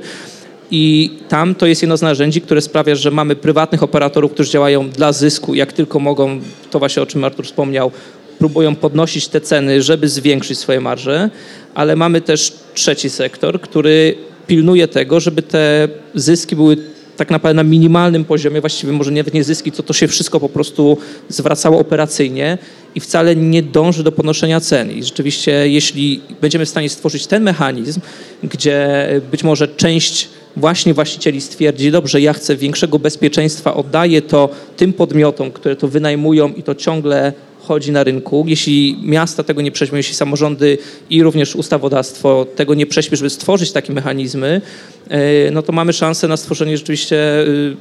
[0.71, 4.89] I tam to jest jedno z narzędzi, które sprawia, że mamy prywatnych operatorów, którzy działają
[4.89, 6.39] dla zysku, jak tylko mogą,
[6.71, 7.91] to właśnie o czym Artur wspomniał,
[8.39, 11.29] próbują podnosić te ceny, żeby zwiększyć swoje marże,
[11.75, 14.15] ale mamy też trzeci sektor, który
[14.47, 16.77] pilnuje tego, żeby te zyski były
[17.17, 20.49] tak naprawdę na minimalnym poziomie, właściwie może nawet nie zyski, to to się wszystko po
[20.49, 20.97] prostu
[21.29, 22.57] zwracało operacyjnie
[22.95, 24.91] i wcale nie dąży do podnoszenia cen.
[24.91, 28.01] I rzeczywiście, jeśli będziemy w stanie stworzyć ten mechanizm,
[28.43, 34.93] gdzie być może część właśnie właścicieli stwierdzi, dobrze, ja chcę większego bezpieczeństwa, oddaję to tym
[34.93, 37.33] podmiotom, które to wynajmują i to ciągle
[37.65, 38.45] chodzi na rynku.
[38.47, 40.77] Jeśli miasta tego nie prześpią, jeśli samorządy
[41.09, 44.61] i również ustawodawstwo tego nie prześpi, żeby stworzyć takie mechanizmy,
[45.09, 47.75] e, no to mamy szansę na stworzenie rzeczywiście y,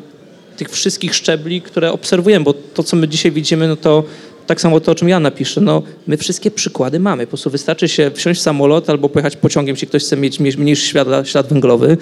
[0.56, 4.04] tych wszystkich szczebli, które obserwujemy, bo to, co my dzisiaj widzimy, no to
[4.46, 7.26] tak samo to, o czym ja napiszę, no my wszystkie przykłady mamy.
[7.26, 10.86] Po prostu wystarczy się wsiąść w samolot albo pojechać pociągiem, jeśli ktoś chce mieć mniejszy
[10.86, 11.96] ślad, ślad węglowy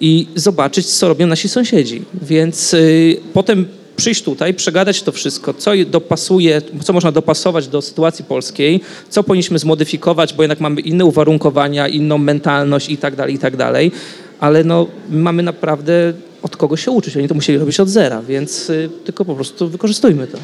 [0.00, 2.02] i zobaczyć, co robią nasi sąsiedzi.
[2.22, 8.24] Więc y, potem przyjść tutaj, przegadać to wszystko, co dopasuje, co można dopasować do sytuacji
[8.24, 13.38] polskiej, co powinniśmy zmodyfikować, bo jednak mamy inne uwarunkowania, inną mentalność i tak dalej, i
[13.38, 13.92] tak dalej.
[14.40, 16.12] Ale no, mamy naprawdę
[16.42, 17.16] od kogo się uczyć.
[17.16, 20.38] Oni to musieli robić od zera, więc y, tylko po prostu wykorzystujmy to.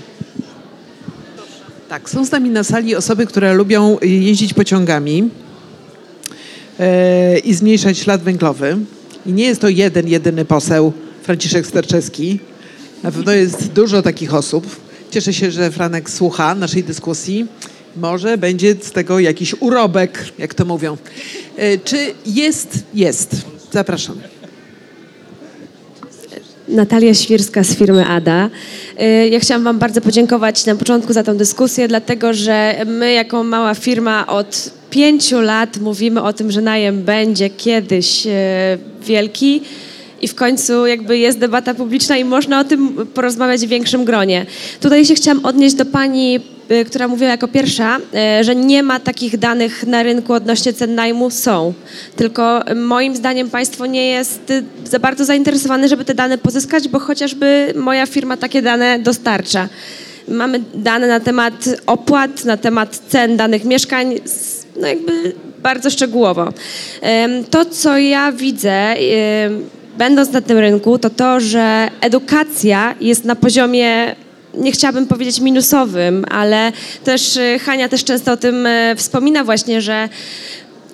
[1.88, 5.28] Tak, są z nami na sali osoby, które lubią jeździć pociągami
[6.80, 8.76] e, i zmniejszać ślad węglowy.
[9.26, 12.38] I nie jest to jeden, jedyny poseł, Franciszek Sterczewski.
[13.02, 14.66] Na pewno jest dużo takich osób.
[15.10, 17.46] Cieszę się, że Franek słucha naszej dyskusji.
[17.96, 20.96] Może będzie z tego jakiś urobek, jak to mówią.
[21.56, 21.96] E, czy
[22.26, 22.78] jest?
[22.94, 23.36] Jest.
[23.72, 24.16] Zapraszam.
[26.68, 28.50] Natalia Świrska z firmy ADA.
[29.02, 33.44] Y, Ja chciałam Wam bardzo podziękować na początku za tę dyskusję, dlatego że my jako
[33.44, 38.30] mała firma od pięciu lat mówimy o tym, że najem będzie kiedyś y,
[39.06, 39.62] wielki
[40.20, 44.46] i w końcu jakby jest debata publiczna i można o tym porozmawiać w większym gronie.
[44.80, 46.40] Tutaj się chciałam odnieść do Pani
[46.70, 47.98] y, która mówiła jako pierwsza,
[48.40, 51.30] y, że nie ma takich danych na rynku odnośnie cen najmu.
[51.30, 51.72] Są.
[52.16, 56.98] Tylko moim zdaniem państwo nie jest y, za bardzo zainteresowane, żeby te dane pozyskać, bo
[56.98, 59.68] chociażby moja firma takie dane dostarcza.
[60.28, 61.54] Mamy dane na temat
[61.86, 64.14] opłat, na temat cen danych mieszkań,
[64.80, 65.32] no jakby
[65.62, 66.52] bardzo szczegółowo.
[67.50, 68.94] To, co ja widzę,
[70.00, 74.14] będąc na tym rynku, to to, że edukacja jest na poziomie
[74.54, 76.72] nie chciałabym powiedzieć minusowym, ale
[77.04, 80.08] też y, Hania też często o tym e, wspomina właśnie, że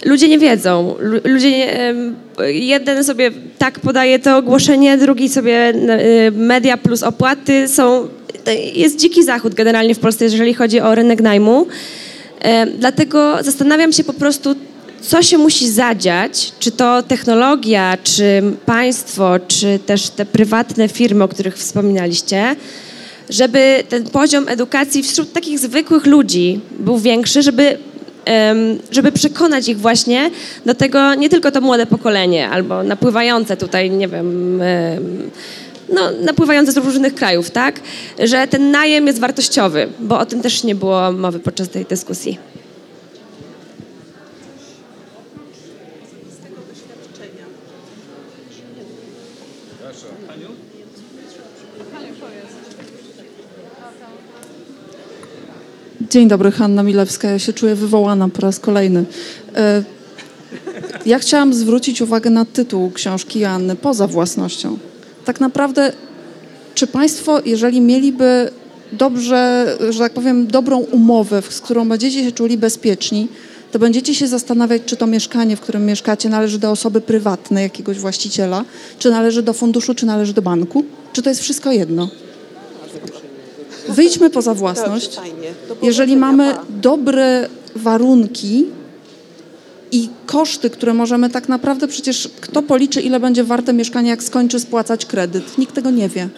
[0.04, 0.94] ludzie nie wiedzą.
[0.98, 2.16] Lu- Ludzie, nie- em,
[2.46, 8.08] jeden sobie tak podaje to ogłoszenie, drugi sobie y, media plus opłaty są,
[8.74, 11.66] jest dziki zachód generalnie w Polsce, jeżeli chodzi o rynek najmu.
[12.78, 14.54] Dlatego zastanawiam się po prostu,
[15.06, 21.28] co się musi zadziać, czy to technologia, czy państwo, czy też te prywatne firmy, o
[21.28, 22.56] których wspominaliście,
[23.30, 27.78] żeby ten poziom edukacji wśród takich zwykłych ludzi był większy, żeby,
[28.90, 30.30] żeby przekonać ich właśnie
[30.66, 35.30] do tego, nie tylko to młode pokolenie, albo napływające tutaj, nie wiem, em,
[35.92, 37.80] no, napływające z różnych krajów, tak,
[38.18, 42.55] że ten najem jest wartościowy, bo o tym też nie było mowy podczas tej dyskusji.
[56.16, 57.30] Dzień dobry, Hanna Milewska.
[57.30, 59.05] Ja się czuję wywołana po raz kolejny.
[59.56, 59.82] E,
[61.06, 64.78] Ja chciałam zwrócić uwagę na tytuł książki Joanny, Poza własnością.
[65.24, 65.93] Tak naprawdę,
[66.74, 68.51] czy Państwo, jeżeli mieliby
[68.93, 73.28] dobrze, że tak powiem, dobrą umowę, z którą będziecie się czuli bezpieczni,
[73.72, 77.98] to będziecie się zastanawiać, czy to mieszkanie, w którym mieszkacie, należy do osoby prywatnej, jakiegoś
[77.98, 78.64] właściciela,
[78.98, 82.09] czy należy do funduszu, czy należy do banku, czy to jest wszystko jedno.
[83.88, 85.20] Wyjdźmy poza własność.
[85.82, 88.64] Jeżeli mamy dobre warunki
[89.92, 94.60] i koszty, które możemy tak naprawdę przecież kto policzy, ile będzie warte mieszkanie, jak skończy
[94.60, 95.58] spłacać kredyt?
[95.58, 96.28] Nikt tego nie wie.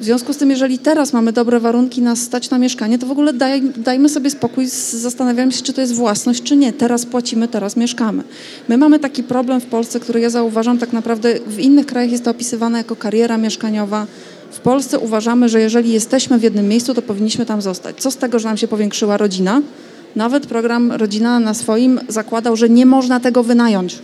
[0.00, 3.10] W związku z tym, jeżeli teraz mamy dobre warunki nas stać na mieszkanie, to w
[3.10, 6.72] ogóle daj, dajmy sobie spokój z zastanawianiem się, czy to jest własność, czy nie.
[6.72, 8.22] Teraz płacimy, teraz mieszkamy.
[8.68, 12.24] My mamy taki problem w Polsce, który ja zauważam tak naprawdę w innych krajach jest
[12.24, 14.06] to opisywane jako kariera mieszkaniowa.
[14.50, 17.96] W Polsce uważamy, że jeżeli jesteśmy w jednym miejscu, to powinniśmy tam zostać.
[18.00, 19.62] Co z tego, że nam się powiększyła rodzina?
[20.16, 23.98] Nawet program Rodzina na swoim zakładał, że nie można tego wynająć.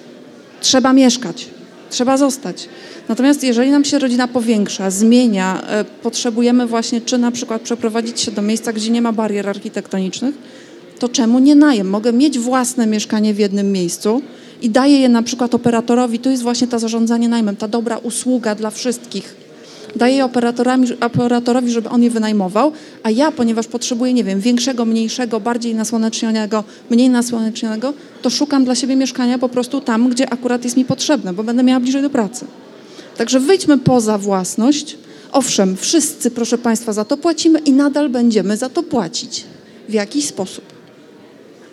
[0.61, 1.49] Trzeba mieszkać,
[1.91, 2.69] trzeba zostać.
[3.09, 8.31] Natomiast jeżeli nam się rodzina powiększa, zmienia, e, potrzebujemy właśnie czy na przykład przeprowadzić się
[8.31, 10.35] do miejsca, gdzie nie ma barier architektonicznych,
[10.99, 11.89] to czemu nie najem?
[11.89, 14.23] Mogę mieć własne mieszkanie w jednym miejscu
[14.63, 16.19] i daję je na przykład operatorowi.
[16.19, 19.46] To jest właśnie to zarządzanie najmem, ta dobra usługa dla wszystkich.
[19.97, 24.85] Daję je operatorami, operatorowi, żeby on je wynajmował, a ja, ponieważ potrzebuję, nie wiem, większego,
[24.85, 27.93] mniejszego, bardziej nasłonecznionego, mniej nasłonecznionego,
[28.23, 31.63] to szukam dla siebie mieszkania po prostu tam, gdzie akurat jest mi potrzebne, bo będę
[31.63, 32.45] miała bliżej do pracy.
[33.17, 34.99] Także wyjdźmy poza własność.
[35.33, 39.45] Owszem, wszyscy, proszę Państwa, za to płacimy i nadal będziemy za to płacić
[39.89, 40.65] w jakiś sposób.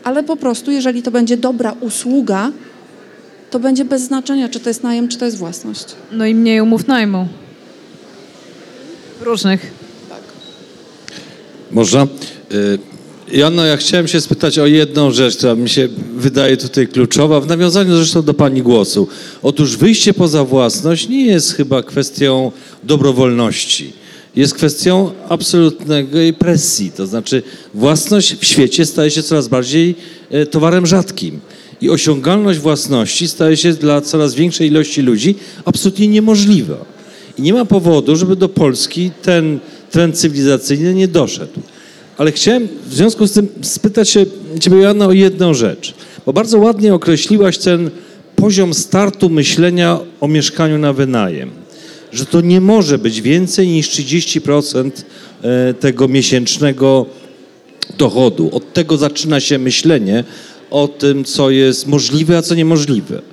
[0.04, 2.52] Ale po prostu, jeżeli to będzie dobra usługa,
[3.52, 5.86] to będzie bez znaczenia, czy to jest najem, czy to jest własność.
[6.12, 7.28] No i mniej umów najmu.
[9.24, 9.72] Różnych.
[11.72, 12.08] Można?
[12.52, 12.80] Y,
[13.34, 17.95] ja chciałem się spytać o jedną rzecz, która mi się wydaje tutaj kluczowa, w nawiązaniu
[17.95, 19.08] zresztą do Pani głosu.
[19.44, 22.52] Otóż wyjście poza własność nie jest chyba kwestią
[22.84, 23.94] dobrowolności.
[24.36, 26.91] Jest kwestią absolutnej presji.
[26.91, 27.44] To znaczy
[27.74, 29.95] własność w świecie staje się coraz bardziej
[30.30, 31.40] e, towarem rzadkim.
[31.82, 35.36] I osiągalność własności staje się dla coraz większej ilości ludzi
[35.66, 36.93] absolutnie niemożliwa.
[37.38, 39.60] I nie ma powodu, żeby do Polski ten
[39.91, 41.60] trend cywilizacyjny nie doszedł.
[42.18, 44.26] Ale chciałem w związku z tym spytać się
[44.60, 45.93] Ciebie, Joanna, o jedną rzecz.
[46.26, 47.89] Bo bardzo ładnie określiłaś ten
[48.35, 51.51] poziom startu myślenia o mieszkaniu na wynajem.
[52.11, 54.91] Że to nie może być więcej niż 30%
[55.41, 57.05] e, tego miesięcznego
[57.97, 58.49] dochodu.
[58.53, 60.23] Od tego zaczyna się myślenie
[60.72, 63.32] o tym, co jest możliwe, a co niemożliwe.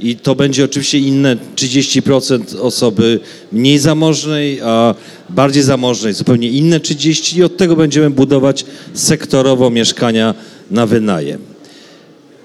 [0.00, 3.20] I to będzie oczywiście inne 30% osoby
[3.52, 4.94] mniej zamożnej, a
[5.30, 8.64] bardziej zamożnej zupełnie inne 30% i od tego będziemy budować
[8.94, 10.34] sektorowo mieszkania
[10.70, 11.40] na wynajem.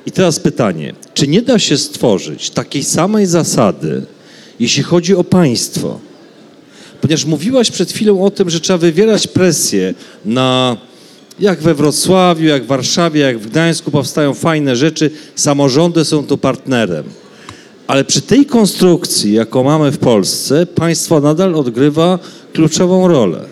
[0.05, 4.05] I teraz pytanie, czy nie da się stworzyć takiej samej zasady,
[4.59, 5.99] jeśli chodzi o państwo?
[7.01, 9.93] Ponieważ mówiłaś przed chwilą o tym, że trzeba wywierać presję
[10.25, 10.77] na
[11.39, 16.37] jak we Wrocławiu, jak w Warszawie, jak w Gdańsku powstają fajne rzeczy, samorządy są tu
[16.37, 17.03] partnerem.
[17.93, 22.19] Ale przy tej konstrukcji, jaką mamy w Polsce, państwo nadal odgrywa
[22.53, 23.45] kluczową rolę.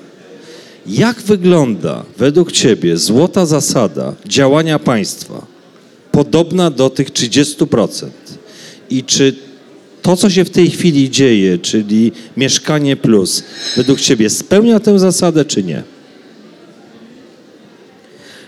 [0.88, 5.45] Jak wygląda według Ciebie złota zasada działania państwa,
[6.11, 8.07] podobna do tych 30%?
[8.89, 9.35] I czy
[10.01, 13.43] to, co się w tej chwili dzieje, czyli mieszkanie plus,
[13.77, 15.84] według Ciebie spełnia tę zasadę, czy nie?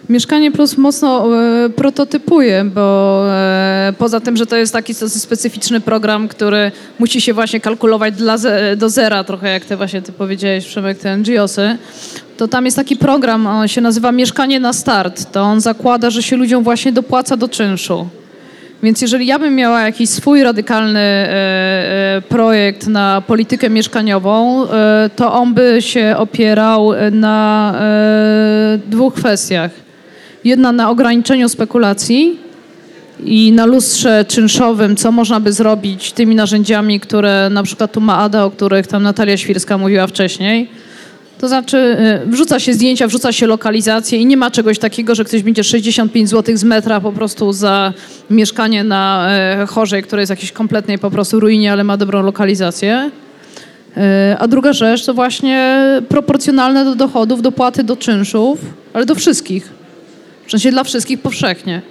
[0.09, 1.27] Mieszkanie Plus mocno
[1.65, 7.33] e, prototypuje, bo e, poza tym, że to jest taki specyficzny program, który musi się
[7.33, 8.37] właśnie kalkulować dla
[8.77, 11.77] do zera, trochę jak ty właśnie ty powiedziałeś, Przemek, te NGOsy,
[12.37, 15.31] to tam jest taki program, on się nazywa Mieszkanie na start.
[15.31, 18.07] To on zakłada, że się ludziom właśnie dopłaca do czynszu.
[18.83, 24.67] Więc jeżeli ja bym miała jakiś swój radykalny e, projekt na politykę mieszkaniową,
[25.15, 27.73] to on by się opierał na
[28.87, 29.82] dwóch kwestiach.
[30.43, 32.39] Jedna na ograniczeniu spekulacji
[33.25, 38.17] i na lustrze czynszowym, co można by zrobić tymi narzędziami, które na przykład tu ma
[38.17, 40.69] ADA, o których tam Natalia Świrska mówiła wcześniej.
[41.39, 41.77] To znaczy
[42.25, 45.63] y, wrzuca się zdjęcia, wrzuca się lokalizację i nie ma czegoś takiego, że ktoś będzie
[45.63, 47.93] 65 zł z metra po prostu za
[48.29, 53.11] mieszkanie na e, Chorzej, które jest jakiejś kompletnej po prostu ruinie, ale ma dobrą lokalizację.
[53.97, 58.59] E, A druga rzecz to właśnie proporcjonalne do dochodów, dopłaty do czynszów,
[58.93, 59.82] ale do wszystkich.
[60.47, 61.81] W sensie dla wszystkich powszechnie.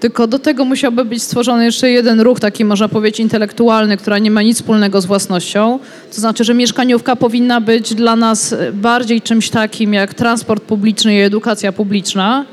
[0.00, 4.30] Tylko do tego musiałby być stworzony jeszcze jeden ruch, taki można powiedzieć intelektualny, która nie
[4.30, 5.78] ma nic wspólnego z własnością.
[6.14, 11.20] To znaczy, że mieszkaniówka powinna być dla nas bardziej czymś takim jak transport publiczny i
[11.20, 12.44] edukacja publiczna,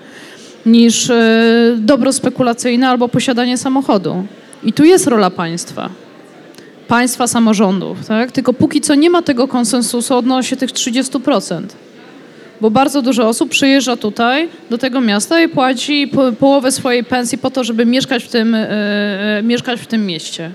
[0.65, 4.25] niż e, dobro spekulacyjne albo posiadanie samochodu.
[4.63, 5.89] I tu jest rola państwa.
[6.87, 8.31] Państwa samorządów, tak?
[8.31, 11.63] Tylko póki co nie ma tego konsensusu odnośnie tych 30%
[12.61, 17.37] bo bardzo dużo osób przyjeżdża tutaj, do tego miasta i płaci po, połowę swojej pensji
[17.37, 18.67] po to, żeby mieszkać w tym, e,
[19.43, 20.51] mieszkać w tym mieście.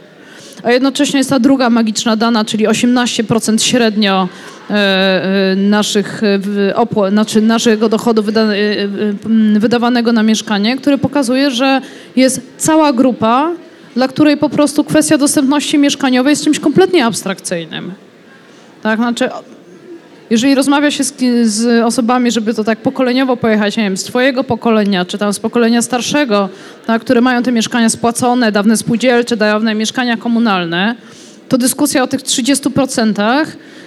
[0.63, 4.29] A jednocześnie jest ta druga magiczna dana, czyli 18% średnio
[4.71, 8.47] e, naszych, e, w- opł- znaczy naszego dochodu wyda,
[9.55, 11.81] wydawanego na mieszkanie, który pokazuje, że
[12.17, 13.51] jest cała grupa,
[13.95, 17.93] dla której po prostu kwestia dostępności mieszkaniowej jest czymś kompletnie abstrakcyjnym.
[18.83, 19.29] Tak, znaczy
[20.31, 21.15] jeżeli rozmawia się z,
[21.49, 25.39] z osobami, żeby to tak pokoleniowo pojechać, nie wiem, z twojego pokolenia, czy tam z
[25.39, 26.49] pokolenia starszego,
[26.87, 30.97] tak, które mają te mieszkania spłacone, dawne spółdzielcze, dawne mieszkania komunalne,
[31.49, 33.47] to dyskusja o tych 30%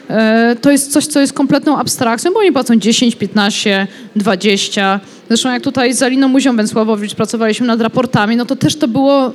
[0.10, 5.00] e, to jest coś, co jest kompletną abstrakcją, bo oni płacą 10, 15, 20.
[5.28, 9.32] Zresztą jak tutaj z Aliną Muzią Węsławowicz pracowaliśmy nad raportami, no to też to było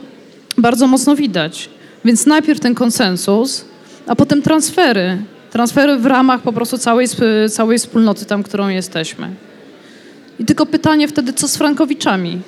[0.59, 1.69] bardzo mocno widać.
[2.05, 3.65] Więc najpierw ten konsensus,
[4.07, 5.19] a potem transfery.
[5.53, 7.07] Transfery w ramach po prostu całej,
[7.51, 9.35] całej wspólnoty tam, którą jesteśmy.
[10.39, 12.41] I tylko pytanie wtedy, co z Frankowiczami?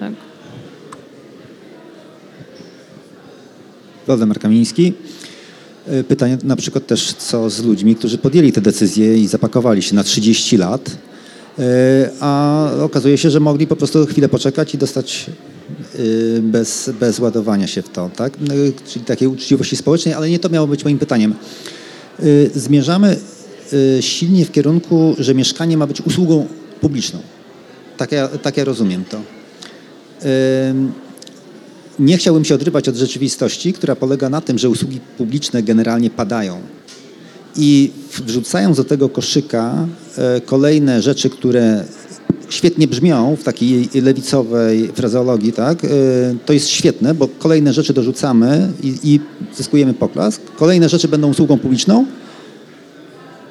[0.00, 0.12] Tak.
[4.06, 4.92] Waldemar Kamiński.
[5.86, 9.94] E, Pytanie na przykład też, co z ludźmi, którzy podjęli te decyzje i zapakowali się
[9.94, 10.90] na 30 lat,
[11.58, 15.26] e, a okazuje się, że mogli po prostu chwilę poczekać i dostać
[15.94, 15.98] e,
[16.40, 18.32] bez, bez ładowania się w to, tak?
[18.88, 21.34] Czyli takiej uczciwości społecznej, ale nie to miało być moim pytaniem.
[22.18, 23.16] E, Zmierzamy
[23.98, 26.46] e, silnie w kierunku, że mieszkanie ma być usługą
[26.80, 27.20] publiczną.
[27.96, 29.20] Tak ja, tak ja rozumiem to.
[30.70, 30.92] Ym,
[31.98, 36.60] nie chciałbym się odrywać od rzeczywistości, która polega na tym, że usługi publiczne generalnie padają.
[37.56, 37.90] I
[38.26, 39.86] wrzucając do tego koszyka
[40.46, 41.84] kolejne rzeczy, które
[42.48, 45.84] świetnie brzmią w takiej lewicowej frazeologii, tak?
[45.84, 45.88] e,
[46.46, 49.20] to jest świetne, bo kolejne rzeczy dorzucamy i, i
[49.56, 50.42] zyskujemy poklask.
[50.56, 52.06] Kolejne rzeczy będą usługą publiczną,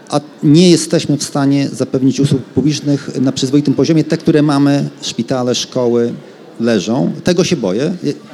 [0.10, 4.03] a nie jesteśmy w stanie zapewnić usług publicznych na przyzwoitym poziomie.
[4.03, 6.14] Te, które mamy, szpitale, szkoły,
[6.60, 7.12] leżą.
[7.24, 7.94] Tego się boję.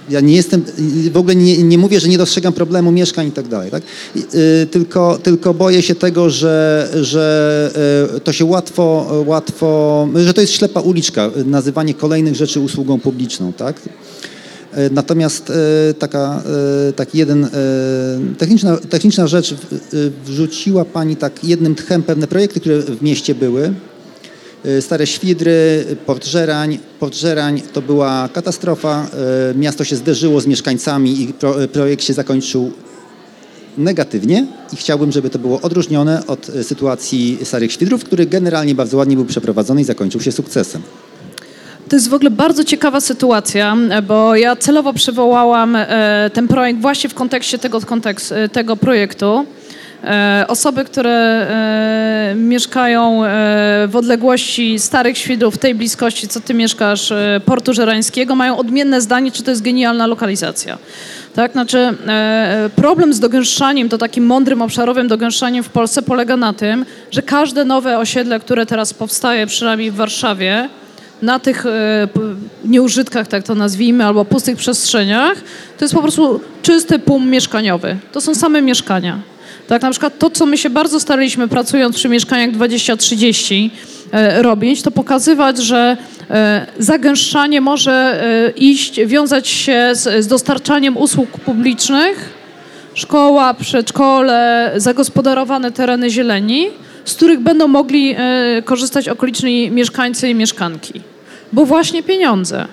[0.09, 0.63] Ja nie jestem,
[1.11, 3.83] w ogóle nie, nie mówię, że nie dostrzegam problemu mieszkań i tak dalej, tak?
[4.15, 4.23] Yy,
[4.71, 7.71] Tylko, tylko boję się tego, że, że
[8.13, 13.53] yy, to się łatwo, łatwo, że to jest ślepa uliczka, nazywanie kolejnych rzeczy usługą publiczną,
[13.53, 13.81] tak?
[13.85, 15.51] Yy, Natomiast
[15.99, 16.43] taka,
[16.95, 17.47] taki jeden,
[18.37, 19.55] techniczna, techniczna rzecz,
[20.25, 23.92] wrzuciła Pani tak jednym tchem pewne projekty, które w mieście były, Y,
[24.79, 26.79] Stare Świdry, Port-Żerań.
[26.99, 29.07] Port-Żerań to była katastrofa.
[29.51, 32.71] Y, Miasto się zderzyło z mieszkańcami i pro, projekt się zakończył
[33.77, 39.15] negatywnie i chciałbym, żeby to było odróżnione od sytuacji Starych Świdrów, który generalnie bardzo ładnie
[39.15, 40.81] był przeprowadzony i zakończył się sukcesem.
[41.89, 46.81] To jest w ogóle bardzo ciekawa sytuacja, e, bo ja celowo przywołałam e, ten projekt
[46.81, 47.79] właśnie w kontekście tego,
[48.31, 49.45] e, tego projektu.
[50.03, 56.53] E, Osoby, które e, mieszkają e, w odległości Starych Świdrów, w tej bliskości, co ty
[56.53, 57.13] mieszkasz,
[57.45, 60.77] Portu Żerańskiego, mają odmienne zdanie, czy to jest genialna lokalizacja.
[61.35, 61.97] Tak, znaczy
[62.75, 67.65] problem z dogęszczaniem, to takim mądrym, obszarowym dogęszczaniem w Polsce polega na tym, że każde
[67.65, 70.69] nowe osiedle, które teraz powstaje, przynajmniej w Warszawie,
[71.21, 71.65] na tych
[72.65, 75.37] nieużytkach, tak to nazwijmy, albo pustych przestrzeniach,
[75.77, 77.97] to jest po prostu czysty pum mieszkaniowy.
[78.11, 79.32] To są same mieszkania.
[79.67, 83.69] Tak, na przykład to, co my się bardzo staraliśmy, pracując przy mieszkaniach 20-30,
[84.11, 85.97] e, robić, to pokazywać, że
[86.29, 92.29] e, zagęszczanie może e, iść, wiązać się z, z dostarczaniem usług publicznych,
[92.93, 96.67] szkoła, przedszkole, zagospodarowane tereny zieleni,
[97.05, 98.15] z których będą mogli
[98.65, 101.01] korzystać okoliczni mieszkańcy i mieszkanki.
[101.53, 102.67] Bo właśnie pieniądze.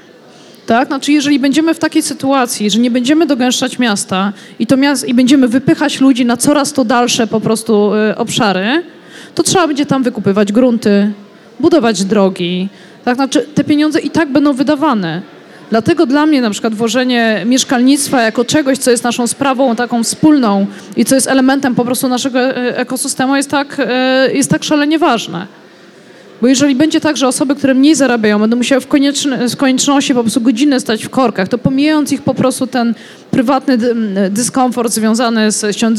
[0.71, 0.89] Tak?
[0.89, 5.15] Znaczy, jeżeli będziemy w takiej sytuacji, że nie będziemy dogęszczać miasta i, to miast, i
[5.15, 8.83] będziemy wypychać ludzi na coraz to dalsze po prostu e, obszary,
[9.35, 11.13] to trzeba będzie tam wykupywać grunty,
[11.61, 12.69] budować drogi.
[13.05, 13.15] Tak?
[13.15, 15.23] Znaczy, te pieniądze i tak będą wydawane.
[15.71, 20.67] Dlatego dla mnie na przykład włożenie mieszkalnictwa jako czegoś, co jest naszą sprawą taką wspólną
[20.97, 24.99] i co jest elementem po prostu naszego e, ekosystemu jest tak, e, jest tak szalenie
[24.99, 25.60] ważne.
[26.41, 30.15] Bo jeżeli będzie tak, że osoby, które mniej zarabiają, będą musiały w, konieczny, w konieczności
[30.15, 32.95] po prostu godzinę stać w korkach, to pomijając ich po prostu ten
[33.31, 33.95] prywatny dy-
[34.31, 35.95] dyskomfort związany z cią-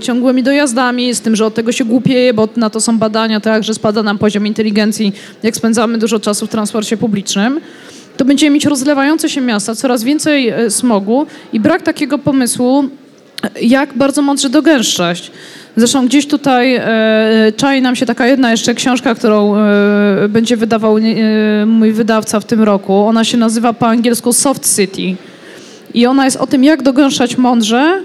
[0.00, 3.64] ciągłymi dojazdami, z tym, że od tego się głupieje, bo na to są badania, tak,
[3.64, 5.12] że spada nam poziom inteligencji,
[5.42, 7.60] jak spędzamy dużo czasu w transporcie publicznym,
[8.16, 12.84] to będziemy mieć rozlewające się miasta, coraz więcej e, smogu i brak takiego pomysłu,
[13.62, 15.30] jak bardzo mądrze dogęszczać.
[15.76, 20.98] Zresztą gdzieś tutaj e, czai nam się taka jedna jeszcze książka, którą e, będzie wydawał
[20.98, 21.02] e,
[21.66, 22.94] mój wydawca w tym roku.
[22.94, 25.16] Ona się nazywa po angielsku Soft City.
[25.94, 28.00] I ona jest o tym, jak dogęszczać mądrze,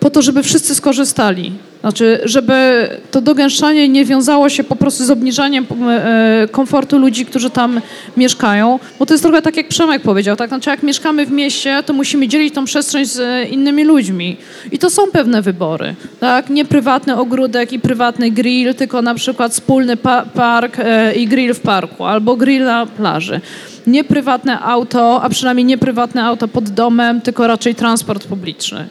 [0.00, 1.52] po to, żeby wszyscy skorzystali.
[1.80, 7.50] Znaczy, żeby to dogęszczanie nie wiązało się po prostu z obniżaniem e, komfortu ludzi, którzy
[7.50, 7.80] tam
[8.16, 10.48] mieszkają, bo to jest trochę tak, jak Przemek powiedział, tak?
[10.48, 14.36] Znaczy, jak mieszkamy w mieście, to musimy dzielić tą przestrzeń z innymi ludźmi.
[14.72, 16.50] I to są pewne wybory, tak?
[16.50, 21.54] Nie prywatny ogródek i prywatny grill, tylko na przykład wspólny pa- park e, i grill
[21.54, 23.40] w parku, albo grill na plaży.
[23.86, 28.88] Nie prywatne auto, a przynajmniej nie prywatne auto pod domem, tylko raczej transport publiczny.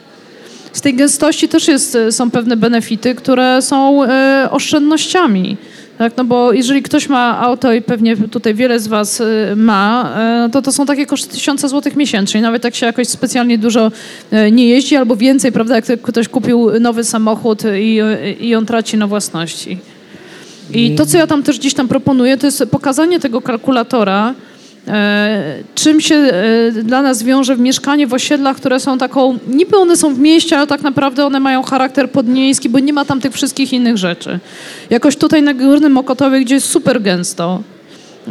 [0.72, 5.56] Z tej gęstości też jest, e, są pewne benefity, które są e, oszczędnościami.
[5.98, 10.14] Tak, no bo jeżeli ktoś ma auto i pewnie tutaj wiele z was y, ma,
[10.46, 12.40] y, to to są takie koszty tysiąca złotych miesięcznie.
[12.40, 13.92] Nawet jak się jakoś specjalnie dużo
[14.32, 17.98] y, nie jeździ albo więcej, prawda, jak ktoś kupił nowy samochód i,
[18.40, 19.78] i on traci na własności.
[20.74, 24.34] I to, co ja tam też gdzieś tam proponuję, to jest pokazanie tego kalkulatora,
[25.74, 30.14] czym się e, dla nas wiąże mieszkanie w osiedlach, które są taką, niby one są
[30.14, 33.72] w mieście, ale tak naprawdę one mają charakter podmiejski, bo nie ma tam tych wszystkich
[33.72, 34.38] innych rzeczy.
[34.90, 37.62] Jakoś tutaj na Górnym Mokotowie, gdzie jest super gęsto,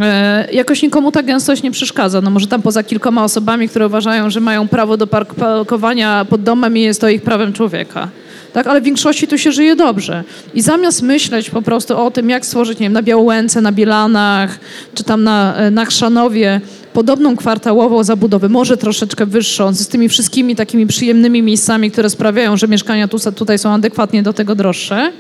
[0.02, 2.22] e, jakoś nikomu ta gęstość nie przeszkadza.
[2.22, 6.78] No może tam poza kilkoma osobami, które uważają, że mają prawo do parkowania pod domem
[6.78, 8.08] i jest to ich prawem człowieka
[8.54, 8.68] tak?
[8.68, 10.24] ale w większości tu się żyje dobrze.
[10.54, 14.60] I zamiast myśleć po prostu o tym, jak stworzyć, nie wiem, na Białołęce, na Bielanach,
[14.94, 16.62] czy tam na, e, na Chrzanowie
[16.94, 22.68] podobną kwartałową zabudowę, może troszeczkę wyższą, z tymi wszystkimi takimi przyjemnymi miejscami, które sprawiają, że
[22.68, 25.12] mieszkania tu, tutaj są adekwatnie do tego droższe,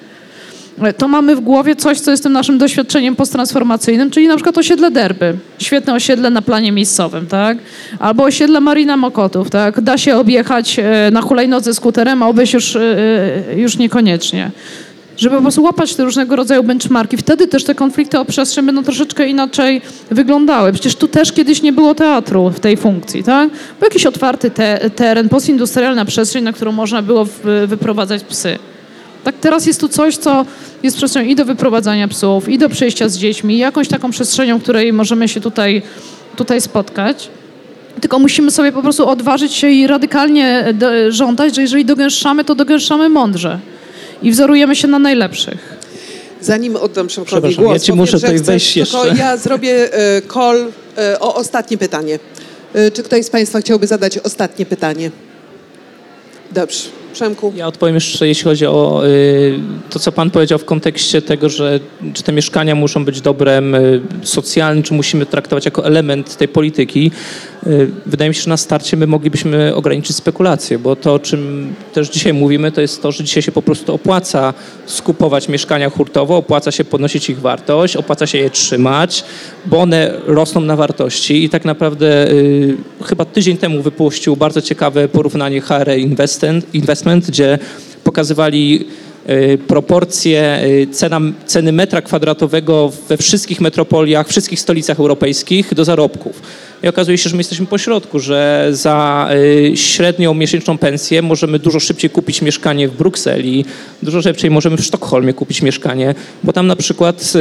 [0.98, 4.92] to mamy w głowie coś, co jest tym naszym doświadczeniem posttransformacyjnym, czyli na przykład osiedle
[4.92, 5.38] Derby.
[5.60, 7.58] Świetne osiedle na planie miejscowym, tak?
[8.00, 9.82] Albo osiedle Marina Mokotów, tak?
[9.82, 12.82] Da się objechać e, na hulajnodze skuterem, a obejść już, e,
[13.52, 14.52] e, już niekoniecznie.
[15.18, 17.18] Żeby po prostu łapać te różnego rodzaju benchmarki.
[17.18, 19.82] Wtedy też te konflikty o przestrzeń będą troszeczkę inaczej
[20.12, 20.74] wyglądały.
[20.74, 23.50] Przecież tu też kiedyś nie było teatru w tej funkcji, tak?
[23.50, 27.28] Był jakiś otwarty te, teren, postindustrialna przestrzeń, na którą można było
[27.68, 28.60] wyprowadzać psy.
[29.28, 30.46] Tak teraz jest tu coś, co
[30.84, 34.60] jest przestrzenią i do wyprowadzania psów, i do przejścia z dziećmi, i jakąś taką przestrzenią,
[34.60, 35.82] której możemy się tutaj,
[36.36, 37.30] tutaj spotkać.
[38.02, 42.56] Tylko musimy sobie po prostu odważyć się i radykalnie do, żądać, że jeżeli dogęszczamy, to
[42.56, 43.60] dogęszczamy mądrze
[44.24, 45.78] i wzorujemy się na najlepszych.
[46.42, 49.22] Zanim oddam Przemkowi głos, ja ci muszę tutaj chcesz, wejść tylko jeszcze.
[49.24, 52.20] ja zrobię e, call e, o ostatnie pytanie.
[52.74, 55.12] E, Czy ktoś z Państwa chciałby zadać ostatnie pytanie?
[56.52, 57.07] Dobrze.
[57.18, 57.54] Przemku.
[57.56, 61.80] Ja odpowiem jeszcze, jeśli chodzi o y, to, co Pan powiedział w kontekście tego, że
[62.14, 67.12] czy te mieszkania muszą być dobrem y, socjalnym, czy musimy traktować jako element tej polityki.
[67.68, 71.74] Y, wydaje mi się, że na starcie my moglibyśmy ograniczyć spekulacje, bo to, o czym
[71.94, 74.54] też dzisiaj mówimy, to jest to, że dzisiaj się po prostu opłaca
[74.86, 79.24] skupować mieszkania hurtowo, opłaca się podnosić ich wartość, opłaca się je trzymać,
[79.66, 82.28] bo one rosną na wartości i tak naprawdę
[83.06, 87.60] chyba tydzień temu wypuścił bardzo ciekawe porównanie HR Investment, Investment gdzie
[88.04, 88.86] pokazywali
[89.30, 96.42] y, proporcje y, cena, ceny metra kwadratowego we wszystkich metropoliach, wszystkich stolicach europejskich do zarobków.
[96.84, 99.30] I okazuje się, że my jesteśmy po środku, że za
[99.72, 103.66] y, średnią miesięczną pensję możemy dużo szybciej kupić mieszkanie w Brukseli,
[104.04, 107.34] dużo szybciej możemy w Sztokholmie kupić mieszkanie, bo tam na przykład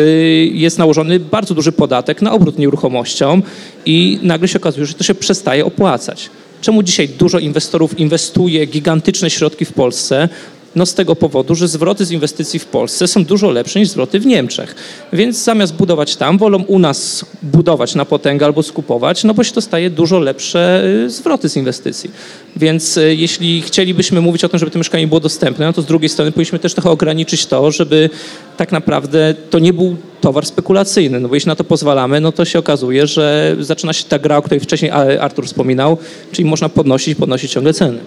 [0.52, 3.42] jest nałożony bardzo duży podatek na obrót nieruchomością
[3.86, 6.30] i nagle się okazuje, że to się przestaje opłacać.
[6.60, 10.28] Czemu dzisiaj dużo inwestorów inwestuje gigantyczne środki w Polsce?
[10.76, 14.20] No z tego powodu, że zwroty z inwestycji w Polsce są dużo lepsze niż zwroty
[14.20, 14.74] w Niemczech.
[15.12, 19.54] Więc zamiast budować tam, wolą u nas budować na potęgę albo skupować, no bo się
[19.54, 22.10] dostaje dużo lepsze y, zwroty z inwestycji.
[22.56, 25.86] Więc y, jeśli chcielibyśmy mówić o tym, żeby to mieszkanie było dostępne, no to z
[25.86, 28.10] drugiej strony powinniśmy też trochę ograniczyć to, żeby
[28.56, 32.44] tak naprawdę to nie był towar spekulacyjny, no bo jeśli na to pozwalamy, no to
[32.44, 35.98] się okazuje, że zaczyna się ta gra, o której wcześniej Artur wspominał,
[36.32, 37.98] czyli można podnosić, podnosić ciągle ceny.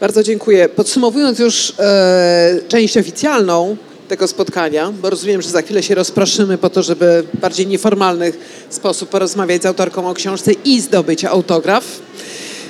[0.00, 0.68] Bardzo dziękuję.
[0.68, 3.76] Podsumowując już e, część oficjalną
[4.08, 8.32] tego spotkania, bo rozumiem, że za chwilę się rozproszymy po to, żeby w bardziej nieformalny
[8.70, 11.84] sposób porozmawiać z autorką o książce i zdobyć autograf.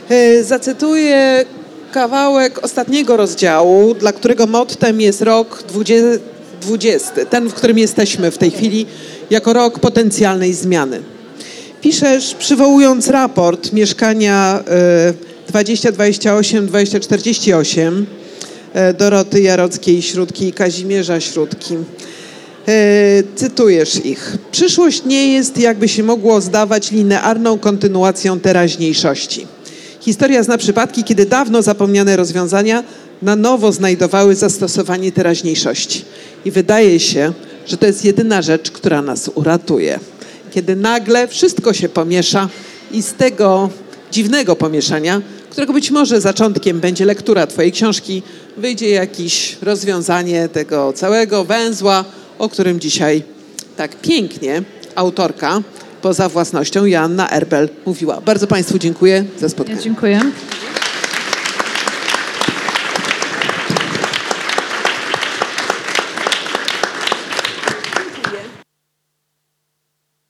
[0.09, 1.45] E, zacytuję
[1.93, 5.63] kawałek ostatniego rozdziału, dla którego mottem jest rok
[6.61, 8.87] 2020, ten, w którym jesteśmy w tej chwili,
[9.31, 11.03] jako rok potencjalnej zmiany.
[11.81, 15.15] Piszesz, przywołując raport mieszkania e,
[15.49, 18.07] 2028, 2048
[18.73, 21.75] e, Doroty Jarockiej-Śródki i Kazimierza Śródki.
[22.69, 24.37] E, cytujesz ich.
[24.53, 29.47] Przyszłość nie jest, jakby się mogło zdawać, linearną kontynuacją teraźniejszości.
[30.01, 32.85] Historia zna przypadki, kiedy dawno zapomniane rozwiązania
[33.23, 36.05] na nowo znajdowały zastosowanie teraźniejszości.
[36.45, 37.33] I wydaje się,
[37.67, 40.01] że to jest jedyna rzecz, która nas uratuje.
[40.51, 42.49] Kiedy nagle wszystko się pomiesza
[42.93, 43.71] i z tego
[44.13, 48.23] dziwnego pomieszania, którego być może zaczątkiem będzie lektura Twojej książki,
[48.57, 52.05] wyjdzie jakieś rozwiązanie tego całego węzła,
[52.39, 53.23] o którym dzisiaj
[53.77, 54.63] tak pięknie
[54.95, 55.63] autorka
[56.03, 58.21] poza własnością Joanna Erbel mówiła.
[58.21, 59.77] Bardzo Państwu dziękuję za spotkanie.
[59.79, 60.21] Ja dziękuję.